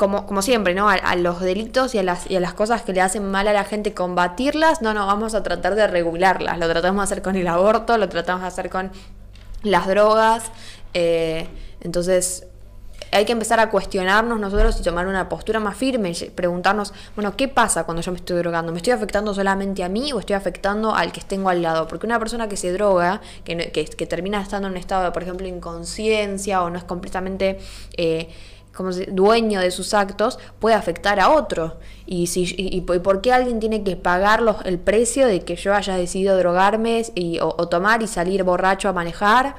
como, 0.00 0.24
como 0.24 0.40
siempre, 0.40 0.74
¿no? 0.74 0.88
A, 0.88 1.14
los 1.14 1.40
delitos 1.40 1.94
y 1.94 1.98
a, 1.98 2.02
las, 2.02 2.28
y 2.30 2.34
a 2.34 2.40
las 2.40 2.54
cosas 2.54 2.80
que 2.80 2.94
le 2.94 3.02
hacen 3.02 3.30
mal 3.30 3.46
a 3.48 3.52
la 3.52 3.64
gente, 3.64 3.92
combatirlas, 3.92 4.80
no, 4.80 4.94
no, 4.94 5.06
vamos 5.06 5.34
a 5.34 5.42
tratar 5.42 5.74
de 5.74 5.86
regularlas. 5.86 6.58
Lo 6.58 6.66
tratamos 6.70 7.02
de 7.02 7.04
hacer 7.04 7.22
con 7.22 7.36
el 7.36 7.46
aborto, 7.46 7.98
lo 7.98 8.08
tratamos 8.08 8.40
de 8.40 8.48
hacer 8.48 8.70
con 8.70 8.90
las 9.62 9.86
drogas. 9.86 10.44
Eh, 10.94 11.46
entonces, 11.82 12.46
hay 13.12 13.26
que 13.26 13.32
empezar 13.32 13.60
a 13.60 13.68
cuestionarnos 13.68 14.40
nosotros 14.40 14.80
y 14.80 14.82
tomar 14.82 15.06
una 15.06 15.28
postura 15.28 15.60
más 15.60 15.76
firme 15.76 16.12
y 16.12 16.30
preguntarnos, 16.30 16.94
bueno, 17.14 17.36
¿qué 17.36 17.48
pasa 17.48 17.84
cuando 17.84 18.00
yo 18.00 18.10
me 18.10 18.16
estoy 18.16 18.38
drogando? 18.38 18.72
¿Me 18.72 18.78
estoy 18.78 18.94
afectando 18.94 19.34
solamente 19.34 19.84
a 19.84 19.90
mí 19.90 20.14
o 20.14 20.20
estoy 20.20 20.34
afectando 20.34 20.94
al 20.94 21.12
que 21.12 21.20
tengo 21.20 21.50
al 21.50 21.60
lado? 21.60 21.86
Porque 21.86 22.06
una 22.06 22.18
persona 22.18 22.48
que 22.48 22.56
se 22.56 22.72
droga, 22.72 23.20
que, 23.44 23.70
que, 23.70 23.84
que 23.84 24.06
termina 24.06 24.40
estando 24.40 24.66
en 24.68 24.72
un 24.72 24.78
estado 24.78 25.04
de, 25.04 25.10
por 25.10 25.22
ejemplo, 25.22 25.46
inconsciencia 25.46 26.62
o 26.62 26.70
no 26.70 26.78
es 26.78 26.84
completamente... 26.84 27.58
Eh, 27.98 28.30
como 28.80 28.92
dueño 28.92 29.60
de 29.60 29.70
sus 29.70 29.92
actos 29.92 30.38
puede 30.58 30.74
afectar 30.74 31.20
a 31.20 31.28
otro. 31.28 31.76
Y, 32.06 32.28
si, 32.28 32.46
y, 32.56 32.80
por 32.80 33.20
qué 33.20 33.30
alguien 33.30 33.60
tiene 33.60 33.84
que 33.84 33.94
pagar 33.94 34.40
los, 34.40 34.56
el 34.64 34.78
precio 34.78 35.26
de 35.26 35.42
que 35.42 35.54
yo 35.54 35.74
haya 35.74 35.96
decidido 35.96 36.34
drogarme 36.38 37.02
y, 37.14 37.40
o, 37.40 37.52
tomar 37.68 38.02
y 38.02 38.06
salir 38.06 38.42
borracho 38.42 38.88
a 38.88 38.94
manejar. 38.94 39.54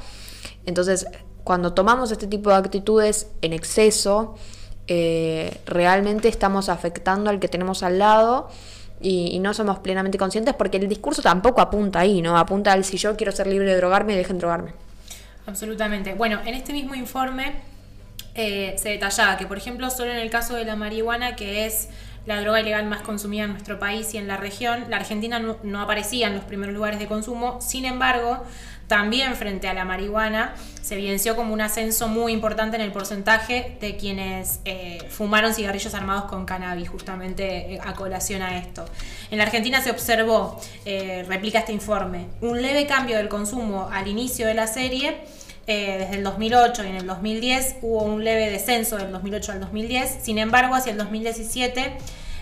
Entonces, 0.66 1.06
cuando 1.44 1.74
tomamos 1.74 2.12
este 2.12 2.26
tipo 2.26 2.50
de 2.50 2.56
actitudes 2.56 3.30
en 3.44 3.54
exceso, 3.54 4.34
eh, 4.88 5.56
realmente 5.68 6.28
estamos 6.28 6.68
afectando 6.68 7.30
al 7.30 7.40
que 7.40 7.48
tenemos 7.48 7.84
al 7.84 8.00
lado. 8.00 8.50
Y, 9.00 9.38
no 9.38 9.54
somos 9.54 9.78
plenamente 9.78 10.18
conscientes 10.18 10.56
porque 10.56 10.78
el 10.78 10.90
discurso 10.90 11.22
tampoco 11.22 11.62
apunta 11.62 12.00
ahí, 12.00 12.24
¿no? 12.24 12.40
Apunta 12.40 12.74
al 12.74 12.84
si 12.86 12.98
yo 12.98 13.16
quiero 13.16 13.32
ser 13.32 13.46
libre 13.46 13.70
de 13.70 13.78
drogarme, 13.78 14.16
dejen 14.16 14.40
drogarme. 14.40 14.74
Absolutamente. 15.46 16.16
Bueno, 16.16 16.40
en 16.44 16.56
este 16.56 16.74
mismo 16.74 16.96
informe 16.96 17.70
eh, 18.34 18.76
se 18.78 18.90
detallaba 18.90 19.38
que, 19.38 19.46
por 19.46 19.58
ejemplo, 19.58 19.90
solo 19.90 20.12
en 20.12 20.18
el 20.18 20.30
caso 20.30 20.56
de 20.56 20.64
la 20.64 20.76
marihuana, 20.76 21.36
que 21.36 21.66
es 21.66 21.90
la 22.26 22.40
droga 22.40 22.62
ilegal 22.62 22.86
más 22.86 23.02
consumida 23.02 23.44
en 23.44 23.52
nuestro 23.52 23.80
país 23.80 24.14
y 24.14 24.18
en 24.18 24.28
la 24.28 24.38
región, 24.38 24.86
la 24.90 24.98
Argentina 24.98 25.40
no, 25.40 25.82
aparecía 25.82 26.28
en 26.28 26.36
los 26.36 26.44
primeros 26.46 26.74
lugares 26.74 27.00
de 27.00 27.08
consumo. 27.08 27.60
Sin 27.62 27.84
embargo, 27.84 28.44
también 28.88 29.36
frente 29.36 29.68
a 29.68 29.74
la 29.74 29.86
marihuana 29.86 30.54
se 30.82 30.96
evidenció 30.96 31.36
como 31.36 31.54
un 31.54 31.62
ascenso 31.62 32.08
muy 32.08 32.32
importante 32.32 32.76
en 32.76 32.84
el 32.84 32.92
porcentaje 32.92 33.78
de 33.82 33.98
quienes 33.98 34.60
eh, 34.66 35.00
fumaron 35.10 35.54
cigarrillos 35.54 35.94
armados 35.94 36.26
con 36.26 36.46
cannabis, 36.46 36.90
justamente 36.90 37.74
eh, 37.74 37.80
a 37.84 37.94
colación 37.94 38.42
a 38.42 38.58
esto. 38.58 38.86
En 39.32 39.40
la 39.40 39.46
Argentina 39.46 39.82
se 39.82 39.92
observó, 39.92 40.62
replica 41.28 41.60
este 41.60 41.74
informe, 41.74 42.28
un 42.42 42.62
leve 42.62 42.86
cambio 42.86 43.18
del 43.18 43.30
consumo 43.30 43.90
al 43.92 44.08
inicio 44.08 44.46
de 44.46 44.54
la 44.54 44.68
serie 44.68 45.18
eh, 45.68 45.98
desde 46.00 46.16
el 46.16 46.24
2008 46.24 46.84
y 46.84 46.88
en 46.88 46.96
el 46.96 47.08
2010 47.08 47.76
hubo 47.82 48.04
un 48.04 48.24
leve 48.24 48.50
descenso 48.50 48.98
del 48.98 49.12
2008 49.12 49.52
al 49.54 49.60
2010. 49.60 50.18
Sin 50.22 50.38
embargo, 50.38 50.76
hacia 50.76 50.92
el 50.92 50.98
2017 50.98 51.98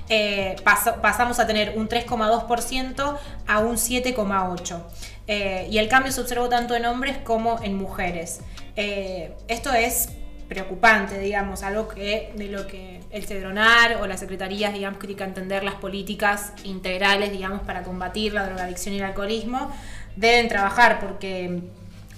eh, 0.10 0.56
pasamos 0.64 1.40
a 1.40 1.46
tener 1.46 1.78
un 1.78 1.90
3,2% 1.90 3.18
a 3.48 3.60
un 3.60 3.76
7,8%. 3.76 4.82
Eh, 5.28 5.68
y 5.70 5.78
el 5.78 5.88
cambio 5.88 6.12
se 6.12 6.22
observó 6.22 6.50
tanto 6.50 6.76
en 6.76 6.86
hombres 6.86 7.18
como 7.18 7.62
en 7.62 7.76
mujeres. 7.76 8.40
esto 8.76 9.74
es 9.74 10.10
preocupante, 10.48 11.20
digamos, 11.20 11.62
algo 11.62 11.88
que 11.88 12.32
de 12.36 12.48
lo 12.48 12.66
que 12.66 13.02
el 13.12 13.26
Cedronar 13.26 13.98
o 14.02 14.08
las 14.08 14.20
secretarías, 14.20 14.74
digamos, 14.74 14.98
que 14.98 15.12
entender 15.24 15.64
las 15.64 15.76
políticas 15.76 16.54
integrales, 16.64 17.32
digamos, 17.32 17.62
para 17.62 17.84
combatir 17.84 18.34
la 18.34 18.46
drogadicción 18.46 18.96
y 18.96 18.98
el 18.98 19.04
alcoholismo, 19.04 19.72
deben 20.16 20.48
trabajar 20.48 21.00
porque 21.00 21.62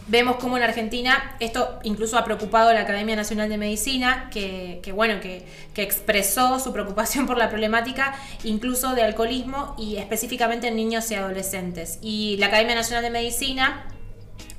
Vemos 0.08 0.38
cómo 0.38 0.58
en 0.58 0.64
Argentina 0.64 1.36
esto 1.40 1.80
incluso 1.84 2.18
ha 2.18 2.26
preocupado 2.26 2.70
a 2.70 2.74
la 2.74 2.82
Academia 2.82 3.16
Nacional 3.16 3.50
de 3.50 3.58
Medicina, 3.58 4.30
que, 4.32 4.82
bueno, 4.94 5.20
que, 5.20 5.46
expresó 5.76 6.60
su 6.60 6.74
preocupación 6.74 7.26
por 7.28 7.38
la 7.38 7.50
problemática 7.50 8.16
incluso 8.44 8.94
de 8.94 9.04
alcoholismo 9.04 9.76
y 9.78 9.98
específicamente 9.98 10.68
en 10.68 10.76
niños 10.76 11.10
y 11.12 11.16
adolescentes. 11.16 12.00
Y 12.02 12.38
la 12.38 12.48
Academia 12.48 12.76
Nacional 12.76 13.04
de 13.04 13.10
Medicina 13.10 13.86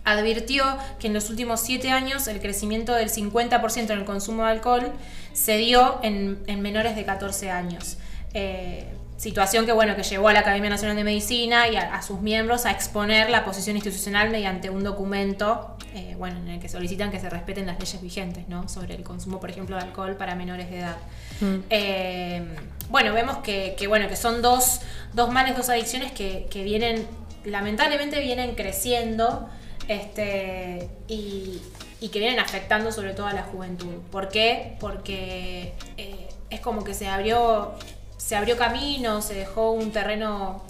advirtió 0.04 0.64
que 0.98 1.08
en 1.08 1.14
los 1.14 1.30
últimos 1.30 1.60
siete 1.60 1.90
años 1.90 2.26
el 2.28 2.40
crecimiento 2.40 2.94
del 2.94 3.08
50% 3.08 3.90
en 3.90 3.98
el 3.98 4.04
consumo 4.04 4.44
de 4.44 4.50
alcohol 4.50 4.92
se 5.32 5.56
dio 5.56 6.00
en, 6.02 6.42
menores 6.62 6.96
de 6.96 7.04
14 7.04 7.50
años. 7.50 7.98
Eh, 8.34 8.86
Situación 9.22 9.66
que, 9.66 9.72
bueno, 9.72 9.94
que 9.94 10.02
llevó 10.02 10.26
a 10.26 10.32
la 10.32 10.40
Academia 10.40 10.68
Nacional 10.68 10.96
de 10.96 11.04
Medicina 11.04 11.68
y 11.68 11.76
a, 11.76 12.02
sus 12.02 12.20
miembros 12.20 12.66
a 12.66 12.72
exponer 12.72 13.30
la 13.30 13.44
posición 13.44 13.76
institucional 13.76 14.30
mediante 14.30 14.68
un 14.68 14.82
documento, 14.82 15.76
eh, 15.94 16.16
bueno, 16.18 16.38
en 16.38 16.48
el 16.48 16.58
que 16.58 16.68
solicitan 16.68 17.12
que 17.12 17.20
se 17.20 17.30
respeten 17.30 17.66
las 17.66 17.78
leyes 17.78 18.02
vigentes, 18.02 18.48
¿no? 18.48 18.68
Sobre 18.68 18.96
el 18.96 19.04
consumo, 19.04 19.38
por 19.38 19.48
ejemplo, 19.48 19.76
de 19.76 19.82
alcohol 19.82 20.16
para 20.16 20.34
menores 20.34 20.68
de 20.70 20.80
edad. 20.80 20.96
Mm. 21.40 21.54
Eh, 21.70 22.42
bueno, 22.88 23.12
vemos 23.12 23.38
que, 23.44 23.76
bueno, 23.86 24.08
que 24.08 24.16
son 24.16 24.42
dos, 24.42 24.80
dos 25.12 25.30
males, 25.30 25.56
dos 25.56 25.68
adicciones 25.68 26.10
que, 26.10 26.48
vienen, 26.64 27.06
lamentablemente 27.44 28.18
vienen 28.18 28.56
creciendo 28.56 29.48
este, 29.86 30.90
y, 31.06 31.62
que 32.00 32.18
vienen 32.18 32.40
afectando 32.40 32.90
sobre 32.90 33.14
todo 33.14 33.28
a 33.28 33.34
la 33.34 33.44
juventud. 33.44 34.00
¿Por 34.10 34.30
qué? 34.30 34.74
Porque 34.80 35.74
eh, 35.96 36.28
es 36.50 36.58
como 36.58 36.82
que 36.82 36.92
se 36.92 37.06
abrió 37.06 37.76
se 38.22 38.36
abrió 38.36 38.56
camino, 38.56 39.20
se 39.20 39.34
dejó 39.34 39.72
un 39.72 39.90
terreno 39.90 40.62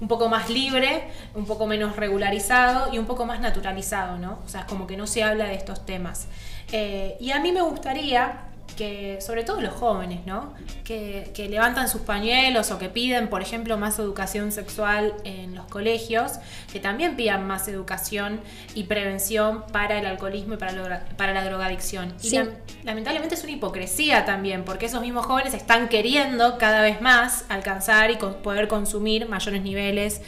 un 0.00 0.06
poco 0.06 0.28
más 0.28 0.48
libre, 0.48 1.10
un 1.34 1.44
poco 1.44 1.66
menos 1.66 1.96
regularizado 1.96 2.94
y 2.94 2.98
un 2.98 3.06
poco 3.06 3.26
más 3.26 3.40
naturalizado, 3.40 4.16
¿no? 4.16 4.38
O 4.46 4.48
sea, 4.48 4.60
es 4.60 4.66
como 4.66 4.86
que 4.86 4.96
no 4.96 5.08
se 5.08 5.24
habla 5.24 5.46
de 5.46 5.54
estos 5.54 5.84
temas. 5.84 6.28
Eh, 6.70 7.16
y 7.18 7.32
a 7.32 7.40
mí 7.40 7.50
me 7.50 7.62
gustaría 7.62 8.49
que, 8.76 9.18
sobre 9.20 9.44
todo 9.44 9.60
los 9.60 9.74
jóvenes, 9.74 10.20
¿no? 10.26 10.52
Que, 10.84 11.30
levantan 11.50 11.88
sus 11.88 12.02
pañuelos 12.02 12.70
o 12.70 12.78
que 12.78 12.88
piden, 12.88 13.28
por 13.28 13.42
ejemplo, 13.42 13.76
más 13.76 13.98
educación 13.98 14.52
sexual 14.52 15.14
en 15.24 15.54
los 15.54 15.66
colegios, 15.66 16.32
que 16.72 16.80
también 16.80 17.16
pidan 17.16 17.46
más 17.46 17.66
educación 17.68 18.40
y 18.74 18.84
prevención 18.84 19.64
para 19.72 19.98
el 19.98 20.06
alcoholismo 20.06 20.54
y 20.54 20.56
para, 20.58 20.72
la, 20.72 21.04
para 21.16 21.32
la 21.32 21.44
drogadicción. 21.44 22.14
Y 22.22 22.38
lamentablemente 22.84 23.34
es 23.34 23.42
una 23.42 23.52
hipocresía 23.52 24.24
también, 24.24 24.64
porque 24.64 24.86
esos 24.86 25.00
mismos 25.00 25.26
jóvenes 25.26 25.54
están 25.54 25.88
queriendo 25.88 26.58
cada 26.58 26.82
vez 26.82 27.00
más 27.00 27.44
alcanzar 27.48 28.10
y 28.10 28.16
poder 28.16 28.68
consumir 28.68 29.28
mayores 29.28 29.62
niveles 29.62 30.20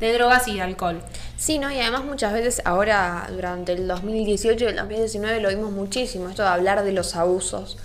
de 0.00 0.12
drogas 0.12 0.48
y 0.48 0.54
de 0.54 0.62
alcohol. 0.62 1.02
Sí, 1.38 1.60
¿no? 1.60 1.70
Y 1.70 1.78
además 1.78 2.04
muchas 2.04 2.32
veces 2.32 2.60
ahora, 2.64 3.28
durante 3.32 3.72
el 3.72 3.86
2018 3.86 4.64
y 4.64 4.68
el 4.68 4.76
2019, 4.76 5.40
lo 5.40 5.48
vimos 5.50 5.70
muchísimo, 5.70 6.28
esto 6.28 6.42
de 6.42 6.48
hablar 6.48 6.82
de 6.82 6.90
los 6.90 7.14
abusos. 7.14 7.78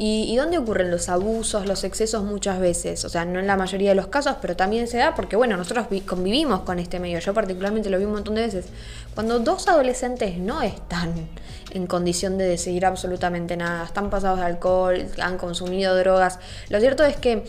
¿Y, 0.00 0.36
dónde 0.36 0.58
ocurren 0.58 0.92
los 0.92 1.08
abusos, 1.08 1.66
los 1.66 1.82
excesos 1.82 2.22
muchas 2.22 2.60
veces? 2.60 3.04
O 3.04 3.08
sea, 3.08 3.24
no 3.24 3.40
en 3.40 3.48
la 3.48 3.56
mayoría 3.56 3.88
de 3.88 3.94
los 3.96 4.06
casos, 4.06 4.36
pero 4.40 4.54
también 4.54 4.86
se 4.86 4.98
da 4.98 5.14
porque, 5.16 5.34
bueno, 5.34 5.56
nosotros 5.56 5.88
convivimos 6.06 6.60
con 6.60 6.78
este 6.78 7.00
medio. 7.00 7.18
Yo 7.18 7.34
particularmente 7.34 7.90
lo 7.90 7.98
vi 7.98 8.04
un 8.04 8.12
montón 8.12 8.36
de 8.36 8.42
veces. 8.42 8.66
Cuando 9.14 9.40
dos 9.40 9.66
adolescentes 9.66 10.36
no 10.36 10.62
están 10.62 11.28
en 11.72 11.86
condición 11.88 12.38
de 12.38 12.44
decidir 12.44 12.86
absolutamente 12.86 13.56
nada, 13.56 13.86
están 13.86 14.08
pasados 14.08 14.38
de 14.38 14.44
alcohol, 14.44 15.04
han 15.20 15.36
consumido 15.36 15.96
drogas, 15.96 16.38
lo 16.68 16.78
cierto 16.78 17.04
es 17.04 17.16
que 17.16 17.42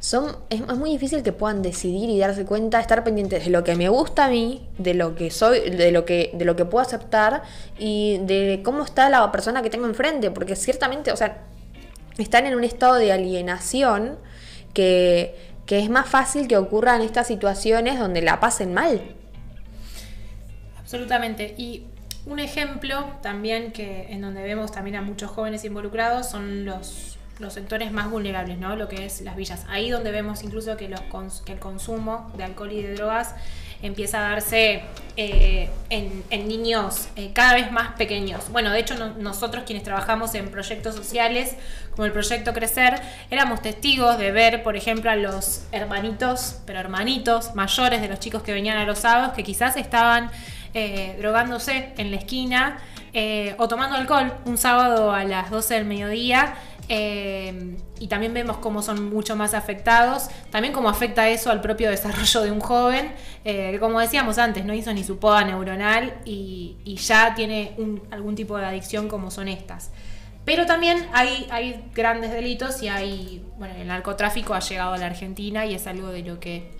son, 0.00 0.36
es, 0.50 0.60
muy 0.60 0.90
difícil 0.90 1.22
que 1.22 1.32
puedan 1.32 1.62
decidir 1.62 2.10
y 2.10 2.18
darse 2.18 2.44
cuenta, 2.44 2.80
estar 2.80 3.02
pendientes 3.04 3.44
de 3.44 3.50
lo 3.50 3.64
que 3.64 3.74
me 3.74 3.88
gusta 3.88 4.26
a 4.26 4.28
mí, 4.28 4.68
de 4.78 4.94
lo 4.94 5.14
que 5.14 5.30
soy, 5.30 5.70
de 5.70 5.90
lo 5.92 6.04
que, 6.04 6.30
de 6.34 6.44
lo 6.44 6.56
que 6.56 6.64
puedo 6.64 6.84
aceptar 6.84 7.42
y 7.78 8.18
de 8.22 8.60
cómo 8.64 8.84
está 8.84 9.08
la 9.08 9.30
persona 9.32 9.62
que 9.62 9.70
tengo 9.70 9.86
enfrente, 9.86 10.30
porque 10.30 10.54
ciertamente, 10.56 11.12
o 11.12 11.16
sea, 11.16 11.44
están 12.18 12.46
en 12.46 12.54
un 12.54 12.64
estado 12.64 12.94
de 12.94 13.12
alienación 13.12 14.18
que, 14.72 15.34
es 15.68 15.90
más 15.90 16.08
fácil 16.08 16.46
que 16.48 16.56
ocurran 16.56 17.02
estas 17.02 17.26
situaciones 17.26 17.98
donde 17.98 18.22
la 18.22 18.40
pasen 18.40 18.74
mal. 18.74 19.00
Absolutamente. 20.78 21.54
Y 21.58 21.84
un 22.26 22.38
ejemplo 22.38 23.04
también 23.22 23.72
que 23.72 24.06
en 24.10 24.20
donde 24.20 24.42
vemos 24.42 24.70
también 24.70 24.96
a 24.96 25.02
muchos 25.02 25.30
jóvenes 25.30 25.64
involucrados 25.64 26.28
son 26.28 26.64
los, 26.64 27.15
los 27.38 27.52
sectores 27.52 27.92
más 27.92 28.10
vulnerables, 28.10 28.58
¿no? 28.58 28.76
Lo 28.76 28.88
que 28.88 29.04
es 29.06 29.20
las 29.20 29.36
villas. 29.36 29.64
Ahí 29.68 29.90
donde 29.90 30.10
vemos 30.10 30.42
incluso 30.42 30.76
que, 30.76 30.86
el 30.86 31.58
consumo 31.58 32.30
de 32.36 32.44
alcohol 32.44 32.72
y 32.72 32.82
de 32.82 32.94
drogas 32.94 33.34
empieza 33.82 34.18
a 34.18 34.30
darse 34.30 34.82
eh, 35.16 35.68
en, 35.90 36.48
niños 36.48 37.08
eh, 37.16 37.30
cada 37.34 37.54
vez 37.54 37.70
más 37.70 37.92
pequeños. 37.96 38.50
Bueno, 38.50 38.70
de 38.70 38.80
hecho 38.80 38.94
nosotros 39.18 39.64
quienes 39.64 39.84
trabajamos 39.84 40.34
en 40.34 40.50
proyectos 40.50 40.94
sociales, 40.94 41.56
como 41.90 42.06
el 42.06 42.12
proyecto 42.12 42.54
Crecer, 42.54 43.00
éramos 43.30 43.60
testigos 43.60 44.18
de 44.18 44.32
ver, 44.32 44.62
por 44.62 44.76
ejemplo, 44.76 45.10
a 45.10 45.16
los 45.16 45.64
hermanitos, 45.72 46.60
pero 46.64 46.80
hermanitos 46.80 47.54
mayores 47.54 48.00
de 48.00 48.08
los 48.08 48.18
chicos 48.18 48.42
que 48.42 48.52
venían 48.52 48.78
a 48.78 48.84
los 48.84 49.00
sábados, 49.00 49.34
que 49.34 49.42
quizás 49.42 49.76
estaban 49.76 50.30
eh, 50.72 51.16
drogándose 51.18 51.92
en 51.98 52.10
la 52.10 52.16
esquina 52.18 52.78
o 53.56 53.66
tomando 53.66 53.96
alcohol 53.96 54.34
un 54.44 54.58
sábado 54.58 55.10
a 55.10 55.24
las 55.24 55.50
12 55.50 55.72
del 55.72 55.86
mediodía 55.86 56.54
eh, 56.88 57.76
y 57.98 58.06
también 58.08 58.32
vemos 58.32 58.58
cómo 58.58 58.82
son 58.82 59.10
mucho 59.10 59.34
más 59.36 59.54
afectados, 59.54 60.28
también 60.50 60.72
cómo 60.72 60.88
afecta 60.88 61.28
eso 61.28 61.50
al 61.50 61.60
propio 61.60 61.90
desarrollo 61.90 62.42
de 62.42 62.50
un 62.50 62.60
joven, 62.60 63.12
eh, 63.44 63.72
que 63.72 63.80
como 63.80 64.00
decíamos 64.00 64.38
antes, 64.38 64.64
no 64.64 64.74
hizo 64.74 64.92
ni 64.92 65.04
su 65.04 65.18
poda 65.18 65.44
neuronal 65.44 66.14
y, 66.24 66.76
ya 66.96 67.34
tiene 67.34 67.76
algún 68.10 68.34
tipo 68.34 68.56
de 68.56 68.64
adicción 68.64 69.08
como 69.08 69.30
son 69.30 69.48
estas. 69.48 69.90
Pero 70.44 70.64
también 70.64 71.06
hay, 71.12 71.46
hay 71.50 71.84
grandes 71.94 72.32
delitos 72.32 72.82
y 72.82 72.88
hay, 72.88 73.44
bueno, 73.58 73.74
el 73.74 73.86
narcotráfico 73.86 74.54
ha 74.54 74.60
llegado 74.60 74.94
a 74.94 74.98
la 74.98 75.06
Argentina 75.06 75.66
y 75.66 75.74
es 75.74 75.86
algo 75.86 76.08
de 76.08 76.22
lo 76.22 76.40
que 76.40 76.70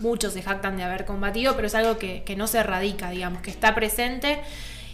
muchos 0.00 0.34
se 0.34 0.42
jactan 0.42 0.76
de 0.76 0.82
haber 0.82 1.04
combatido, 1.06 1.54
pero 1.54 1.68
es 1.68 1.74
algo 1.74 1.98
que, 1.98 2.24
que 2.24 2.36
no 2.36 2.46
se 2.46 2.58
erradica, 2.58 3.10
digamos, 3.10 3.40
que 3.42 3.50
está 3.50 3.74
presente 3.74 4.40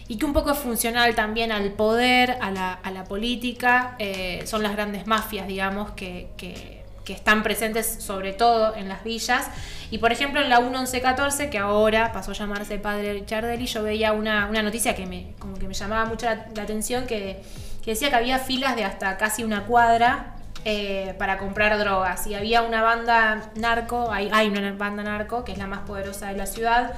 y 0.07 0.17
que 0.17 0.25
un 0.25 0.33
poco 0.33 0.51
es 0.51 0.57
funcional 0.57 1.15
también 1.15 1.51
al 1.51 1.71
poder, 1.71 2.37
a 2.41 2.51
la, 2.51 2.73
a 2.73 2.91
la 2.91 3.05
política, 3.05 3.95
eh, 3.97 4.43
son 4.45 4.61
las 4.61 4.73
grandes 4.73 5.07
mafias, 5.07 5.47
digamos, 5.47 5.91
que, 5.91 6.27
que, 6.37 6.83
están 7.07 7.43
presentes 7.43 7.97
sobre 7.99 8.33
todo 8.33 8.75
en 8.75 8.89
las 8.89 9.03
villas. 9.03 9.47
Y 9.91 9.99
por 9.99 10.11
ejemplo 10.11 10.41
en 10.41 10.49
la 10.49 10.59
1114, 10.59 11.51
que 11.51 11.59
ahora 11.59 12.11
pasó 12.11 12.31
a 12.31 12.33
llamarse 12.33 12.79
Padre 12.79 13.13
Richardelli, 13.13 13.67
yo 13.67 13.83
veía 13.83 14.11
una, 14.11 14.47
una 14.47 14.63
noticia 14.63 14.95
que 14.95 15.05
me, 15.05 15.33
como 15.37 15.55
que 15.59 15.67
me 15.67 15.75
llamaba 15.75 16.05
mucho 16.05 16.25
la, 16.25 16.63
atención, 16.63 17.05
que, 17.05 17.43
que, 17.83 17.91
decía 17.91 18.09
que 18.09 18.15
había 18.15 18.39
filas 18.39 18.75
de 18.75 18.85
hasta 18.85 19.17
casi 19.17 19.43
una 19.43 19.65
cuadra 19.65 20.35
eh, 20.67 21.13
para 21.19 21.37
comprar 21.37 21.77
drogas. 21.77 22.25
Y 22.25 22.33
había 22.33 22.63
una 22.63 22.81
banda 22.81 23.51
narco, 23.53 24.11
hay, 24.11 24.31
hay 24.33 24.47
una 24.47 24.71
banda 24.71 25.03
narco, 25.03 25.45
que 25.45 25.51
es 25.51 25.59
la 25.59 25.67
más 25.67 25.81
poderosa 25.81 26.29
de 26.29 26.37
la 26.37 26.47
ciudad, 26.47 26.95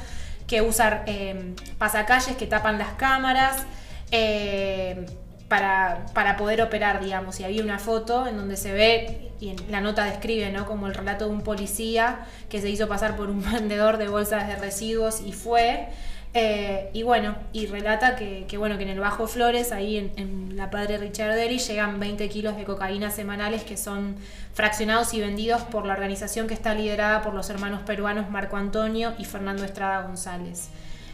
que 0.47 0.61
usar 0.61 1.03
eh, 1.07 1.53
pasacalles 1.77 2.37
que 2.37 2.47
tapan 2.47 2.77
las 2.77 2.93
cámaras 2.93 3.65
eh, 4.11 5.05
para, 5.49 6.35
poder 6.37 6.61
operar, 6.61 7.03
digamos. 7.03 7.39
Y 7.39 7.43
había 7.43 7.63
una 7.63 7.79
foto 7.79 8.27
en 8.27 8.37
donde 8.37 8.57
se 8.57 8.73
ve, 8.73 9.31
y 9.39 9.55
la 9.69 9.81
nota 9.81 10.05
describe, 10.05 10.51
¿no? 10.51 10.65
Como 10.65 10.87
el 10.87 10.93
relato 10.93 11.25
de 11.25 11.31
un 11.31 11.41
policía 11.41 12.25
que 12.49 12.61
se 12.61 12.69
hizo 12.69 12.87
pasar 12.87 13.15
por 13.15 13.29
un 13.29 13.43
vendedor 13.51 13.97
de 13.97 14.07
bolsas 14.07 14.47
de 14.47 14.55
residuos 14.55 15.21
y 15.25 15.33
fue. 15.33 15.89
Eh, 16.33 16.89
y 16.93 17.03
bueno, 17.03 17.35
y 17.53 17.65
relata 17.67 18.15
que, 18.15 18.45
bueno, 18.57 18.77
que 18.77 18.83
en 18.83 18.89
el 18.89 18.99
Bajo 18.99 19.27
Flores, 19.27 19.71
ahí 19.71 19.97
en, 19.97 20.55
la 20.55 20.69
Padre 20.69 20.97
Richard 20.97 21.29
Richardelli, 21.29 21.59
llegan 21.59 21.99
20 21.99 22.29
kilos 22.29 22.57
de 22.57 22.63
cocaína 22.63 23.11
semanales 23.11 23.63
que 23.63 23.77
son 23.77 24.15
fraccionados 24.53 25.13
y 25.13 25.21
vendidos 25.21 25.61
por 25.63 25.85
la 25.85 25.93
organización 25.93 26.47
que 26.47 26.53
está 26.53 26.73
liderada 26.73 27.21
por 27.21 27.33
los 27.33 27.49
hermanos 27.49 27.81
peruanos 27.81 28.29
Marco 28.29 28.57
Antonio 28.57 29.13
y 29.17 29.25
Fernando 29.25 29.63
Estrada 29.63 30.01
González. 30.01 30.69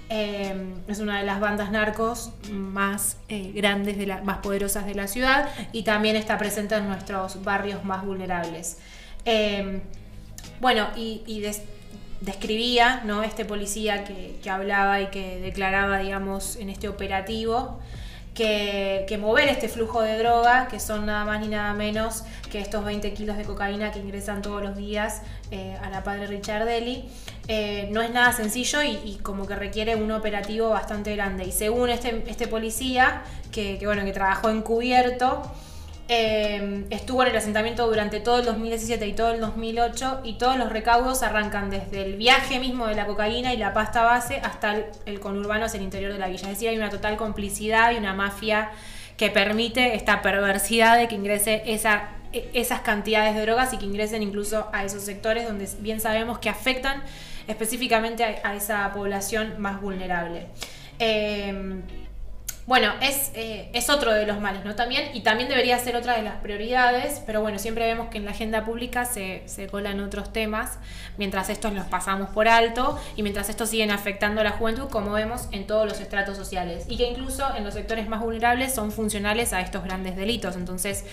Eh, 0.09 0.75
es 0.87 0.99
una 0.99 1.19
de 1.19 1.25
las 1.25 1.39
bandas 1.39 1.71
narcos 1.71 2.31
más 2.51 3.17
eh, 3.29 3.51
grandes, 3.53 3.97
de 3.97 4.05
más 4.23 4.39
poderosas 4.39 4.85
de 4.85 4.95
la 4.95 5.07
ciudad 5.07 5.49
y 5.71 5.83
también 5.83 6.15
está 6.15 6.37
presente 6.37 6.75
en 6.75 6.87
nuestros 6.87 7.43
barrios 7.43 7.83
más 7.83 8.05
vulnerables. 8.05 8.77
bueno, 10.59 10.87
y, 10.95 11.23
y 11.25 11.41
describía, 12.23 13.01
¿no? 13.03 13.21
Este 13.21 13.43
policía 13.43 14.05
que, 14.05 14.49
hablaba 14.49 15.01
y 15.01 15.07
que 15.07 15.39
declaraba, 15.39 15.99
digamos, 15.99 16.55
en 16.55 16.69
este 16.69 16.87
operativo, 16.87 17.79
que, 18.33 19.17
mover 19.19 19.49
este 19.49 19.67
flujo 19.67 20.01
de 20.01 20.17
droga, 20.17 20.67
que 20.69 20.79
son 20.79 21.05
nada 21.05 21.25
más 21.25 21.41
ni 21.41 21.49
nada 21.49 21.73
menos 21.73 22.23
que 22.49 22.59
estos 22.59 22.83
20 22.83 23.13
kilos 23.13 23.37
de 23.37 23.43
cocaína 23.43 23.91
que 23.91 23.99
ingresan 23.99 24.41
todos 24.41 24.63
los 24.63 24.75
días 24.75 25.21
eh, 25.51 25.77
a 25.83 25.89
la 25.89 26.03
padre 26.03 26.27
Richardelli, 26.27 27.05
eh, 27.47 27.89
no 27.91 28.01
es 28.01 28.11
nada 28.11 28.31
sencillo 28.31 28.81
y, 28.81 29.19
como 29.21 29.45
que 29.45 29.55
requiere 29.55 29.95
un 29.95 30.11
operativo 30.11 30.69
bastante 30.69 31.15
grande. 31.15 31.45
Y 31.45 31.51
según 31.51 31.89
este, 31.89 32.23
este 32.27 32.47
policía, 32.47 33.23
que, 33.51 33.77
que, 33.77 33.85
bueno, 33.85 34.05
que 34.05 34.13
trabajó 34.13 34.49
encubierto, 34.49 35.43
Em, 36.15 36.85
estuvo 36.91 37.23
en 37.23 37.29
el 37.29 37.35
asentamiento 37.37 37.87
durante 37.87 38.19
todo 38.19 38.37
el 38.37 38.45
2017 38.45 39.07
y 39.07 39.13
todo 39.13 39.33
el 39.33 39.39
2008 39.39 40.21
y 40.23 40.33
todos 40.33 40.57
los 40.57 40.71
recaudos 40.71 41.23
arrancan 41.23 41.71
desde 41.71 42.03
el 42.05 42.17
viaje 42.17 42.59
mismo 42.59 42.85
de 42.85 42.93
la 42.93 43.07
cocaína 43.07 43.51
y 43.51 43.57
la 43.57 43.73
pasta 43.73 44.03
base 44.03 44.37
hasta 44.43 44.77
el, 45.07 45.19
conurbano 45.19 45.65
hacia 45.65 45.79
el 45.79 45.85
interior 45.85 46.13
de 46.13 46.19
la 46.19 46.27
villa. 46.27 46.43
Es 46.43 46.49
decir, 46.49 46.69
hay 46.69 46.77
una 46.77 46.91
total 46.91 47.17
complicidad 47.17 47.93
y 47.93 47.95
una 47.95 48.13
mafia 48.13 48.69
que 49.17 49.31
permite 49.31 49.95
esta 49.95 50.21
perversidad 50.21 50.99
de 50.99 51.07
que 51.07 51.15
ingrese 51.15 51.63
e, 51.65 51.81
esas 52.53 52.81
cantidades 52.81 53.33
de 53.33 53.41
drogas 53.41 53.73
y 53.73 53.79
que 53.79 53.85
ingresen 53.85 54.21
incluso 54.21 54.69
a 54.71 54.83
esos 54.85 55.01
sectores 55.01 55.47
donde 55.47 55.67
bien 55.79 55.99
sabemos 55.99 56.37
que 56.37 56.49
afectan 56.49 57.01
específicamente 57.47 58.23
a, 58.23 58.53
esa 58.53 58.91
población 58.93 59.55
más 59.57 59.81
vulnerable. 59.81 60.45
Em, 60.99 61.81
bueno, 62.65 62.93
es, 63.01 63.31
eh, 63.35 63.69
es 63.73 63.89
otro 63.89 64.13
de 64.13 64.25
los 64.25 64.39
males, 64.39 64.63
¿no? 64.63 64.73
También, 64.75 65.09
y 65.13 65.21
también 65.21 65.49
debería 65.49 65.77
ser 65.79 65.97
otra 65.97 66.15
de 66.15 66.21
las 66.21 66.35
prioridades, 66.35 67.21
pero 67.25 67.41
bueno, 67.41 67.59
siempre 67.59 67.85
vemos 67.85 68.09
que 68.09 68.19
en 68.19 68.25
la 68.25 68.31
agenda 68.31 68.63
pública 68.63 69.03
se, 69.03 69.43
se 69.47 69.67
colan 69.67 69.99
otros 69.99 70.31
temas, 70.31 70.79
mientras 71.17 71.49
estos 71.49 71.73
los 71.73 71.85
pasamos 71.87 72.29
por 72.29 72.47
alto 72.47 72.97
y 73.17 73.23
mientras 73.23 73.49
estos 73.49 73.69
siguen 73.69 73.91
afectando 73.91 74.39
a 74.39 74.45
la 74.45 74.51
juventud, 74.51 74.87
como 74.89 75.11
vemos 75.11 75.49
en 75.51 75.67
todos 75.67 75.85
los 75.85 75.99
estratos 75.99 76.37
sociales, 76.37 76.85
y 76.87 76.95
que 76.95 77.09
incluso 77.09 77.45
en 77.55 77.65
los 77.65 77.73
sectores 77.73 78.07
más 78.07 78.21
vulnerables 78.21 78.73
son 78.73 78.93
funcionales 78.93 79.51
a 79.51 79.59
estos 79.59 79.83
grandes 79.83 80.15
delitos. 80.15 80.55
Entonces, 80.55 81.03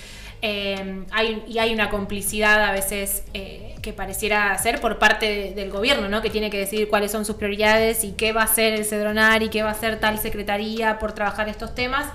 eh, 0.42 1.04
hay, 1.10 1.44
y 1.48 1.58
hay 1.58 1.74
una 1.74 1.90
complicidad 1.90 2.62
a 2.62 2.72
veces 2.72 3.24
eh, 3.34 3.74
que 3.82 3.92
pareciera 3.92 4.56
ser 4.58 4.80
por 4.80 4.98
parte 4.98 5.52
del 5.54 5.70
gobierno, 5.70 6.08
¿no? 6.08 6.22
que 6.22 6.30
tiene 6.30 6.48
que 6.48 6.58
decidir 6.58 6.88
cuáles 6.88 7.10
son 7.10 7.24
sus 7.24 7.36
prioridades 7.36 8.04
y 8.04 8.12
qué 8.12 8.32
va 8.32 8.42
a 8.42 8.44
hacer 8.44 8.72
el 8.72 8.84
Cedronar 8.84 9.42
y 9.42 9.48
qué 9.48 9.62
va 9.62 9.70
a 9.70 9.72
hacer 9.72 9.98
tal 9.98 10.18
secretaría 10.18 10.98
por 10.98 11.12
trabajar 11.12 11.39
estos 11.48 11.74
temas, 11.74 12.06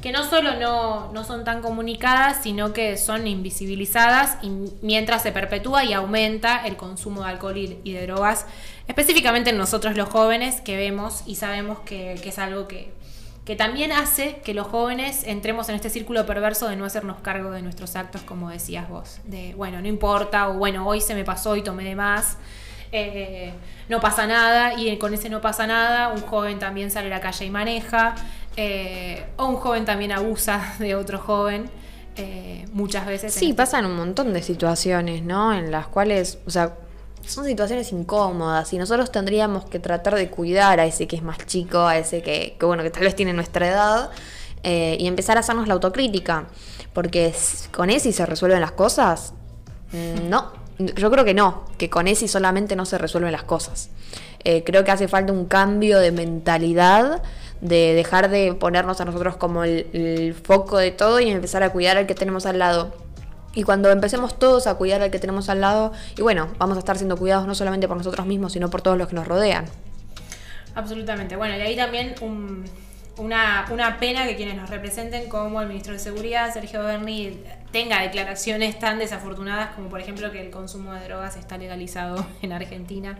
que 0.00 0.12
no 0.12 0.24
solo 0.24 0.56
no, 0.58 1.12
no 1.12 1.24
son 1.24 1.44
tan 1.44 1.60
comunicadas, 1.60 2.42
sino 2.42 2.72
que 2.72 2.96
son 2.96 3.26
invisibilizadas 3.26 4.38
y 4.42 4.50
mientras 4.80 5.22
se 5.22 5.30
perpetúa 5.30 5.84
y 5.84 5.92
aumenta 5.92 6.66
el 6.66 6.76
consumo 6.76 7.22
de 7.22 7.28
alcohol 7.28 7.56
y, 7.58 7.92
de 7.92 8.06
drogas, 8.06 8.46
específicamente 8.88 9.50
en 9.50 9.58
nosotros 9.58 9.96
los 9.96 10.08
jóvenes 10.08 10.62
que 10.62 10.76
vemos 10.76 11.22
y 11.26 11.34
sabemos 11.34 11.80
que 11.80 12.14
es 12.14 12.38
algo 12.38 12.66
que 12.66 12.92
que 13.44 13.56
también 13.56 13.90
hace 13.90 14.36
que 14.44 14.54
los 14.54 14.66
jóvenes 14.66 15.24
entremos 15.24 15.68
en 15.68 15.74
este 15.74 15.90
círculo 15.90 16.26
perverso 16.26 16.68
de 16.68 16.76
no 16.76 16.84
hacernos 16.84 17.18
cargo 17.18 17.50
de 17.50 17.62
nuestros 17.62 17.96
actos, 17.96 18.22
como 18.22 18.50
decías 18.50 18.88
vos, 18.88 19.20
de, 19.24 19.54
bueno, 19.54 19.80
no 19.80 19.88
importa, 19.88 20.48
o 20.48 20.54
bueno, 20.54 20.86
hoy 20.86 21.00
se 21.00 21.14
me 21.14 21.24
pasó 21.24 21.56
y 21.56 21.62
tomé 21.62 21.84
de 21.84 21.96
más, 21.96 22.36
eh, 22.92 23.52
no 23.88 24.00
pasa 24.00 24.26
nada, 24.26 24.74
y 24.74 24.96
con 24.98 25.14
ese 25.14 25.30
no 25.30 25.40
pasa 25.40 25.66
nada, 25.66 26.10
un 26.10 26.20
joven 26.20 26.58
también 26.58 26.90
sale 26.90 27.06
a 27.06 27.10
la 27.10 27.20
calle 27.20 27.46
y 27.46 27.50
maneja, 27.50 28.14
eh, 28.56 29.26
o 29.36 29.46
un 29.46 29.56
joven 29.56 29.84
también 29.84 30.12
abusa 30.12 30.74
de 30.78 30.94
otro 30.94 31.18
joven. 31.18 31.70
Eh, 32.16 32.66
muchas 32.72 33.06
veces. 33.06 33.32
Sí, 33.32 33.46
este 33.46 33.56
pasan 33.56 33.86
un 33.86 33.96
montón 33.96 34.32
de 34.32 34.42
situaciones, 34.42 35.22
¿no? 35.22 35.54
En 35.54 35.70
las 35.70 35.86
cuales, 35.86 36.38
o 36.46 36.50
sea, 36.50 36.74
son 37.24 37.44
situaciones 37.44 37.92
incómodas 37.92 38.72
y 38.72 38.78
nosotros 38.78 39.12
tendríamos 39.12 39.64
que 39.64 39.78
tratar 39.78 40.16
de 40.16 40.28
cuidar 40.28 40.80
a 40.80 40.86
ese 40.86 41.06
que 41.06 41.16
es 41.16 41.22
más 41.22 41.38
chico, 41.46 41.80
a 41.80 41.96
ese 41.98 42.22
que, 42.22 42.56
bueno, 42.60 42.82
que 42.82 42.90
tal 42.90 43.04
vez 43.04 43.14
tiene 43.14 43.32
nuestra 43.32 43.68
edad 43.68 44.10
eh, 44.62 44.96
y 44.98 45.06
empezar 45.06 45.36
a 45.36 45.40
hacernos 45.40 45.68
la 45.68 45.74
autocrítica. 45.74 46.46
Porque 46.92 47.32
con 47.70 47.88
ese 47.88 48.12
se 48.12 48.26
resuelven 48.26 48.60
las 48.60 48.72
cosas. 48.72 49.32
Mm, 49.92 50.28
no, 50.28 50.52
yo 50.78 51.10
creo 51.10 51.24
que 51.24 51.34
no, 51.34 51.64
que 51.78 51.88
con 51.88 52.08
ese 52.08 52.26
solamente 52.28 52.76
no 52.76 52.84
se 52.84 52.98
resuelven 52.98 53.32
las 53.32 53.44
cosas. 53.44 53.90
Eh, 54.42 54.64
creo 54.64 54.84
que 54.84 54.90
hace 54.90 55.08
falta 55.08 55.32
un 55.32 55.46
cambio 55.46 55.98
de 55.98 56.12
mentalidad, 56.12 57.22
de 57.60 57.94
dejar 57.94 58.30
de 58.30 58.54
ponernos 58.54 59.00
a 59.00 59.04
nosotros 59.04 59.36
como 59.36 59.64
el 59.64 60.34
foco 60.42 60.78
de 60.78 60.90
todo 60.90 61.20
y 61.20 61.30
empezar 61.30 61.62
a 61.62 61.70
cuidar 61.70 61.96
al 61.96 62.06
que 62.06 62.14
tenemos 62.14 62.46
al 62.46 62.58
lado 62.58 62.92
y 63.54 63.64
cuando 63.64 63.90
empecemos 63.90 64.38
todos 64.38 64.66
a 64.66 64.74
cuidar 64.74 65.02
al 65.02 65.10
que 65.10 65.18
tenemos 65.18 65.48
al 65.48 65.60
lado, 65.60 65.92
y 66.16 66.22
bueno, 66.22 66.48
vamos 66.58 66.76
a 66.76 66.80
estar 66.80 66.96
siendo 66.96 67.16
cuidados 67.16 67.46
no 67.46 67.54
solamente 67.54 67.88
por 67.88 67.96
nosotros 67.96 68.26
mismos, 68.26 68.52
sino 68.52 68.70
por 68.70 68.80
todos 68.80 68.96
los 68.96 69.08
que 69.08 69.16
nos 69.16 69.26
rodean. 69.26 69.66
Absolutamente. 70.74 71.34
Bueno, 71.34 71.56
y 71.56 71.60
ahí 71.60 71.74
también 71.74 72.14
una, 73.16 73.66
una, 73.70 73.98
pena 73.98 74.24
que 74.26 74.36
quienes 74.36 74.56
nos 74.56 74.70
representen, 74.70 75.28
como 75.28 75.60
el 75.60 75.66
ministro 75.66 75.92
de 75.92 75.98
Seguridad, 75.98 76.52
Sergio 76.52 76.84
Berni, 76.84 77.40
tenga 77.72 78.02
declaraciones 78.02 78.78
tan 78.78 79.00
desafortunadas 79.00 79.74
como, 79.74 79.88
por 79.88 80.00
ejemplo, 80.00 80.30
que 80.30 80.40
el 80.40 80.50
consumo 80.50 80.92
de 80.94 81.04
drogas 81.04 81.36
está 81.36 81.58
legalizado 81.58 82.24
en 82.42 82.52
Argentina. 82.52 83.18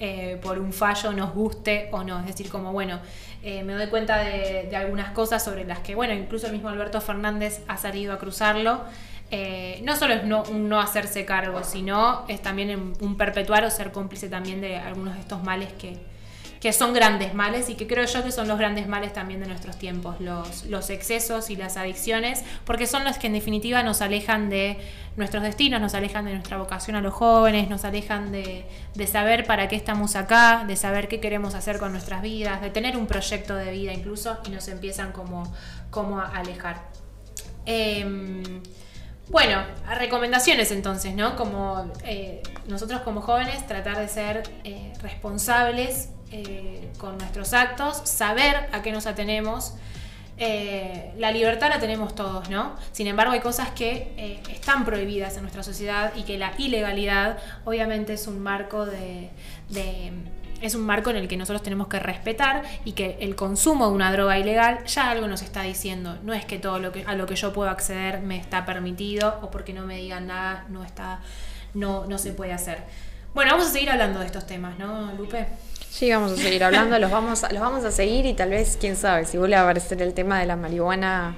Eh, 0.00 0.38
por 0.40 0.60
un 0.60 0.72
fallo 0.72 1.12
nos 1.12 1.34
guste 1.34 1.88
o 1.92 2.04
no. 2.04 2.20
Es 2.20 2.26
decir, 2.26 2.48
como 2.48 2.72
bueno, 2.72 3.00
eh, 3.42 3.62
me 3.64 3.74
doy 3.74 3.88
cuenta 3.88 4.18
de, 4.18 4.74
algunas 4.76 5.10
cosas 5.10 5.44
sobre 5.44 5.64
las 5.64 5.80
que, 5.80 5.94
bueno, 5.94 6.14
incluso 6.14 6.46
el 6.46 6.52
mismo 6.52 6.68
Alberto 6.68 7.00
Fernández 7.00 7.62
ha 7.66 7.76
salido 7.76 8.12
a 8.12 8.18
cruzarlo. 8.18 8.82
Eh, 9.30 9.80
no 9.84 9.96
solo 9.96 10.14
es 10.14 10.24
no, 10.24 10.44
no 10.44 10.80
hacerse 10.80 11.24
cargo, 11.24 11.62
sino 11.64 12.24
es 12.28 12.40
también 12.40 12.94
un 13.00 13.16
perpetuar 13.16 13.64
o 13.64 13.70
ser 13.70 13.92
cómplice 13.92 14.28
también 14.28 14.60
de 14.60 14.76
algunos 14.76 15.14
de 15.14 15.20
estos 15.20 15.42
males 15.42 15.72
que, 15.72 15.98
que 16.60 16.72
son 16.72 16.92
grandes 16.92 17.34
males 17.34 17.70
y 17.70 17.74
que 17.74 17.86
creo 17.86 18.04
yo 18.04 18.24
que 18.24 18.32
son 18.32 18.48
los 18.48 18.58
grandes 18.58 18.88
males 18.88 19.12
también 19.12 19.40
de 19.40 19.46
nuestros 19.46 19.78
tiempos, 19.78 20.16
los, 20.20 20.90
excesos 20.90 21.50
y 21.50 21.56
las 21.56 21.76
adicciones, 21.76 22.42
porque 22.64 22.86
son 22.86 23.04
los 23.04 23.18
que 23.18 23.28
en 23.28 23.34
definitiva 23.34 23.82
nos 23.82 24.00
alejan 24.00 24.48
de 24.48 24.78
nuestros 25.16 25.42
destinos, 25.42 25.80
nos 25.80 25.94
alejan 25.94 26.24
de 26.24 26.32
nuestra 26.32 26.56
vocación 26.56 26.96
a 26.96 27.00
los 27.00 27.14
jóvenes, 27.14 27.68
nos 27.68 27.84
alejan 27.84 28.32
de, 28.32 28.66
saber 29.10 29.46
para 29.46 29.68
qué 29.68 29.76
estamos 29.76 30.16
acá, 30.16 30.64
de 30.66 30.76
saber 30.76 31.08
qué 31.08 31.20
queremos 31.20 31.54
hacer 31.54 31.78
con 31.78 31.92
nuestras 31.92 32.22
vidas, 32.22 32.60
de 32.60 32.70
tener 32.70 32.96
un 32.96 33.06
proyecto 33.06 33.54
de 33.54 33.70
vida 33.70 33.92
incluso 33.92 34.38
y 34.46 34.50
nos 34.50 34.66
empiezan 34.68 35.12
como, 35.12 35.52
como 35.90 36.18
a 36.20 36.26
alejar. 36.26 36.88
Em, 37.66 38.62
bueno, 39.30 39.62
recomendaciones 39.98 40.72
entonces, 40.72 41.14
¿no? 41.14 41.36
Como 41.36 41.92
eh, 42.04 42.42
nosotros 42.66 43.02
como 43.02 43.20
jóvenes 43.20 43.66
tratar 43.66 43.98
de 43.98 44.08
ser 44.08 44.42
eh, 44.64 44.92
responsables 45.02 46.10
eh, 46.32 46.88
con 46.98 47.18
nuestros 47.18 47.52
actos, 47.52 48.00
saber 48.04 48.68
a 48.72 48.82
qué 48.82 48.92
nos 48.92 49.06
atenemos. 49.06 49.74
la 50.38 51.32
libertad 51.32 51.68
la 51.68 51.80
tenemos 51.80 52.14
todos, 52.14 52.48
¿no? 52.48 52.76
Sin 52.92 53.06
embargo, 53.06 53.32
hay 53.32 53.40
cosas 53.40 53.70
que 53.70 54.40
están 54.50 54.84
prohibidas 54.84 55.36
en 55.36 55.42
nuestra 55.42 55.62
sociedad 55.62 56.12
y 56.14 56.22
que 56.22 56.38
la 56.38 56.52
ilegalidad 56.58 57.38
obviamente 57.64 58.12
es 58.12 58.28
un 58.28 58.40
marco 58.40 58.86
de 58.86 59.30
es 60.60 60.74
un 60.74 60.82
marco 60.82 61.10
en 61.10 61.16
el 61.16 61.28
que 61.28 61.36
nosotros 61.36 61.62
tenemos 61.62 61.88
que 61.88 61.98
respetar 61.98 62.62
y 62.84 62.92
que 62.92 63.18
el 63.20 63.36
consumo 63.36 63.88
de 63.88 63.94
una 63.94 64.12
droga 64.12 64.38
ilegal 64.38 64.84
ya 64.86 65.10
algo 65.10 65.28
nos 65.28 65.42
está 65.42 65.62
diciendo. 65.62 66.18
No 66.22 66.34
es 66.34 66.44
que 66.44 66.58
todo 66.58 66.78
lo 66.78 66.92
que 66.92 67.04
a 67.06 67.14
lo 67.14 67.26
que 67.26 67.36
yo 67.36 67.52
puedo 67.52 67.70
acceder 67.70 68.20
me 68.20 68.36
está 68.36 68.66
permitido 68.66 69.38
o 69.42 69.50
porque 69.50 69.72
no 69.72 69.86
me 69.86 69.96
digan 69.96 70.26
nada 70.26 70.64
no 70.68 70.84
está 70.84 71.20
no 71.74 72.06
no 72.06 72.18
se 72.18 72.32
puede 72.32 72.52
hacer. 72.52 72.82
Bueno, 73.34 73.52
vamos 73.52 73.68
a 73.68 73.70
seguir 73.70 73.90
hablando 73.90 74.20
de 74.20 74.26
estos 74.26 74.46
temas, 74.46 74.78
¿no, 74.78 75.12
Lupe? 75.12 75.46
Sí, 75.90 76.10
vamos 76.10 76.32
a 76.32 76.36
seguir 76.36 76.62
hablando, 76.62 76.98
los 76.98 77.10
vamos 77.10 77.42
los 77.50 77.60
vamos 77.60 77.84
a 77.84 77.90
seguir 77.90 78.26
y 78.26 78.34
tal 78.34 78.50
vez, 78.50 78.76
quién 78.80 78.96
sabe, 78.96 79.24
si 79.24 79.36
vuelve 79.36 79.56
a 79.56 79.62
aparecer 79.62 80.00
el 80.02 80.14
tema 80.14 80.38
de 80.38 80.46
la 80.46 80.56
marihuana 80.56 81.36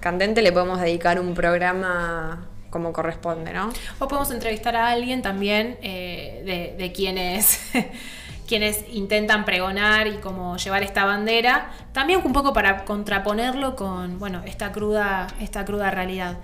candente, 0.00 0.42
le 0.42 0.50
podemos 0.52 0.80
dedicar 0.80 1.20
un 1.20 1.34
programa 1.34 2.48
como 2.70 2.92
corresponde, 2.92 3.52
¿no? 3.52 3.70
O 3.98 4.08
podemos 4.08 4.30
entrevistar 4.30 4.74
a 4.76 4.88
alguien 4.88 5.22
también 5.22 5.78
eh, 5.82 6.42
de, 6.44 6.82
de 6.82 6.92
quienes 6.92 7.60
quienes 8.52 8.84
intentan 8.92 9.46
pregonar 9.46 10.06
y 10.06 10.18
como 10.18 10.58
llevar 10.58 10.82
esta 10.82 11.06
bandera, 11.06 11.70
también 11.92 12.20
un 12.22 12.34
poco 12.34 12.52
para 12.52 12.84
contraponerlo 12.84 13.76
con, 13.76 14.18
bueno, 14.18 14.42
esta 14.44 14.72
cruda, 14.72 15.28
esta 15.40 15.64
cruda 15.64 15.90
realidad. 15.90 16.36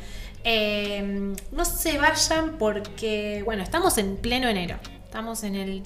Eh, 0.42 1.34
no 1.52 1.64
se 1.66 1.98
vayan 1.98 2.56
porque, 2.58 3.42
bueno, 3.44 3.62
estamos 3.62 3.98
en 3.98 4.16
pleno 4.16 4.48
enero, 4.48 4.76
estamos 5.04 5.44
en 5.44 5.56
el 5.56 5.82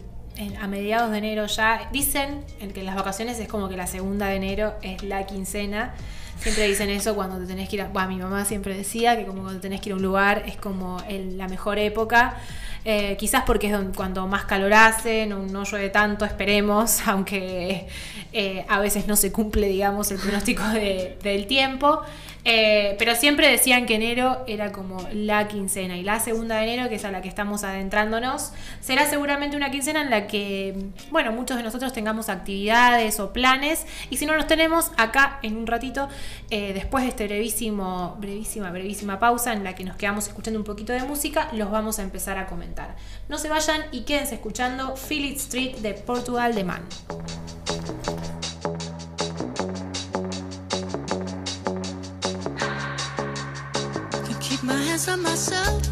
a 0.60 0.66
mediados 0.66 1.10
de 1.10 1.18
enero 1.18 1.46
ya. 1.46 1.88
Dicen 1.92 2.44
que 2.74 2.82
las 2.82 2.94
vacaciones 2.94 3.38
es 3.38 3.48
como 3.48 3.68
que 3.68 3.76
la 3.76 3.86
segunda 3.86 4.26
de 4.26 4.36
enero 4.36 4.74
es 4.82 5.02
la 5.02 5.26
quincena. 5.26 5.94
Siempre 6.40 6.66
dicen 6.66 6.90
eso 6.90 7.14
cuando 7.14 7.38
te 7.38 7.46
tenés 7.46 7.68
que 7.68 7.76
ir 7.76 7.82
a... 7.82 8.06
Mi 8.06 8.16
mamá 8.16 8.44
siempre 8.44 8.76
decía 8.76 9.16
que 9.16 9.24
como 9.24 9.42
cuando 9.42 9.60
tenés 9.60 9.80
que 9.80 9.90
ir 9.90 9.92
a 9.92 9.96
un 9.96 10.02
lugar 10.02 10.42
es 10.46 10.56
como 10.56 11.00
la 11.08 11.46
mejor 11.48 11.78
época. 11.78 12.36
Eh, 12.84 13.16
quizás 13.16 13.44
porque 13.46 13.68
es 13.68 13.76
cuando 13.94 14.26
más 14.26 14.44
calor 14.44 14.74
hace, 14.74 15.26
no, 15.26 15.64
llueve 15.64 15.88
tanto, 15.90 16.24
esperemos, 16.24 17.00
aunque 17.06 17.86
eh, 18.32 18.64
a 18.68 18.80
veces 18.80 19.06
no 19.06 19.14
se 19.14 19.30
cumple, 19.30 19.68
digamos, 19.68 20.10
el 20.10 20.18
pronóstico 20.18 20.64
del 20.64 21.46
tiempo. 21.46 22.02
Eh, 22.44 22.96
pero 22.98 23.14
siempre 23.14 23.48
decían 23.48 23.86
que 23.86 23.94
enero 23.94 24.42
era 24.48 24.72
como 24.72 25.06
la 25.12 25.46
quincena 25.46 25.96
y 25.96 26.02
la 26.02 26.18
segunda 26.18 26.56
de 26.56 26.64
enero, 26.64 26.88
que 26.88 26.96
es 26.96 27.04
a 27.04 27.12
la 27.12 27.22
que 27.22 27.28
estamos 27.28 27.62
adentrándonos, 27.62 28.52
será 28.80 29.08
seguramente 29.08 29.56
una 29.56 29.70
quincena 29.70 30.02
en 30.02 30.10
la 30.10 30.26
que, 30.26 30.74
bueno, 31.10 31.32
muchos 31.32 31.56
de 31.56 31.62
nosotros 31.62 31.92
tengamos 31.92 32.28
actividades 32.28 33.20
o 33.20 33.32
planes 33.32 33.86
y 34.10 34.16
si 34.16 34.26
no 34.26 34.34
los 34.34 34.46
tenemos, 34.46 34.90
acá 34.96 35.38
en 35.42 35.56
un 35.56 35.66
ratito, 35.66 36.08
eh, 36.50 36.72
después 36.72 37.04
de 37.04 37.10
este 37.10 37.26
brevísimo, 37.26 38.16
brevísima, 38.18 38.70
brevísima 38.70 39.18
pausa 39.18 39.52
en 39.52 39.62
la 39.62 39.74
que 39.74 39.84
nos 39.84 39.96
quedamos 39.96 40.26
escuchando 40.26 40.58
un 40.58 40.64
poquito 40.64 40.92
de 40.92 41.02
música, 41.04 41.48
los 41.52 41.70
vamos 41.70 41.98
a 41.98 42.02
empezar 42.02 42.38
a 42.38 42.46
comentar. 42.46 42.96
No 43.28 43.38
se 43.38 43.48
vayan 43.48 43.82
y 43.92 44.02
quédense 44.02 44.34
escuchando 44.34 44.94
Philip 44.94 45.36
Street 45.36 45.76
de 45.76 45.94
Portugal 45.94 46.54
de 46.54 46.64
Man. 46.64 46.82
answer 55.02 55.16
myself. 55.16 55.91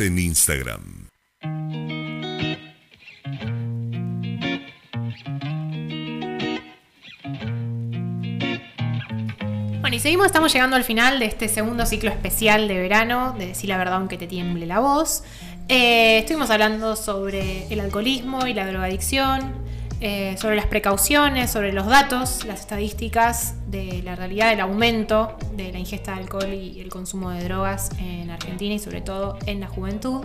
En 0.00 0.18
Instagram. 0.18 1.08
Bueno, 9.80 9.96
y 9.96 10.00
seguimos, 10.00 10.26
estamos 10.26 10.52
llegando 10.52 10.74
al 10.74 10.82
final 10.82 11.20
de 11.20 11.26
este 11.26 11.48
segundo 11.48 11.86
ciclo 11.86 12.10
especial 12.10 12.66
de 12.66 12.78
verano, 12.78 13.36
de 13.38 13.46
decir 13.48 13.68
la 13.68 13.78
verdad 13.78 13.94
aunque 13.94 14.16
te 14.16 14.26
tiemble 14.26 14.66
la 14.66 14.80
voz. 14.80 15.22
Eh, 15.68 16.18
estuvimos 16.18 16.50
hablando 16.50 16.96
sobre 16.96 17.72
el 17.72 17.78
alcoholismo 17.78 18.48
y 18.48 18.54
la 18.54 18.66
drogadicción, 18.66 19.54
eh, 20.06 20.36
sobre 20.36 20.54
las 20.54 20.66
precauciones, 20.66 21.50
sobre 21.50 21.72
los 21.72 21.86
datos, 21.86 22.44
las 22.44 22.60
estadísticas 22.60 23.54
de 23.70 24.02
la 24.04 24.14
realidad 24.14 24.50
del 24.50 24.60
aumento 24.60 25.38
de 25.56 25.72
la 25.72 25.78
ingesta 25.78 26.12
de 26.12 26.18
alcohol 26.18 26.52
y 26.52 26.78
el 26.78 26.90
consumo 26.90 27.30
de 27.30 27.42
drogas 27.42 27.88
en 27.98 28.28
Argentina 28.28 28.74
y 28.74 28.78
sobre 28.78 29.00
todo 29.00 29.38
en 29.46 29.60
la 29.60 29.66
juventud. 29.66 30.20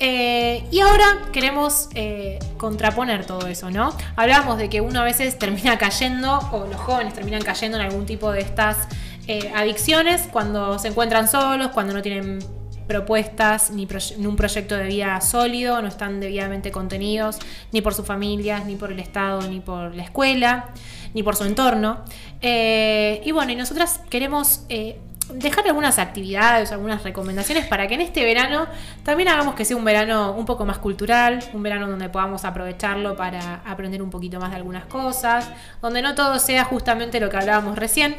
Eh, 0.00 0.64
y 0.70 0.80
ahora 0.80 1.04
queremos 1.34 1.90
eh, 1.94 2.38
contraponer 2.56 3.26
todo 3.26 3.46
eso, 3.46 3.70
¿no? 3.70 3.94
Hablábamos 4.16 4.56
de 4.56 4.70
que 4.70 4.80
uno 4.80 5.00
a 5.00 5.04
veces 5.04 5.38
termina 5.38 5.76
cayendo, 5.76 6.38
o 6.50 6.64
los 6.64 6.80
jóvenes 6.80 7.12
terminan 7.12 7.42
cayendo 7.42 7.76
en 7.76 7.84
algún 7.84 8.06
tipo 8.06 8.32
de 8.32 8.40
estas 8.40 8.88
adicciones 9.54 10.28
cuando 10.32 10.78
se 10.78 10.88
encuentran 10.88 11.28
solos, 11.28 11.68
cuando 11.74 11.92
no 11.92 12.00
tienen 12.00 12.38
propuestas 12.86 13.70
ni, 13.70 13.86
un 14.18 14.36
proyecto 14.36 14.76
de 14.76 14.86
vida 14.86 15.20
sólido, 15.20 15.80
no 15.82 15.88
están 15.88 16.20
debidamente 16.20 16.70
contenidos 16.70 17.38
ni 17.72 17.80
por 17.80 17.94
sus 17.94 18.06
familias, 18.06 18.66
ni 18.66 18.76
por 18.76 18.92
el 18.92 19.00
Estado, 19.00 19.42
ni 19.42 19.60
por 19.60 19.94
la 19.94 20.02
escuela, 20.02 20.70
ni 21.14 21.22
por 21.22 21.36
su 21.36 21.44
entorno. 21.44 22.04
y 22.40 23.30
bueno, 23.32 23.52
y 23.52 23.56
nosotras 23.56 24.00
queremos 24.10 24.66
dejar 25.32 25.66
algunas 25.66 25.98
actividades, 25.98 26.72
algunas 26.72 27.02
recomendaciones 27.02 27.66
para 27.66 27.88
que 27.88 27.94
en 27.94 28.02
este 28.02 28.24
verano 28.24 28.66
también 29.04 29.28
hagamos 29.28 29.54
que 29.54 29.64
sea 29.64 29.76
un 29.76 29.84
verano 29.84 30.32
un 30.32 30.44
poco 30.44 30.64
más 30.66 30.78
cultural, 30.78 31.42
un 31.52 31.62
verano 31.62 31.88
donde 31.88 32.08
podamos 32.08 32.44
aprovecharlo 32.44 33.16
para 33.16 33.62
aprender 33.64 34.02
un 34.02 34.10
poquito 34.10 34.38
más 34.38 34.50
de 34.50 34.56
algunas 34.56 34.84
cosas, 34.86 35.48
donde 35.80 36.02
no 36.02 36.14
todo 36.14 36.38
sea 36.38 36.64
justamente 36.64 37.20
lo 37.20 37.30
que 37.30 37.36
hablábamos 37.36 37.78
recién, 37.78 38.16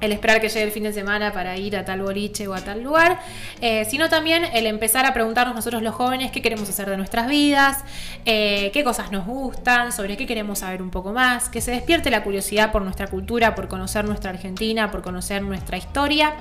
el 0.00 0.12
esperar 0.12 0.40
que 0.40 0.48
llegue 0.48 0.62
el 0.62 0.70
fin 0.70 0.84
de 0.84 0.92
semana 0.92 1.32
para 1.32 1.56
ir 1.56 1.76
a 1.76 1.84
tal 1.84 2.02
boliche 2.02 2.48
o 2.48 2.54
a 2.54 2.60
tal 2.60 2.82
lugar, 2.82 3.20
eh, 3.60 3.84
sino 3.84 4.08
también 4.08 4.44
el 4.52 4.66
empezar 4.66 5.06
a 5.06 5.12
preguntarnos 5.12 5.54
nosotros 5.54 5.82
los 5.82 5.94
jóvenes 5.94 6.30
qué 6.30 6.42
queremos 6.42 6.68
hacer 6.68 6.88
de 6.88 6.96
nuestras 6.96 7.28
vidas, 7.28 7.78
eh, 8.24 8.70
qué 8.72 8.84
cosas 8.84 9.12
nos 9.12 9.26
gustan, 9.26 9.92
sobre 9.92 10.16
qué 10.16 10.26
queremos 10.26 10.60
saber 10.60 10.82
un 10.82 10.90
poco 10.90 11.12
más, 11.12 11.48
que 11.48 11.60
se 11.60 11.70
despierte 11.70 12.10
la 12.10 12.22
curiosidad 12.22 12.72
por 12.72 12.82
nuestra 12.82 13.06
cultura, 13.06 13.54
por 13.54 13.68
conocer 13.68 14.04
nuestra 14.04 14.30
Argentina, 14.30 14.90
por 14.90 15.02
conocer 15.02 15.42
nuestra 15.42 15.76
historia. 15.76 16.34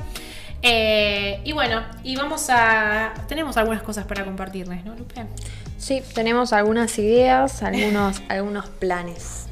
Eh, 0.61 1.39
y 1.43 1.53
bueno, 1.53 1.83
y 2.03 2.15
vamos 2.15 2.49
a... 2.49 3.13
Tenemos 3.27 3.57
algunas 3.57 3.81
cosas 3.81 4.05
para 4.05 4.25
compartirles, 4.25 4.83
¿no, 4.83 4.95
Lupe? 4.95 5.25
Sí, 5.77 6.01
tenemos 6.13 6.51
algunas 6.51 6.97
ideas, 6.99 7.63
algunos, 7.63 8.21
algunos 8.29 8.67
planes. 8.67 9.48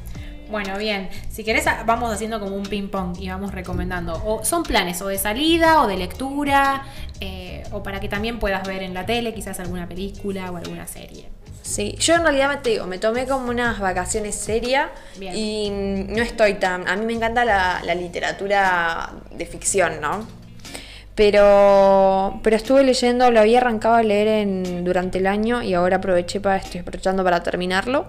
Bueno, 0.50 0.78
bien. 0.78 1.10
Si 1.30 1.44
querés, 1.44 1.66
vamos 1.84 2.12
haciendo 2.12 2.40
como 2.40 2.56
un 2.56 2.62
ping-pong 2.62 3.18
y 3.20 3.28
vamos 3.28 3.52
recomendando. 3.52 4.20
O 4.24 4.44
son 4.44 4.62
planes 4.62 5.00
o 5.02 5.08
de 5.08 5.18
salida 5.18 5.82
o 5.82 5.86
de 5.86 5.96
lectura, 5.96 6.86
eh, 7.20 7.64
o 7.70 7.82
para 7.82 8.00
que 8.00 8.08
también 8.08 8.38
puedas 8.38 8.66
ver 8.66 8.82
en 8.82 8.94
la 8.94 9.04
tele 9.04 9.34
quizás 9.34 9.60
alguna 9.60 9.86
película 9.86 10.50
o 10.50 10.56
alguna 10.56 10.86
serie. 10.86 11.28
Sí, 11.62 11.96
yo 11.98 12.14
en 12.14 12.22
realidad 12.22 12.48
me, 12.48 12.56
te 12.56 12.70
digo, 12.70 12.86
me 12.86 12.96
tomé 12.96 13.26
como 13.26 13.50
unas 13.50 13.78
vacaciones 13.78 14.34
serias 14.36 14.88
y 15.20 15.68
no 15.70 16.22
estoy 16.22 16.54
tan... 16.54 16.88
A 16.88 16.96
mí 16.96 17.04
me 17.04 17.12
encanta 17.12 17.44
la, 17.44 17.82
la 17.84 17.94
literatura 17.94 19.10
de 19.30 19.44
ficción, 19.44 20.00
¿no? 20.00 20.26
Pero, 21.14 22.38
pero 22.44 22.54
estuve 22.54 22.84
leyendo, 22.84 23.30
lo 23.32 23.40
había 23.40 23.58
arrancado 23.58 23.96
a 23.96 24.02
leer 24.04 24.28
en, 24.28 24.84
durante 24.84 25.18
el 25.18 25.26
año 25.26 25.62
y 25.62 25.74
ahora 25.74 25.96
aproveché 25.96 26.40
para, 26.40 26.58
estoy 26.58 26.80
aprovechando 26.80 27.24
para 27.24 27.42
terminarlo. 27.42 28.06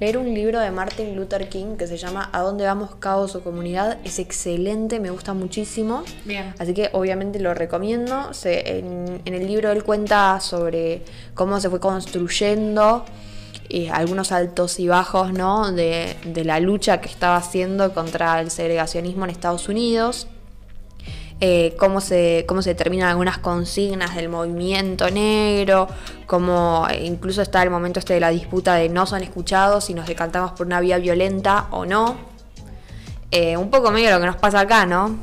Leer 0.00 0.16
un 0.16 0.32
libro 0.32 0.58
de 0.60 0.70
Martin 0.70 1.14
Luther 1.14 1.50
King 1.50 1.76
que 1.76 1.86
se 1.86 1.98
llama 1.98 2.30
¿A 2.32 2.40
dónde 2.40 2.64
vamos, 2.64 2.94
caos 2.94 3.36
o 3.36 3.44
comunidad? 3.44 3.98
Es 4.02 4.18
excelente, 4.18 4.98
me 4.98 5.10
gusta 5.10 5.34
muchísimo. 5.34 6.04
Bien. 6.24 6.54
Así 6.58 6.72
que 6.72 6.88
obviamente 6.94 7.38
lo 7.38 7.52
recomiendo. 7.52 8.30
en, 8.44 9.20
el 9.26 9.46
libro 9.46 9.70
él 9.70 9.84
cuenta 9.84 10.40
sobre 10.40 11.02
cómo 11.34 11.60
se 11.60 11.68
fue 11.68 11.80
construyendo 11.80 13.04
eh, 13.68 13.90
algunos 13.90 14.32
altos 14.32 14.80
y 14.80 14.88
bajos 14.88 15.34
¿no? 15.34 15.70
de, 15.70 16.16
de 16.24 16.44
la 16.46 16.60
lucha 16.60 17.02
que 17.02 17.10
estaba 17.10 17.36
haciendo 17.36 17.92
contra 17.92 18.40
el 18.40 18.50
segregacionismo 18.50 19.24
en 19.24 19.30
Estados 19.30 19.68
Unidos 19.68 20.28
eh, 21.42 21.74
cómo, 21.78 22.02
se, 22.02 22.44
cómo 22.46 22.60
se 22.60 22.70
determinan 22.70 23.08
algunas 23.08 23.38
consignas 23.38 24.14
del 24.14 24.28
movimiento 24.28 25.10
negro, 25.10 25.88
cómo 26.26 26.86
incluso 27.02 27.40
está 27.40 27.62
el 27.62 27.70
momento 27.70 27.98
este 27.98 28.12
de 28.12 28.20
la 28.20 28.28
disputa 28.28 28.74
de 28.74 28.90
no 28.90 29.06
son 29.06 29.22
escuchados 29.22 29.86
si 29.86 29.94
nos 29.94 30.06
decantamos 30.06 30.52
por 30.52 30.66
una 30.66 30.80
vía 30.80 30.98
violenta 30.98 31.68
o 31.70 31.86
no. 31.86 32.18
Eh, 33.30 33.56
un 33.56 33.70
poco 33.70 33.90
medio 33.90 34.10
lo 34.10 34.20
que 34.20 34.26
nos 34.26 34.36
pasa 34.36 34.60
acá, 34.60 34.84
¿no? 34.84 35.16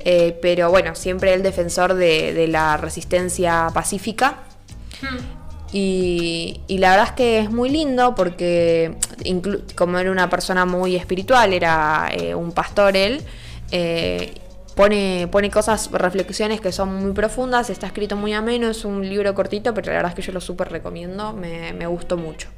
Eh, 0.00 0.38
pero 0.40 0.70
bueno, 0.70 0.94
siempre 0.94 1.34
el 1.34 1.42
defensor 1.42 1.92
de, 1.92 2.46
la 2.48 2.78
resistencia 2.78 3.68
pacífica. 3.74 4.44
Hmm. 5.02 5.18
Y, 5.74 6.62
la 6.68 6.92
verdad 6.92 7.08
es 7.08 7.12
que 7.12 7.38
es 7.40 7.50
muy 7.50 7.68
lindo 7.68 8.14
porque 8.14 8.96
como 9.74 9.98
era 9.98 10.10
una 10.10 10.30
persona 10.30 10.64
muy 10.64 10.96
espiritual, 10.96 11.52
era 11.52 12.10
un 12.36 12.52
pastor 12.52 12.96
él, 12.96 13.22
Pone, 14.74 15.28
pone 15.30 15.50
cosas, 15.50 15.90
reflexiones 15.90 16.60
que 16.60 16.72
son 16.72 16.96
muy 16.96 17.12
profundas, 17.12 17.68
está 17.68 17.86
escrito 17.86 18.16
muy 18.16 18.32
ameno, 18.32 18.68
es 18.68 18.86
un 18.86 19.06
libro 19.06 19.34
cortito, 19.34 19.74
pero 19.74 19.88
la 19.88 19.98
verdad 19.98 20.10
es 20.12 20.16
que 20.16 20.22
yo 20.22 20.32
lo 20.32 20.40
súper 20.40 20.70
recomiendo, 20.70 21.34
me, 21.34 21.86
gustó 21.86 22.16
mucho. 22.16 22.48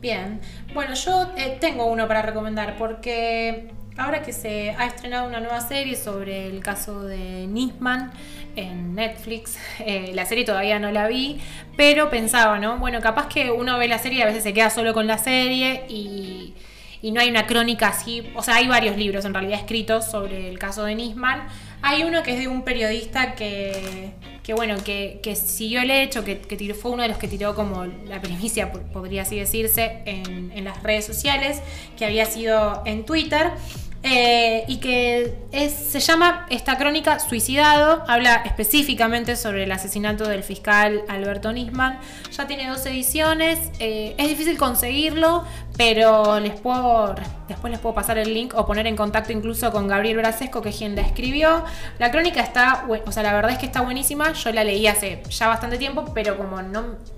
Bien, 0.00 0.40
bueno, 0.74 0.94
yo 0.94 1.30
eh, 1.36 1.58
tengo 1.60 1.86
uno 1.86 2.08
para 2.08 2.22
recomendar 2.22 2.76
porque 2.76 3.70
ahora 3.96 4.22
que 4.22 4.32
se 4.32 4.70
ha 4.70 4.86
estrenado 4.86 5.28
una 5.28 5.38
nueva 5.38 5.60
serie 5.60 5.94
sobre 5.94 6.48
el 6.48 6.60
caso 6.60 7.04
de 7.04 7.46
Nisman 7.46 8.10
en 8.56 8.96
Netflix, 8.96 9.58
eh, 9.78 10.10
la 10.14 10.26
serie 10.26 10.44
todavía 10.44 10.80
no 10.80 10.90
la 10.90 11.06
vi, 11.06 11.40
pero 11.76 12.10
pensaba, 12.10 12.58
¿no? 12.58 12.78
Bueno, 12.78 13.00
capaz 13.00 13.28
que 13.28 13.52
uno 13.52 13.78
ve 13.78 13.86
la 13.86 13.98
serie 13.98 14.18
y 14.18 14.22
a 14.22 14.26
veces 14.26 14.42
se 14.42 14.52
queda 14.52 14.70
solo 14.70 14.92
con 14.92 15.06
la 15.06 15.18
serie 15.18 15.84
y 15.88 16.54
y 17.02 17.10
no 17.10 17.20
hay 17.20 17.28
una 17.28 17.46
crónica 17.46 17.88
así, 17.88 18.32
o 18.36 18.42
sea, 18.42 18.54
hay 18.54 18.68
varios 18.68 18.96
libros 18.96 19.24
en 19.24 19.34
realidad 19.34 19.58
escritos 19.58 20.06
sobre 20.06 20.48
el 20.48 20.58
caso 20.58 20.84
de 20.84 20.94
Nisman. 20.94 21.48
Hay 21.82 22.04
uno 22.04 22.22
que 22.22 22.34
es 22.34 22.38
de 22.38 22.46
un 22.46 22.62
periodista 22.62 23.34
que, 23.34 24.12
que 24.44 24.54
bueno, 24.54 24.76
que, 24.84 25.20
siguió 25.34 25.82
el 25.82 25.90
hecho, 25.90 26.24
que, 26.24 26.38
que 26.38 26.74
fue 26.74 26.92
uno 26.92 27.02
de 27.02 27.08
los 27.08 27.18
que 27.18 27.26
tiró 27.26 27.56
como 27.56 27.84
la 27.84 28.22
primicia, 28.22 28.70
podría 28.70 29.22
así 29.22 29.36
decirse, 29.36 30.02
en, 30.04 30.52
en 30.54 30.64
las 30.64 30.80
redes 30.84 31.04
sociales, 31.04 31.60
que 31.98 32.04
había 32.04 32.24
sido 32.24 32.82
en 32.86 33.04
Twitter. 33.04 33.50
Eh, 34.04 34.64
y 34.66 34.78
que 34.78 35.32
se 35.52 36.00
llama 36.00 36.46
esta 36.50 36.76
crónica 36.76 37.20
Suicidado, 37.20 38.02
habla 38.08 38.42
específicamente 38.44 39.36
sobre 39.36 39.62
el 39.62 39.70
asesinato 39.70 40.26
del 40.26 40.42
fiscal 40.42 41.02
Alberto 41.08 41.52
Nisman. 41.52 42.00
Ya 42.36 42.48
tiene 42.48 42.68
dos 42.68 42.84
ediciones, 42.86 43.60
eh, 43.78 44.16
es 44.18 44.28
difícil 44.28 44.58
conseguirlo, 44.58 45.44
pero 45.76 46.38
les 46.40 46.58
puedo, 46.60 47.14
después 47.48 47.70
les 47.70 47.80
puedo 47.80 47.94
pasar 47.94 48.18
el 48.18 48.32
link 48.32 48.52
o 48.56 48.66
poner 48.66 48.86
en 48.86 48.96
contacto 48.96 49.32
incluso 49.32 49.70
con 49.72 49.88
Gabriel 49.88 50.18
Brasesco, 50.18 50.62
que 50.62 50.68
es 50.68 50.76
quien 50.76 50.94
la 50.94 51.02
escribió. 51.02 51.64
La 51.98 52.10
crónica 52.10 52.40
está, 52.40 52.86
o 53.06 53.12
sea, 53.12 53.22
la 53.22 53.32
verdad 53.32 53.52
es 53.52 53.58
que 53.58 53.66
está 53.66 53.80
buenísima, 53.80 54.32
yo 54.32 54.52
la 54.52 54.64
leí 54.64 54.86
hace 54.86 55.22
ya 55.30 55.48
bastante 55.48 55.78
tiempo, 55.78 56.04
pero 56.14 56.36
como 56.36 56.62
no 56.62 57.12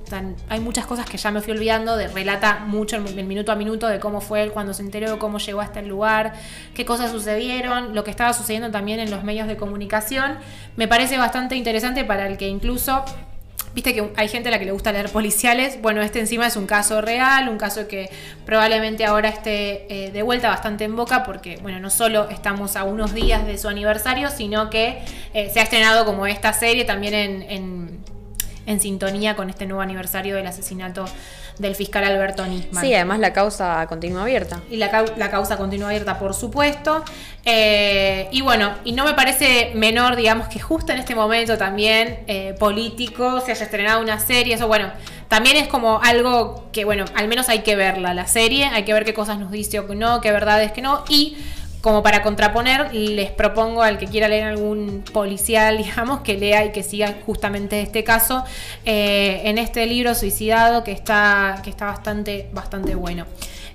hay 0.49 0.61
muchas 0.61 0.87
cosas 0.87 1.09
que 1.09 1.17
ya 1.17 1.31
me 1.31 1.41
fui 1.41 1.53
olvidando, 1.53 1.97
de 1.97 2.09
relata 2.09 2.61
mucho 2.67 2.97
el, 2.97 3.25
minuto 3.25 3.53
a 3.53 3.57
minuto 3.57 3.89
de 3.89 3.99
cómo 3.99 4.21
fue 4.21 4.43
él 4.43 4.53
cuando 4.53 4.73
se 4.73 4.83
enteró, 4.83 5.19
cómo 5.19 5.39
llegó 5.39 5.61
hasta 5.61 5.81
el 5.81 5.89
lugar, 5.89 6.35
qué 6.75 6.85
cosas 6.85 7.11
sucedieron, 7.11 7.95
lo 7.95 8.05
que 8.05 8.11
estaba 8.11 8.33
sucediendo 8.33 8.71
también 8.71 9.01
en 9.01 9.11
los 9.11 9.25
medios 9.25 9.49
de 9.49 9.57
comunicación. 9.57 10.39
Me 10.77 10.87
parece 10.89 11.19
bastante 11.19 11.57
interesante 11.57 12.05
para 12.05 12.29
el 12.29 12.37
que 12.37 12.49
incluso 12.49 13.05
Viste 13.75 13.93
que 13.93 14.12
hay 14.16 14.29
gente 14.29 14.49
a 14.49 14.53
la 14.53 14.59
que 14.59 14.64
le 14.64 14.72
gusta 14.72 14.93
leer 14.93 15.11
policiales. 15.11 15.83
Bueno, 15.83 16.01
este 16.01 16.20
encima 16.20 16.47
es 16.47 16.57
un 16.57 16.66
caso 16.66 17.01
real, 17.01 17.49
un 17.49 17.59
caso 17.59 17.89
que 17.89 18.09
probablemente 18.47 19.05
ahora 19.05 19.29
esté 19.29 19.87
eh, 20.07 20.11
de 20.12 20.22
vuelta 20.22 20.49
bastante 20.49 20.85
en 20.85 20.95
boca, 20.95 21.25
porque, 21.25 21.59
bueno, 21.61 21.81
no 21.81 21.91
solo 21.91 22.31
estamos 22.31 22.77
a 22.77 22.85
unos 22.85 23.14
días 23.14 23.45
de 23.47 23.59
su 23.59 23.68
aniversario, 23.68 24.31
sino 24.31 24.70
que 24.70 25.01
eh, 25.35 25.51
se 25.53 25.59
ha 25.59 25.64
estrenado 25.64 26.05
como 26.05 26.27
esta 26.27 26.53
serie 26.53 26.85
también 26.85 27.14
en 27.14 28.05
en 28.66 28.81
sintonía 28.81 29.37
con 29.37 29.51
este 29.51 29.66
nuevo 29.66 29.83
aniversario 29.83 30.37
del 30.37 30.47
asesinato 30.47 31.05
del 31.59 31.75
fiscal 31.75 32.05
Alberto 32.05 32.45
Nisman. 32.47 32.85
Sí, 32.85 32.95
además 32.95 33.21
la 33.21 33.33
causa 33.33 33.87
continúa 33.87 34.23
abierta. 34.23 34.61
Y 34.71 34.77
la, 34.77 34.91
causa 35.31 35.57
continúa 35.57 35.89
abierta, 35.89 36.19
por 36.19 36.35
supuesto. 36.35 37.05
Eh, 37.45 38.29
y 38.33 38.41
bueno, 38.41 38.73
y 38.85 38.93
no 38.93 39.05
me 39.05 39.15
parece 39.15 39.73
menor, 39.75 40.17
digamos, 40.17 40.49
que 40.49 40.59
justo 40.59 40.93
en 40.93 40.99
este 40.99 41.15
momento 41.15 41.57
también 41.57 42.25
eh, 42.27 42.55
político 42.59 43.41
se 43.41 43.53
haya 43.53 43.65
estrenado 43.65 44.01
una 44.01 44.19
serie, 44.19 44.55
eso 44.55 44.67
bueno, 44.67 44.91
también 45.29 45.57
es 45.57 45.69
como 45.69 46.01
algo 46.03 46.69
que, 46.73 46.85
bueno, 46.85 47.05
al 47.15 47.29
menos 47.29 47.49
hay 47.49 47.61
que 47.61 47.77
verla, 47.77 48.15
la 48.15 48.27
serie, 48.27 48.67
hay 48.67 48.85
que 48.85 48.93
ver 48.93 49.05
qué 49.05 49.15
cosas 49.15 49.39
nos 49.39 49.51
dice 49.51 49.79
o 49.81 49.95
no, 49.95 50.21
qué 50.21 50.33
verdades 50.33 50.73
que 50.73 50.83
no, 50.83 51.05
y 51.09 51.37
como 51.85 52.03
para 52.03 52.22
contraponer, 52.22 52.95
les 52.95 53.30
propongo 53.30 53.82
al 53.82 53.99
que 53.99 54.07
quiera 54.07 54.26
leer 54.26 54.45
algún 54.45 55.05
policial, 55.12 55.76
digamos, 55.85 56.22
que 56.22 56.39
lea 56.39 56.64
y 56.64 56.72
que 56.72 56.82
siga 56.82 57.14
justamente 57.26 57.82
este 57.82 58.03
caso 58.03 58.43
eh, 58.87 59.43
en 59.45 59.59
este 59.59 59.85
libro 59.85 60.14
Suicidado, 60.14 60.82
que 60.82 60.93
está, 60.93 61.61
que 61.62 61.68
está 61.68 61.85
bastante, 61.85 62.49
bastante 62.55 62.95
bueno. 62.95 63.26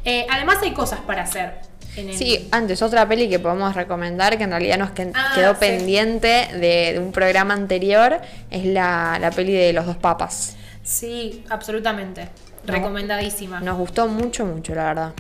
Eh, 0.04 0.26
además 0.28 0.58
hay 0.64 0.72
cosas 0.72 1.02
para 1.02 1.22
hacer. 1.22 1.60
en 1.96 2.10
el- 2.10 2.16
Sí, 2.18 2.48
antes 2.52 2.82
otra 2.82 3.08
peli 3.08 3.30
que 3.30 3.38
podemos 3.38 3.76
recomendar, 3.76 4.40
que 4.40 4.44
en 4.46 4.50
realidad 4.50 4.80
nos 4.80 4.90
Ah, 5.14 5.34
quedó 5.36 5.54
sí. 5.54 5.60
pendiente 5.60 6.48
de, 6.54 6.94
de 6.94 7.00
un 7.00 7.12
programa 7.12 7.54
anterior, 7.54 8.20
es 8.50 8.66
la, 8.66 9.20
la 9.22 9.30
peli 9.30 9.54
de 9.54 9.72
los 9.72 9.86
dos 9.86 9.98
papas. 9.98 10.56
Sí, 10.82 11.44
absolutamente. 11.50 12.28
Recomendadísima. 12.66 13.60
Nos 13.60 13.78
gustó 13.78 14.08
mucho, 14.08 14.48
mucho, 14.48 14.74
la 14.74 14.86
verdad. 14.86 15.14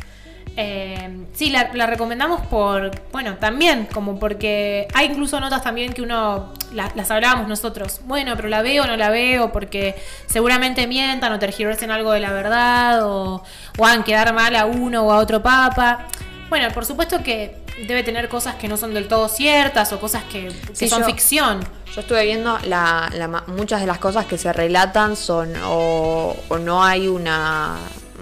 Eh, 0.58 1.26
sí, 1.34 1.50
la, 1.52 1.70
la 1.74 1.86
recomendamos 1.86 2.42
por, 2.48 2.92
bueno, 3.14 3.36
también, 3.36 3.88
como 3.94 4.20
porque 4.20 4.88
hay 4.94 5.08
incluso 5.08 5.40
notas 5.40 5.62
también 5.64 5.94
que 5.94 6.02
uno, 6.02 6.54
la- 6.74 6.92
las 6.96 7.10
hablábamos 7.12 7.48
nosotros, 7.48 8.02
bueno, 8.06 8.34
pero 8.36 8.50
la 8.50 8.62
veo 8.62 8.84
o 8.84 8.88
no 8.88 8.98
la 8.98 9.10
veo 9.10 9.52
porque 9.54 9.96
seguramente 10.28 10.86
mientan 10.86 11.32
o 11.32 11.40
tergiversen 11.40 11.92
algo 11.92 12.12
de 12.12 12.20
la 12.20 12.32
verdad 12.34 13.06
o, 13.08 13.42
o 13.78 13.86
hagan 13.86 14.04
quedar 14.04 14.34
mal 14.34 14.54
a 14.56 14.66
uno 14.66 15.04
o 15.04 15.12
a 15.14 15.18
otro 15.20 15.42
papa. 15.42 16.08
Bueno, 16.50 16.68
por 16.74 16.86
supuesto 16.86 17.24
que 17.24 17.56
debe 17.88 18.04
tener 18.04 18.28
cosas 18.28 18.56
que 18.56 18.68
no 18.68 18.76
son 18.76 18.94
del 18.94 19.08
todo 19.08 19.30
ciertas 19.30 19.94
o 19.94 20.00
cosas 20.02 20.24
que, 20.26 20.48
que 20.68 20.76
Sí, 20.76 20.90
son 20.90 21.02
yo- 21.02 21.06
ficción. 21.06 21.60
Yo 21.96 22.02
estuve 22.02 22.24
viendo 22.26 22.60
la, 22.66 23.10
muchas 23.48 23.80
de 23.82 23.88
las 23.88 23.98
cosas 23.98 24.26
que 24.26 24.38
se 24.38 24.52
relatan 24.54 25.16
son 25.16 25.54
o, 25.64 26.36
o 26.50 26.58
no 26.60 26.84
hay 26.84 27.08
una, 27.08 27.78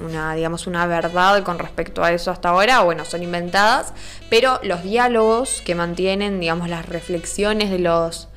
una, 0.06 0.34
digamos, 0.36 0.68
una 0.68 0.86
verdad 0.86 1.43
con 1.43 1.60
respecto 1.60 2.04
a 2.04 2.12
eso 2.12 2.32
hasta 2.32 2.50
ahora, 2.50 2.82
bueno, 2.82 3.06
son 3.06 3.24
inventadas, 3.24 3.93
pero 4.30 4.60
los 4.64 4.84
diálogos 4.84 5.62
que 5.66 5.76
mantienen, 5.76 6.39
digamos, 6.39 6.70
las 6.70 6.86
reflexiones 6.86 7.70
de 7.70 7.80
los 7.80 8.28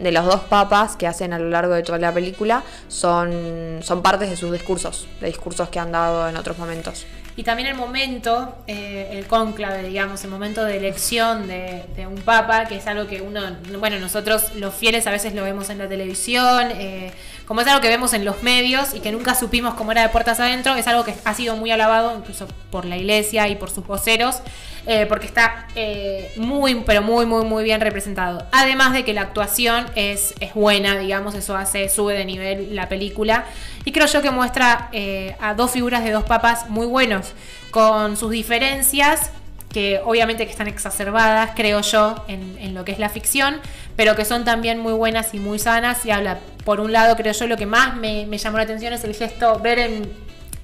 de 0.00 0.12
los 0.12 0.24
dos 0.24 0.40
papas 0.40 0.96
que 0.96 1.06
hacen 1.06 1.34
a 1.34 1.38
lo 1.38 1.50
largo 1.50 1.74
de 1.74 1.82
toda 1.82 1.98
la 1.98 2.12
película 2.12 2.62
son, 2.88 3.80
son 3.82 4.00
partes 4.00 4.30
de 4.30 4.36
sus 4.36 4.50
discursos, 4.50 5.06
de 5.20 5.26
discursos 5.26 5.68
que 5.68 5.78
han 5.78 5.92
dado 5.92 6.26
en 6.26 6.36
otros 6.36 6.56
momentos. 6.56 7.04
Y 7.36 7.42
también 7.42 7.68
el 7.68 7.76
momento, 7.76 8.56
eh, 8.66 9.10
el 9.12 9.26
cónclave, 9.26 9.84
digamos, 9.84 10.22
el 10.24 10.30
momento 10.30 10.64
de 10.64 10.76
elección 10.76 11.46
de, 11.46 12.06
un 12.06 12.20
papa, 12.22 12.64
que 12.66 12.76
es 12.76 12.86
algo 12.86 13.06
que 13.06 13.20
uno, 13.20 13.40
bueno, 13.78 13.98
nosotros 13.98 14.54
los 14.56 14.74
fieles 14.74 15.06
a 15.06 15.10
veces 15.10 15.34
lo 15.34 15.44
vemos 15.44 15.70
en 15.70 15.78
la 15.78 15.88
televisión, 15.88 16.68
eh, 16.72 17.12
como 17.46 17.60
es 17.60 17.66
algo 17.68 17.80
que 17.80 17.88
vemos 17.88 18.14
en 18.14 18.24
los 18.24 18.42
medios 18.42 18.94
y 18.94 19.00
que 19.00 19.12
nunca 19.12 19.34
supimos 19.34 19.74
cómo 19.74 19.92
era 19.92 20.02
de 20.02 20.08
puertas 20.08 20.40
adentro, 20.40 20.74
es 20.74 20.86
algo 20.86 21.04
que 21.04 21.14
ha 21.24 21.34
sido 21.34 21.56
muy 21.56 21.70
alabado 21.70 22.16
incluso 22.16 22.48
por 22.70 22.84
la 22.84 22.96
iglesia 22.96 23.48
y 23.48 23.56
por 23.56 23.70
sus 23.70 23.86
voceros, 23.86 24.40
eh, 24.86 25.06
porque 25.06 25.26
está 25.26 25.66
muy, 26.36 26.82
pero 26.86 27.02
muy, 27.02 27.26
muy, 27.26 27.44
muy 27.44 27.64
bien 27.64 27.80
representado. 27.80 28.46
Además 28.50 28.92
de 28.92 29.04
que 29.04 29.12
la 29.12 29.22
actuación 29.22 29.86
es, 29.94 30.34
es 30.40 30.54
buena, 30.54 30.98
digamos, 30.98 31.34
eso 31.34 31.56
hace, 31.56 31.88
sube 31.88 32.14
de 32.14 32.24
nivel 32.24 32.74
la 32.74 32.88
película. 32.88 33.44
Y 33.84 33.92
creo 33.92 34.06
yo 34.06 34.22
que 34.22 34.30
muestra 34.30 34.90
a 35.40 35.54
dos 35.54 35.70
figuras 35.70 36.04
de 36.04 36.10
dos 36.10 36.24
papas 36.24 36.68
muy 36.68 36.86
buenos, 36.86 37.19
con 37.70 38.16
sus 38.16 38.30
diferencias, 38.30 39.30
que 39.72 40.00
obviamente 40.04 40.44
que 40.44 40.50
están 40.50 40.66
exacerbadas, 40.66 41.50
creo 41.54 41.80
yo, 41.80 42.24
en, 42.28 42.74
lo 42.74 42.84
que 42.84 42.92
es 42.92 42.98
la 42.98 43.08
ficción, 43.08 43.60
pero 43.96 44.16
que 44.16 44.24
son 44.24 44.44
también 44.44 44.78
muy 44.78 44.92
buenas 44.92 45.32
y 45.32 45.38
muy 45.38 45.58
sanas. 45.58 46.04
Y 46.04 46.10
habla, 46.10 46.38
por 46.64 46.80
un 46.80 46.92
lado, 46.92 47.16
creo 47.16 47.32
yo, 47.32 47.46
lo 47.46 47.56
que 47.56 47.66
más 47.66 47.96
me, 47.96 48.26
me 48.26 48.38
llamó 48.38 48.56
la 48.56 48.64
atención 48.64 48.92
es 48.92 49.04
el 49.04 49.14
gesto, 49.14 49.58
ver 49.60 49.78
en, 49.78 50.12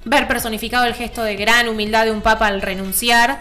ver 0.05 0.27
personificado 0.27 0.85
el 0.85 0.93
gesto 0.93 1.23
de 1.23 1.35
gran 1.35 1.69
humildad 1.69 2.05
de 2.05 2.11
un 2.11 2.21
papa 2.21 2.47
al 2.47 2.61
renunciar. 2.61 3.39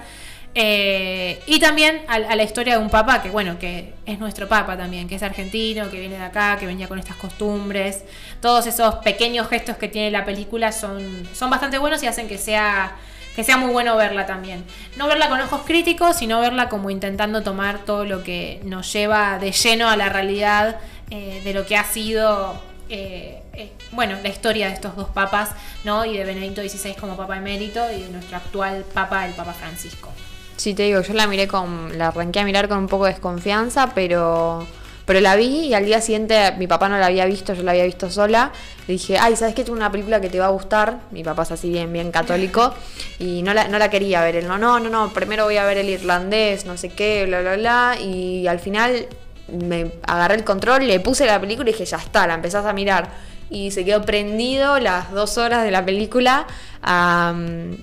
Eh, 0.59 1.43
y 1.45 1.61
también 1.61 2.01
a, 2.09 2.15
a 2.15 2.35
la 2.35 2.43
historia 2.43 2.79
de 2.79 2.83
un 2.83 2.89
papa 2.89 3.21
que, 3.21 3.29
bueno, 3.29 3.59
que 3.59 3.93
es 4.07 4.19
nuestro 4.19 4.49
papa 4.49 4.75
también, 4.75 5.07
que 5.07 5.17
es 5.17 5.23
argentino, 5.23 5.91
que 5.91 6.01
viene 6.01 6.17
de 6.17 6.25
acá, 6.25 6.57
que 6.59 6.65
venía 6.65 6.89
con 6.89 6.99
estas 6.99 7.17
costumbres. 7.17 8.05
Todos 8.41 8.67
esos 8.67 8.95
pequeños 8.97 9.49
gestos 9.49 9.77
que 9.77 9.89
tiene 9.89 10.11
la 10.11 10.25
película 10.25 10.73
son, 10.73 11.29
son 11.35 11.51
bastante 11.51 11.77
buenos 11.77 12.03
y 12.03 12.07
hacen 12.07 12.27
que 12.27 12.39
sea, 12.39 12.97
que 13.35 13.45
sea 13.45 13.59
muy 13.59 13.71
bueno 13.71 13.99
verla 13.99 14.25
también. 14.25 14.65
No 14.97 15.07
verla 15.07 15.29
con 15.29 15.43
ojos 15.43 15.61
críticos, 15.67 16.17
sino 16.17 16.41
verla 16.41 16.71
como 16.71 16.89
intentando 16.89 17.43
tomar 17.43 17.81
todo 17.81 18.07
lo 18.07 18.25
que 18.25 18.63
nos 18.65 18.91
lleva 18.91 19.39
de 19.39 19.53
lleno 19.53 19.91
a 19.91 19.97
la 19.99 20.09
realidad 20.09 20.81
eh, 21.11 21.43
de 21.45 21.53
lo 21.53 21.67
que 21.67 21.77
ha 21.77 21.85
sido 21.85 22.59
eh, 22.89 23.43
eh, 23.53 23.73
bueno, 23.91 24.17
la 24.23 24.31
historia 24.31 24.69
de 24.69 24.73
estos 24.73 24.97
dos 24.97 25.09
papas, 25.09 25.51
¿no? 25.85 26.07
Y 26.07 26.17
de 26.17 26.25
Benedicto 26.25 26.63
XVI 26.63 26.95
como 26.95 27.15
papa 27.15 27.37
emérito 27.37 27.81
y 27.93 28.05
de 28.05 28.09
nuestro 28.09 28.39
actual 28.39 28.87
papa, 28.95 29.27
el 29.27 29.35
Papa 29.35 29.53
Francisco. 29.53 30.11
Sí, 30.57 30.75
te 30.75 30.85
digo, 30.85 31.01
yo 31.03 31.15
la 31.15 31.27
miré 31.27 31.47
con. 31.47 31.97
la 31.99 32.09
arranqué 32.09 32.41
a 32.41 32.45
mirar 32.45 32.69
con 32.69 32.79
un 32.79 32.89
poco 32.89 33.05
de 33.05 33.13
desconfianza, 33.13 33.93
pero. 33.95 34.67
Pero 35.05 35.21
la 35.21 35.37
vi 35.37 35.67
y 35.67 35.75
al 35.75 35.85
día 35.85 36.01
siguiente 36.01 36.53
mi 36.59 36.67
papá 36.67 36.89
no 36.89 36.99
la 36.99 37.07
había 37.07 37.27
visto, 37.27 37.55
yo 37.55 37.63
la 37.63 37.71
había 37.71 37.85
visto 37.85 38.11
sola. 38.11 38.51
Le 38.89 38.95
dije, 38.95 39.17
ay, 39.19 39.37
¿sabes 39.37 39.55
qué? 39.55 39.63
Tengo 39.63 39.77
una 39.77 39.93
película 39.93 40.21
que 40.21 40.29
te 40.29 40.41
va 40.41 40.47
a 40.47 40.51
gustar. 40.51 40.99
Mi 41.13 41.23
papá 41.23 41.45
es 41.45 41.53
así 41.53 41.71
bien, 41.71 41.93
bien 41.93 42.11
católico. 42.11 42.75
Y 43.19 43.43
no 43.43 43.55
la, 43.55 43.69
no 43.69 43.79
la 43.79 43.89
quería 43.89 44.21
ver. 44.23 44.37
Él, 44.37 44.49
no, 44.49 44.59
no, 44.59 44.81
no, 44.81 44.91
no, 44.91 45.13
primero 45.13 45.45
voy 45.45 45.57
a 45.57 45.65
ver 45.65 45.79
el 45.79 45.89
irlandés, 45.89 46.67
no 46.67 46.77
sé 46.77 46.89
qué, 46.89 47.25
bla, 47.25 47.41
bla, 47.41 47.57
bla. 47.57 47.97
Y 48.01 48.47
al 48.49 48.59
final 48.59 49.07
me 49.49 49.93
agarré 50.03 50.35
el 50.35 50.45
control, 50.45 50.87
le 50.87 50.99
puse 51.01 51.25
la 51.25 51.41
película 51.41 51.71
y 51.71 51.73
dije, 51.73 51.85
ya 51.85 51.99
está, 51.99 52.27
la 52.27 52.35
empezás 52.35 52.67
a 52.67 52.73
mirar. 52.73 53.09
Y 53.49 53.71
se 53.71 53.85
quedó 53.85 54.03
prendido 54.03 54.79
las 54.81 55.13
dos 55.13 55.39
horas 55.39 55.63
de 55.65 55.71
la 55.71 55.85
película 55.85 56.47
a, 56.83 57.35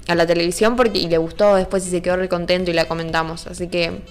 a 0.07 0.16
la 0.16 0.26
televisión 0.26 0.76
porque 0.76 0.99
y 0.99 1.07
le 1.07 1.18
gustó 1.18 1.55
después 1.55 1.88
y 1.88 1.89
se 1.89 2.01
quedó 2.01 2.18
re 2.18 2.30
contento 2.30 2.72
y 2.72 2.74
la 2.74 2.86
comentamos. 2.86 3.47
Así 3.47 3.68
que 3.68 4.01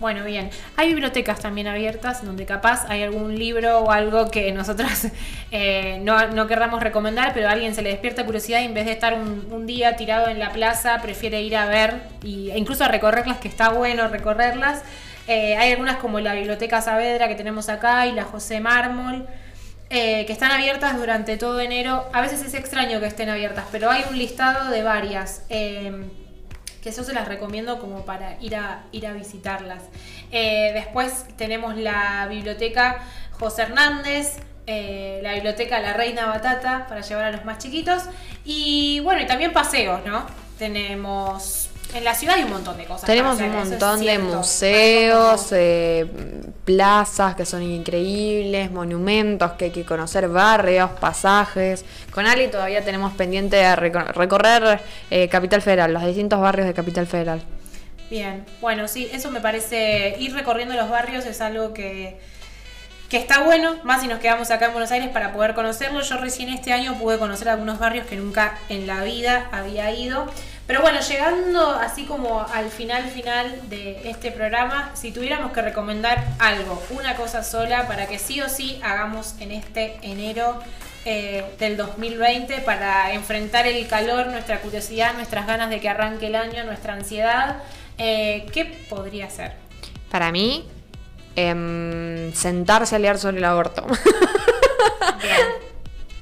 Bueno, 0.00 0.24
bien. 0.24 0.50
Hay 0.76 0.88
bibliotecas 0.88 1.40
también 1.40 1.66
abiertas 1.68 2.24
donde 2.24 2.46
capaz 2.46 2.86
hay 2.88 3.02
algún 3.02 3.38
libro 3.38 3.80
o 3.80 3.90
algo 3.90 4.30
que 4.30 4.50
nosotras 4.50 5.08
eh, 5.50 5.98
no, 6.02 6.28
no 6.28 6.46
querramos 6.46 6.82
recomendar, 6.82 7.32
pero 7.34 7.48
a 7.48 7.52
alguien 7.52 7.74
se 7.74 7.82
le 7.82 7.90
despierta 7.90 8.24
curiosidad 8.24 8.60
y 8.62 8.64
en 8.64 8.74
vez 8.74 8.86
de 8.86 8.92
estar 8.92 9.14
un, 9.14 9.46
un 9.50 9.66
día 9.66 9.96
tirado 9.96 10.28
en 10.28 10.38
la 10.38 10.52
plaza, 10.52 11.00
prefiere 11.02 11.42
ir 11.42 11.54
a 11.54 11.66
ver 11.66 12.00
y, 12.24 12.50
e 12.50 12.58
incluso 12.58 12.82
a 12.84 12.88
recorrerlas, 12.88 13.38
que 13.38 13.48
está 13.48 13.70
bueno 13.70 14.08
recorrerlas. 14.08 14.82
Eh, 15.28 15.54
hay 15.56 15.70
algunas 15.72 15.98
como 15.98 16.18
la 16.18 16.34
Biblioteca 16.34 16.80
Saavedra 16.80 17.28
que 17.28 17.36
tenemos 17.36 17.68
acá 17.68 18.06
y 18.06 18.12
la 18.12 18.24
José 18.24 18.58
Mármol. 18.58 19.26
Eh, 19.90 20.24
que 20.26 20.32
están 20.32 20.50
abiertas 20.52 20.96
durante 20.96 21.36
todo 21.36 21.60
enero. 21.60 22.08
A 22.12 22.20
veces 22.20 22.40
es 22.42 22.54
extraño 22.54 23.00
que 23.00 23.06
estén 23.06 23.28
abiertas, 23.28 23.64
pero 23.70 23.90
hay 23.90 24.04
un 24.08 24.16
listado 24.16 24.70
de 24.70 24.82
varias. 24.82 25.42
eh, 25.50 26.04
que 26.82 26.90
yo 26.92 27.04
se 27.04 27.12
las 27.12 27.28
recomiendo 27.28 27.78
como 27.78 28.04
para 28.04 28.40
ir 28.40 28.56
a, 28.56 28.84
ir 28.92 29.06
a 29.06 29.12
visitarlas. 29.12 29.82
Eh, 30.32 30.70
después 30.72 31.26
tenemos 31.36 31.76
la 31.76 32.26
biblioteca 32.28 33.00
José 33.38 33.62
Hernández, 33.62 34.36
eh, 34.66 35.20
la 35.22 35.34
biblioteca 35.34 35.78
La 35.80 35.92
Reina 35.92 36.26
Batata 36.26 36.86
para 36.88 37.02
llevar 37.02 37.24
a 37.24 37.30
los 37.32 37.44
más 37.44 37.58
chiquitos 37.58 38.04
y 38.44 39.00
bueno, 39.00 39.20
y 39.20 39.26
también 39.26 39.52
paseos, 39.52 40.00
¿no? 40.06 40.24
Tenemos... 40.58 41.68
En 41.92 42.04
la 42.04 42.14
ciudad 42.14 42.36
hay 42.36 42.44
un 42.44 42.50
montón 42.50 42.76
de 42.76 42.84
cosas. 42.84 43.04
tenemos 43.04 43.36
para 43.36 43.48
un 43.50 43.56
hacer, 43.56 43.70
montón 43.72 44.00
de 44.00 44.18
museos, 44.18 45.48
eh, 45.52 46.06
plazas 46.70 47.34
que 47.34 47.44
son 47.44 47.62
increíbles, 47.64 48.70
monumentos 48.70 49.52
que 49.52 49.66
hay 49.66 49.70
que 49.72 49.84
conocer, 49.84 50.28
barrios, 50.28 50.88
pasajes. 51.00 51.84
Con 52.12 52.26
Ali 52.26 52.46
todavía 52.46 52.84
tenemos 52.84 53.12
pendiente 53.14 53.56
de 53.56 53.74
reco- 53.74 54.12
recorrer 54.12 54.80
eh, 55.10 55.28
Capital 55.28 55.62
Federal, 55.62 55.92
los 55.92 56.06
distintos 56.06 56.40
barrios 56.40 56.68
de 56.68 56.74
Capital 56.74 57.08
Federal. 57.08 57.42
Bien, 58.08 58.44
bueno, 58.60 58.86
sí, 58.86 59.08
eso 59.12 59.32
me 59.32 59.40
parece... 59.40 60.14
Ir 60.20 60.32
recorriendo 60.32 60.74
los 60.74 60.88
barrios 60.88 61.26
es 61.26 61.40
algo 61.40 61.74
que... 61.74 62.20
que 63.08 63.16
está 63.16 63.42
bueno, 63.42 63.76
más 63.82 64.02
si 64.02 64.06
nos 64.06 64.20
quedamos 64.20 64.52
acá 64.52 64.66
en 64.66 64.72
Buenos 64.72 64.92
Aires 64.92 65.08
para 65.08 65.32
poder 65.32 65.54
conocerlo. 65.54 66.00
Yo 66.02 66.18
recién 66.18 66.50
este 66.50 66.72
año 66.72 66.96
pude 66.98 67.18
conocer 67.18 67.48
algunos 67.48 67.80
barrios 67.80 68.06
que 68.06 68.14
nunca 68.16 68.56
en 68.68 68.86
la 68.86 69.02
vida 69.02 69.48
había 69.50 69.90
ido. 69.90 70.26
Pero 70.70 70.82
bueno, 70.82 71.00
llegando 71.00 71.68
así 71.68 72.04
como 72.04 72.42
al 72.42 72.70
final 72.70 73.02
final 73.10 73.68
de 73.68 74.08
este 74.08 74.30
programa, 74.30 74.92
si 74.94 75.10
tuviéramos 75.10 75.50
que 75.50 75.62
recomendar 75.62 76.24
algo, 76.38 76.80
una 76.90 77.16
cosa 77.16 77.42
sola, 77.42 77.88
para 77.88 78.06
que 78.06 78.20
sí 78.20 78.40
o 78.40 78.48
sí 78.48 78.78
hagamos 78.84 79.34
en 79.40 79.50
este 79.50 79.98
enero 80.02 80.60
eh, 81.04 81.44
del 81.58 81.76
2020 81.76 82.60
para 82.60 83.12
enfrentar 83.14 83.66
el 83.66 83.88
calor, 83.88 84.28
nuestra 84.28 84.60
curiosidad, 84.60 85.12
nuestras 85.14 85.44
ganas 85.48 85.70
de 85.70 85.80
que 85.80 85.88
arranque 85.88 86.28
el 86.28 86.36
año, 86.36 86.62
nuestra 86.62 86.92
ansiedad, 86.92 87.64
eh, 87.98 88.46
¿qué 88.52 88.64
podría 88.88 89.28
ser? 89.28 89.54
Para 90.08 90.30
mí, 90.30 90.68
em, 91.34 92.32
sentarse 92.32 92.94
a 92.94 93.00
leer 93.00 93.18
sobre 93.18 93.38
el 93.38 93.44
aborto. 93.44 93.84
Bien. 95.20 95.69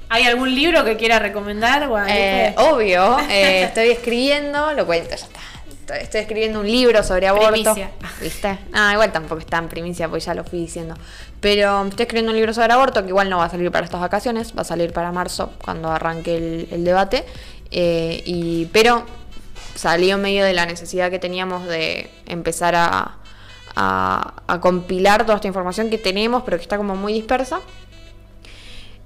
¿Hay 0.09 0.23
algún 0.23 0.53
libro 0.53 0.83
que 0.83 0.97
quiera 0.97 1.19
recomendar? 1.19 1.89
Eh, 2.09 2.55
obvio, 2.57 3.17
eh, 3.29 3.63
estoy 3.63 3.89
escribiendo, 3.89 4.73
lo 4.73 4.85
cuento, 4.85 5.09
ya 5.11 5.15
está. 5.15 5.39
Estoy, 5.69 5.97
estoy 6.03 6.21
escribiendo 6.21 6.59
un 6.59 6.67
libro 6.67 7.03
sobre 7.03 7.27
aborto. 7.27 7.51
Primicia. 7.51 7.91
¿Viste? 8.21 8.59
Ah, 8.73 8.91
igual 8.93 9.11
tampoco 9.11 9.39
está 9.41 9.57
en 9.57 9.67
primicia, 9.69 10.07
pues 10.07 10.25
ya 10.25 10.33
lo 10.33 10.43
fui 10.43 10.59
diciendo. 10.59 10.95
Pero 11.39 11.83
estoy 11.85 12.03
escribiendo 12.03 12.31
un 12.31 12.37
libro 12.37 12.53
sobre 12.53 12.73
aborto 12.73 13.01
que 13.03 13.09
igual 13.09 13.29
no 13.29 13.37
va 13.37 13.45
a 13.45 13.49
salir 13.49 13.71
para 13.71 13.85
estas 13.85 14.01
vacaciones, 14.01 14.53
va 14.55 14.61
a 14.61 14.65
salir 14.65 14.93
para 14.93 15.11
marzo, 15.11 15.53
cuando 15.63 15.89
arranque 15.91 16.35
el, 16.37 16.67
el 16.71 16.83
debate. 16.83 17.25
Eh, 17.71 18.21
y, 18.25 18.65
pero 18.73 19.03
salió 19.75 20.17
medio 20.17 20.43
de 20.43 20.53
la 20.53 20.65
necesidad 20.65 21.09
que 21.09 21.17
teníamos 21.19 21.65
de 21.65 22.09
empezar 22.27 22.75
a, 22.75 23.15
a- 23.75 24.33
a 24.47 24.59
compilar 24.59 25.23
toda 25.23 25.35
esta 25.35 25.47
información 25.47 25.89
que 25.89 25.97
tenemos, 25.97 26.43
pero 26.43 26.57
que 26.57 26.63
está 26.63 26.77
como 26.77 26.95
muy 26.95 27.13
dispersa. 27.13 27.61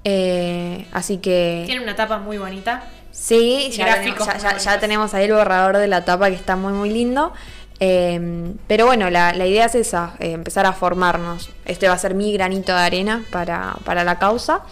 Eh, 0.04 0.86
así 0.92 1.18
que... 1.18 1.62
Tiene 1.66 1.82
una 1.82 1.96
tapa 1.96 2.18
muy 2.18 2.38
bonita. 2.38 2.84
Sí, 3.10 3.70
ya, 3.72 4.00
tenemos, 4.00 4.64
ya- 4.64 4.80
tenemos 4.80 5.14
ahí 5.14 5.24
el 5.26 5.32
borrador 5.32 5.78
de 5.78 5.86
la 5.86 6.04
tapa 6.04 6.28
que 6.28 6.36
está 6.36 6.56
muy 6.56 6.72
muy 6.72 6.90
lindo. 6.90 7.32
Eh, 7.80 8.52
pero 8.66 8.86
bueno, 8.86 9.08
la, 9.10 9.32
la 9.32 9.46
idea 9.46 9.66
es 9.66 9.74
esa, 9.74 10.14
eh, 10.20 10.32
empezar 10.32 10.66
a 10.66 10.72
formarnos. 10.72 11.50
Este 11.64 11.88
va 11.88 11.94
a 11.94 11.98
ser 11.98 12.14
mi 12.14 12.32
granito 12.32 12.72
de 12.72 12.78
arena 12.80 13.24
para, 13.30 13.74
para 13.84 14.04
la 14.04 14.18
causa. 14.18 14.62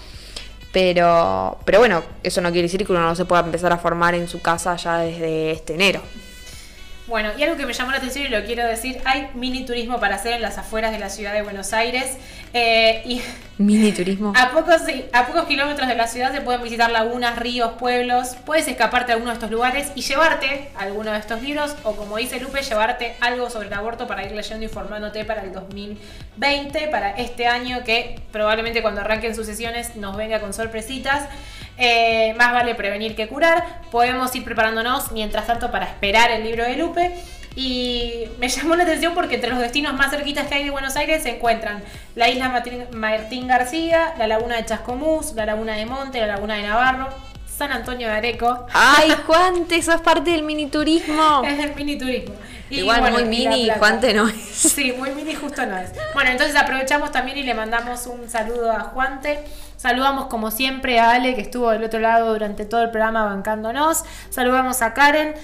Pero, 0.73 1.59
pero 1.67 1.81
bueno, 1.81 2.03
eso 2.23 2.41
no 2.41 2.51
quiere 2.51 2.63
decir 2.63 2.87
que 2.87 2.93
uno 2.93 3.03
no 3.03 3.15
se 3.15 3.25
pueda 3.27 3.43
empezar 3.43 3.73
a 3.73 3.79
formar 3.79 4.15
en 4.15 4.27
su 4.27 4.41
casa 4.41 4.75
ya 4.77 4.99
desde 4.99 5.51
este 5.53 5.75
enero. 5.75 6.01
Bueno, 7.09 7.31
y 7.37 7.43
algo 7.43 7.57
que 7.57 7.67
me 7.67 7.73
llamó 7.73 7.91
la 7.91 7.97
atención 7.99 8.27
y 8.27 8.29
lo 8.29 8.45
quiero 8.45 8.65
decir, 8.65 9.01
hay 9.05 9.29
mini 9.35 9.67
turismo 9.67 9.99
para 9.99 10.15
hacer 10.15 10.35
en 10.35 10.43
las 10.43 10.57
afueras 10.57 10.93
de 10.93 11.01
la 11.01 11.09
ciudad 11.09 11.33
de 11.33 11.43
Buenos 11.43 11.73
Aires. 11.73 12.17
eh, 12.55 13.03
y 13.05 13.21
Mini 13.59 13.93
turismo. 13.93 14.33
a 14.37 14.51
pocos, 14.53 14.83
a 15.13 15.27
pocos 15.27 15.45
kilómetros 15.47 15.89
de 15.89 15.97
la 15.97 16.07
ciudad 16.07 16.33
se 16.33 16.41
pueden 16.41 16.63
visitar 16.63 16.91
lagunas, 16.93 17.39
ríos, 17.39 17.73
pueblos. 17.73 18.37
Puedes 18.47 18.69
escaparte 18.69 19.11
a 19.11 19.15
alguno 19.17 19.31
de 19.31 19.35
estos 19.35 19.51
lugares 19.51 19.91
y 19.97 20.03
llevarte 20.03 20.71
alguno 20.77 21.11
de 21.13 21.19
estos 21.19 21.43
libros, 21.43 21.75
o 21.83 21.97
como 21.97 22.19
dice 22.19 22.39
Lupe, 22.39 22.63
llevarte 22.63 23.17
algo 23.21 23.51
sobre 23.51 23.67
el 23.67 23.75
aborto 23.75 24.07
para 24.07 24.25
ir 24.25 24.33
leyendo 24.33 24.63
y 24.63 24.69
informándote 24.69 25.25
para 25.25 25.43
el 25.43 25.53
2020, 25.53 26.89
para 26.89 27.11
este 27.11 27.47
año 27.47 27.83
que 27.85 28.21
probablemente 28.31 28.81
cuando 28.81 29.01
arranquen 29.01 29.35
sus 29.35 29.47
sesiones 29.47 29.97
nos 29.97 30.17
venga 30.17 30.41
con 30.41 30.53
sorpresitas. 30.55 31.29
Eh, 31.85 32.33
más 32.35 32.53
vale 32.53 32.77
prevenir 32.77 33.17
que 33.17 33.27
curar. 33.27 33.81
Podemos 33.91 34.33
ir 34.37 34.45
preparándonos 34.45 35.11
mientras 35.11 35.49
tanto 35.49 35.73
para 35.73 35.87
esperar 35.87 36.31
el 36.31 36.45
libro 36.45 36.63
de 36.63 36.77
Lupe. 36.77 37.13
Y 37.57 38.27
me 38.39 38.49
llamó 38.49 38.77
la 38.77 38.85
atención 38.85 39.15
porque 39.15 39.35
entre 39.35 39.51
los 39.51 39.59
destinos 39.59 39.93
más 39.95 40.13
cerquitas 40.13 40.47
que 40.47 40.55
hay 40.55 40.65
de 40.65 40.71
Buenos 40.71 40.95
Aires 40.95 41.25
se 41.25 41.31
encuentran 41.31 41.83
la 42.15 42.29
isla 42.29 42.49
Martín, 42.51 42.85
Martín 42.93 43.49
García, 43.49 44.15
la 44.17 44.29
laguna 44.29 44.59
de 44.59 44.65
Chascomús, 44.65 45.33
la 45.35 45.45
laguna 45.45 45.75
de 45.75 45.87
Monte, 45.87 46.21
la 46.21 46.29
laguna 46.29 46.55
de 46.55 46.63
Navarro, 46.63 47.09
San 47.49 47.73
Antonio 47.73 48.07
de 48.07 48.15
Areco. 48.15 48.65
¡Ay, 48.73 49.13
Juante! 49.27 49.75
Eso 49.75 49.93
es 49.93 50.01
parte 50.03 50.31
del 50.31 50.45
mini 50.45 50.67
turismo. 50.67 51.43
Es 51.45 51.59
el 51.59 51.75
mini 51.75 51.99
turismo. 51.99 52.35
Y 52.73 52.81
Igual 52.81 53.03
bueno, 53.03 53.19
muy 53.19 53.29
mini. 53.29 53.69
Juante 53.69 54.15
no 54.15 54.27
es. 54.27 54.35
Sí, 54.73 54.95
muy 54.97 55.11
mini 55.11 55.35
justo 55.35 55.67
no 55.67 55.77
es. 55.77 55.91
Bueno, 56.15 56.31
entonces 56.31 56.57
aprovechamos 56.57 57.13
también 57.13 57.37
y 57.37 57.43
le 57.43 57.53
mandamos 57.53 58.07
un 58.07 58.31
saludo 58.31 58.73
a 58.73 58.81
Juante. 58.81 59.45
Saludamos 59.77 60.27
como 60.27 60.51
siempre 60.51 60.99
a 60.99 61.11
Ale, 61.11 61.35
que 61.35 61.43
estuvo 61.43 61.71
del 61.71 61.85
otro 61.85 62.01
lado 62.01 62.33
durante 62.33 62.65
todo 62.65 62.83
el 62.83 62.91
programa 62.91 63.27
bancándonos. 63.27 64.05
Saludamos 64.31 64.81
a 64.81 64.95
Karen. 64.95 65.35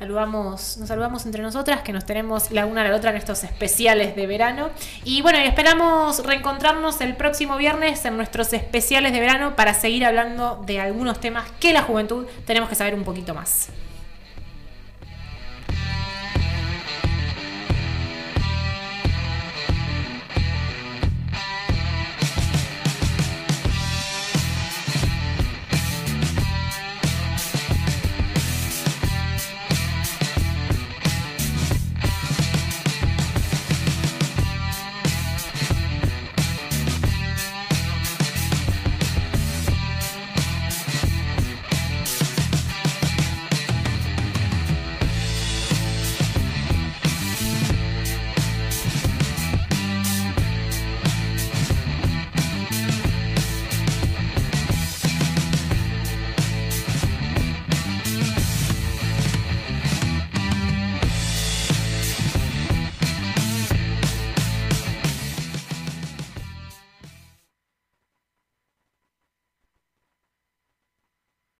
Saludamos, 0.00 0.76
nos 0.78 0.88
saludamos 0.88 1.24
entre 1.26 1.42
nosotras, 1.42 1.82
que 1.82 1.92
nos 1.92 2.04
tenemos 2.04 2.50
la 2.50 2.66
una 2.66 2.80
a 2.80 2.88
la 2.88 2.96
otra 2.96 3.10
en 3.10 3.16
estos 3.16 3.44
especiales 3.44 4.16
de 4.16 4.26
verano. 4.26 4.70
Y 5.04 5.22
bueno, 5.22 5.38
esperamos 5.38 6.26
reencontrarnos 6.26 7.00
el 7.00 7.14
próximo 7.14 7.56
viernes 7.56 8.04
en 8.04 8.16
nuestros 8.16 8.52
especiales 8.52 9.12
de 9.12 9.20
verano 9.20 9.54
para 9.54 9.74
seguir 9.74 10.04
hablando 10.04 10.60
de 10.66 10.80
algunos 10.80 11.20
temas 11.20 11.44
que 11.60 11.72
la 11.72 11.82
juventud 11.82 12.26
tenemos 12.46 12.68
que 12.68 12.74
saber 12.74 12.96
un 12.96 13.04
poquito 13.04 13.32
más. 13.32 13.68